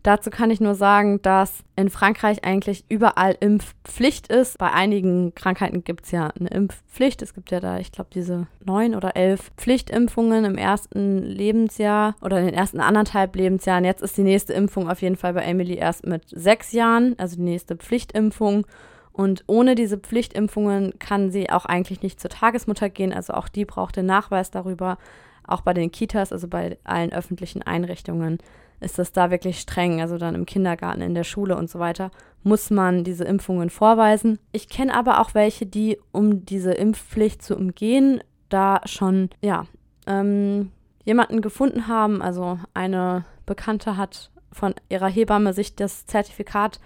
Dazu 0.03 0.31
kann 0.31 0.49
ich 0.49 0.59
nur 0.59 0.73
sagen, 0.73 1.21
dass 1.21 1.63
in 1.75 1.91
Frankreich 1.91 2.43
eigentlich 2.43 2.85
überall 2.89 3.37
Impfpflicht 3.39 4.27
ist. 4.27 4.57
Bei 4.57 4.71
einigen 4.71 5.35
Krankheiten 5.35 5.83
gibt 5.83 6.05
es 6.05 6.11
ja 6.11 6.29
eine 6.39 6.49
Impfpflicht. 6.49 7.21
Es 7.21 7.35
gibt 7.35 7.51
ja 7.51 7.59
da, 7.59 7.77
ich 7.77 7.91
glaube, 7.91 8.09
diese 8.11 8.47
neun 8.65 8.95
oder 8.95 9.15
elf 9.15 9.51
Pflichtimpfungen 9.57 10.45
im 10.45 10.57
ersten 10.57 11.19
Lebensjahr 11.19 12.15
oder 12.21 12.39
in 12.39 12.47
den 12.47 12.55
ersten 12.55 12.79
anderthalb 12.79 13.35
Lebensjahren. 13.35 13.85
Jetzt 13.85 14.01
ist 14.01 14.17
die 14.17 14.23
nächste 14.23 14.53
Impfung 14.53 14.89
auf 14.89 15.03
jeden 15.03 15.17
Fall 15.17 15.33
bei 15.33 15.41
Emily 15.41 15.75
erst 15.75 16.07
mit 16.07 16.23
sechs 16.29 16.71
Jahren, 16.71 17.13
also 17.19 17.35
die 17.35 17.43
nächste 17.43 17.75
Pflichtimpfung. 17.75 18.65
Und 19.13 19.43
ohne 19.45 19.75
diese 19.75 19.99
Pflichtimpfungen 19.99 20.97
kann 20.97 21.29
sie 21.29 21.51
auch 21.51 21.65
eigentlich 21.65 22.01
nicht 22.01 22.19
zur 22.19 22.31
Tagesmutter 22.31 22.89
gehen. 22.89 23.13
Also 23.13 23.33
auch 23.33 23.49
die 23.49 23.65
braucht 23.65 23.97
den 23.97 24.07
Nachweis 24.07 24.49
darüber. 24.49 24.97
Auch 25.45 25.61
bei 25.61 25.73
den 25.75 25.91
Kitas, 25.91 26.31
also 26.31 26.47
bei 26.47 26.79
allen 26.85 27.11
öffentlichen 27.11 27.61
Einrichtungen 27.61 28.39
ist 28.81 28.99
das 28.99 29.11
da 29.11 29.31
wirklich 29.31 29.59
streng. 29.59 30.01
Also 30.01 30.17
dann 30.17 30.35
im 30.35 30.45
Kindergarten, 30.45 31.01
in 31.01 31.15
der 31.15 31.23
Schule 31.23 31.55
und 31.55 31.69
so 31.69 31.79
weiter 31.79 32.11
muss 32.43 32.71
man 32.71 33.03
diese 33.03 33.23
Impfungen 33.23 33.69
vorweisen. 33.69 34.39
Ich 34.51 34.67
kenne 34.67 34.93
aber 34.93 35.21
auch 35.21 35.33
welche, 35.33 35.65
die, 35.65 35.99
um 36.11 36.43
diese 36.45 36.73
Impfpflicht 36.73 37.41
zu 37.41 37.55
umgehen, 37.55 38.21
da 38.49 38.81
schon, 38.85 39.29
ja, 39.41 39.65
ähm, 40.07 40.71
jemanden 41.05 41.41
gefunden 41.41 41.87
haben. 41.87 42.21
Also 42.21 42.59
eine 42.73 43.25
Bekannte 43.45 43.97
hat 43.97 44.31
von 44.51 44.73
ihrer 44.89 45.07
Hebamme 45.07 45.53
sich 45.53 45.75
das 45.75 46.05
Zertifikat 46.05 46.79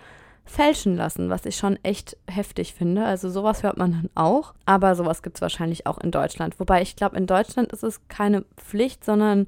fälschen 0.46 0.96
lassen, 0.96 1.30
was 1.30 1.46
ich 1.46 1.56
schon 1.56 1.80
echt 1.84 2.18
heftig 2.30 2.74
finde. 2.74 3.04
Also 3.04 3.30
sowas 3.30 3.64
hört 3.64 3.78
man 3.78 3.91
dann 3.91 4.10
auch. 4.14 4.54
Aber 4.66 4.96
sowas 4.96 5.24
gibt 5.24 5.38
es 5.38 5.41
wahrscheinlich 5.41 5.88
auch 5.88 5.98
in 5.98 6.12
Deutschland. 6.12 6.60
Wobei 6.60 6.82
ich 6.82 6.96
glaube, 6.96 7.18
in 7.18 7.26
Deutschland 7.26 7.72
ist 7.72 7.84
es 7.84 8.08
keine 8.10 8.46
Pflicht, 8.58 9.04
sondern 9.04 9.48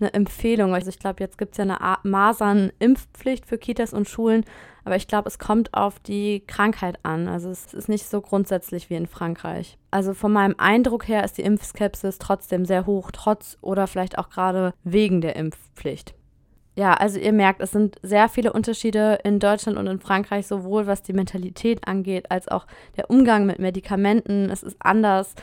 eine 0.00 0.12
Empfehlung. 0.14 0.74
Also 0.74 0.88
ich 0.88 0.98
glaube, 0.98 1.22
jetzt 1.22 1.38
gibt 1.38 1.52
es 1.52 1.58
ja 1.58 1.64
eine 1.64 1.98
Masern-Impfpflicht 2.02 3.46
für 3.46 3.58
Kitas 3.58 3.92
und 3.92 4.08
Schulen, 4.08 4.44
aber 4.84 4.96
ich 4.96 5.08
glaube, 5.08 5.28
es 5.28 5.38
kommt 5.38 5.74
auf 5.74 5.98
die 5.98 6.44
Krankheit 6.46 6.98
an. 7.02 7.28
Also 7.28 7.50
es 7.50 7.74
ist 7.74 7.88
nicht 7.88 8.06
so 8.06 8.20
grundsätzlich 8.20 8.90
wie 8.90 8.94
in 8.94 9.06
Frankreich. 9.06 9.78
Also 9.90 10.14
von 10.14 10.32
meinem 10.32 10.54
Eindruck 10.58 11.08
her 11.08 11.24
ist 11.24 11.38
die 11.38 11.42
Impfskepsis 11.42 12.18
trotzdem 12.18 12.64
sehr 12.64 12.86
hoch, 12.86 13.10
trotz 13.12 13.58
oder 13.60 13.86
vielleicht 13.86 14.18
auch 14.18 14.30
gerade 14.30 14.72
wegen 14.84 15.20
der 15.20 15.36
Impfpflicht. 15.36 16.14
Ja, 16.78 16.94
also 16.94 17.18
ihr 17.18 17.32
merkt, 17.32 17.60
es 17.60 17.72
sind 17.72 17.96
sehr 18.02 18.28
viele 18.28 18.52
Unterschiede 18.52 19.18
in 19.24 19.40
Deutschland 19.40 19.76
und 19.78 19.88
in 19.88 19.98
Frankreich, 19.98 20.46
sowohl 20.46 20.86
was 20.86 21.02
die 21.02 21.12
Mentalität 21.12 21.88
angeht, 21.88 22.30
als 22.30 22.46
auch 22.46 22.68
der 22.96 23.10
Umgang 23.10 23.46
mit 23.46 23.58
Medikamenten. 23.58 24.48
Es 24.48 24.62
ist 24.62 24.76
anders 24.78 25.34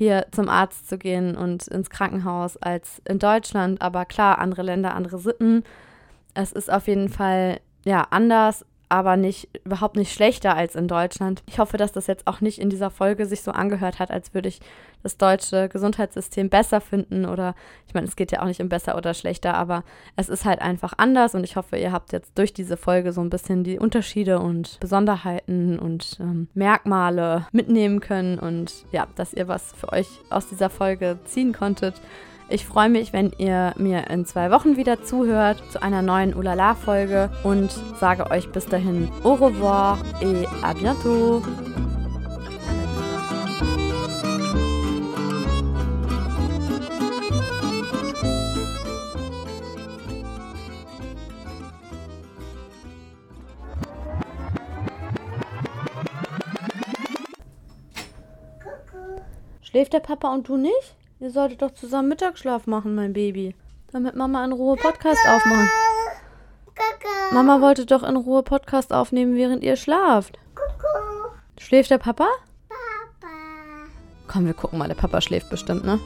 hier 0.00 0.28
zum 0.30 0.48
Arzt 0.48 0.88
zu 0.88 0.96
gehen 0.96 1.36
und 1.36 1.68
ins 1.68 1.90
Krankenhaus 1.90 2.56
als 2.56 3.02
in 3.06 3.18
Deutschland. 3.18 3.82
Aber 3.82 4.06
klar, 4.06 4.38
andere 4.38 4.62
Länder, 4.62 4.94
andere 4.94 5.18
Sitten. 5.18 5.62
Es 6.32 6.52
ist 6.52 6.72
auf 6.72 6.88
jeden 6.88 7.10
Fall 7.10 7.60
ja 7.84 8.06
anders, 8.08 8.64
aber 8.90 9.16
nicht 9.16 9.48
überhaupt 9.64 9.96
nicht 9.96 10.12
schlechter 10.12 10.56
als 10.56 10.74
in 10.74 10.88
Deutschland. 10.88 11.42
Ich 11.46 11.58
hoffe, 11.58 11.76
dass 11.76 11.92
das 11.92 12.06
jetzt 12.08 12.26
auch 12.26 12.40
nicht 12.40 12.58
in 12.58 12.70
dieser 12.70 12.90
Folge 12.90 13.24
sich 13.24 13.42
so 13.42 13.52
angehört 13.52 13.98
hat, 13.98 14.10
als 14.10 14.34
würde 14.34 14.48
ich 14.48 14.60
das 15.02 15.16
deutsche 15.16 15.68
Gesundheitssystem 15.68 16.50
besser 16.50 16.80
finden 16.80 17.24
oder 17.24 17.54
ich 17.86 17.94
meine, 17.94 18.06
es 18.06 18.16
geht 18.16 18.32
ja 18.32 18.42
auch 18.42 18.46
nicht 18.46 18.60
um 18.60 18.68
besser 18.68 18.96
oder 18.96 19.14
schlechter, 19.14 19.54
aber 19.54 19.84
es 20.16 20.28
ist 20.28 20.44
halt 20.44 20.60
einfach 20.60 20.92
anders 20.98 21.34
und 21.34 21.44
ich 21.44 21.56
hoffe, 21.56 21.78
ihr 21.78 21.92
habt 21.92 22.12
jetzt 22.12 22.36
durch 22.36 22.52
diese 22.52 22.76
Folge 22.76 23.12
so 23.12 23.20
ein 23.20 23.30
bisschen 23.30 23.64
die 23.64 23.78
Unterschiede 23.78 24.40
und 24.40 24.78
Besonderheiten 24.80 25.78
und 25.78 26.18
ähm, 26.20 26.48
Merkmale 26.54 27.46
mitnehmen 27.52 28.00
können 28.00 28.38
und 28.38 28.84
ja, 28.92 29.06
dass 29.16 29.32
ihr 29.32 29.48
was 29.48 29.72
für 29.72 29.92
euch 29.92 30.08
aus 30.28 30.48
dieser 30.48 30.68
Folge 30.68 31.18
ziehen 31.24 31.52
konntet. 31.52 31.94
Ich 32.52 32.66
freue 32.66 32.88
mich, 32.88 33.12
wenn 33.12 33.30
ihr 33.38 33.74
mir 33.78 34.10
in 34.10 34.26
zwei 34.26 34.50
Wochen 34.50 34.76
wieder 34.76 35.04
zuhört 35.04 35.62
zu 35.70 35.80
einer 35.80 36.02
neuen 36.02 36.34
Ulala-Folge 36.34 37.30
und 37.44 37.70
sage 38.00 38.28
euch 38.28 38.50
bis 38.50 38.66
dahin 38.66 39.08
au 39.22 39.34
revoir 39.34 39.98
et 40.20 40.48
à 40.60 40.74
bientôt. 40.74 41.42
Schläft 59.62 59.92
der 59.92 60.00
Papa 60.00 60.34
und 60.34 60.48
du 60.48 60.56
nicht? 60.56 60.99
Ihr 61.20 61.30
solltet 61.30 61.60
doch 61.60 61.74
zusammen 61.74 62.08
Mittagsschlaf 62.08 62.66
machen, 62.66 62.94
mein 62.94 63.12
Baby. 63.12 63.54
Damit 63.92 64.16
Mama 64.16 64.42
in 64.42 64.52
Ruhe 64.52 64.76
Podcast 64.76 65.20
aufmachen. 65.28 65.68
Mama 67.30 67.60
wollte 67.60 67.84
doch 67.84 68.02
in 68.02 68.16
Ruhe 68.16 68.42
Podcast 68.42 68.90
aufnehmen, 68.90 69.36
während 69.36 69.62
ihr 69.62 69.76
schlaft. 69.76 70.38
Schläft 71.58 71.90
der 71.90 71.98
Papa? 71.98 72.26
Papa. 72.70 73.34
Komm, 74.28 74.46
wir 74.46 74.54
gucken 74.54 74.78
mal, 74.78 74.88
der 74.88 74.94
Papa 74.94 75.20
schläft 75.20 75.50
bestimmt, 75.50 75.84
ne? 75.84 76.00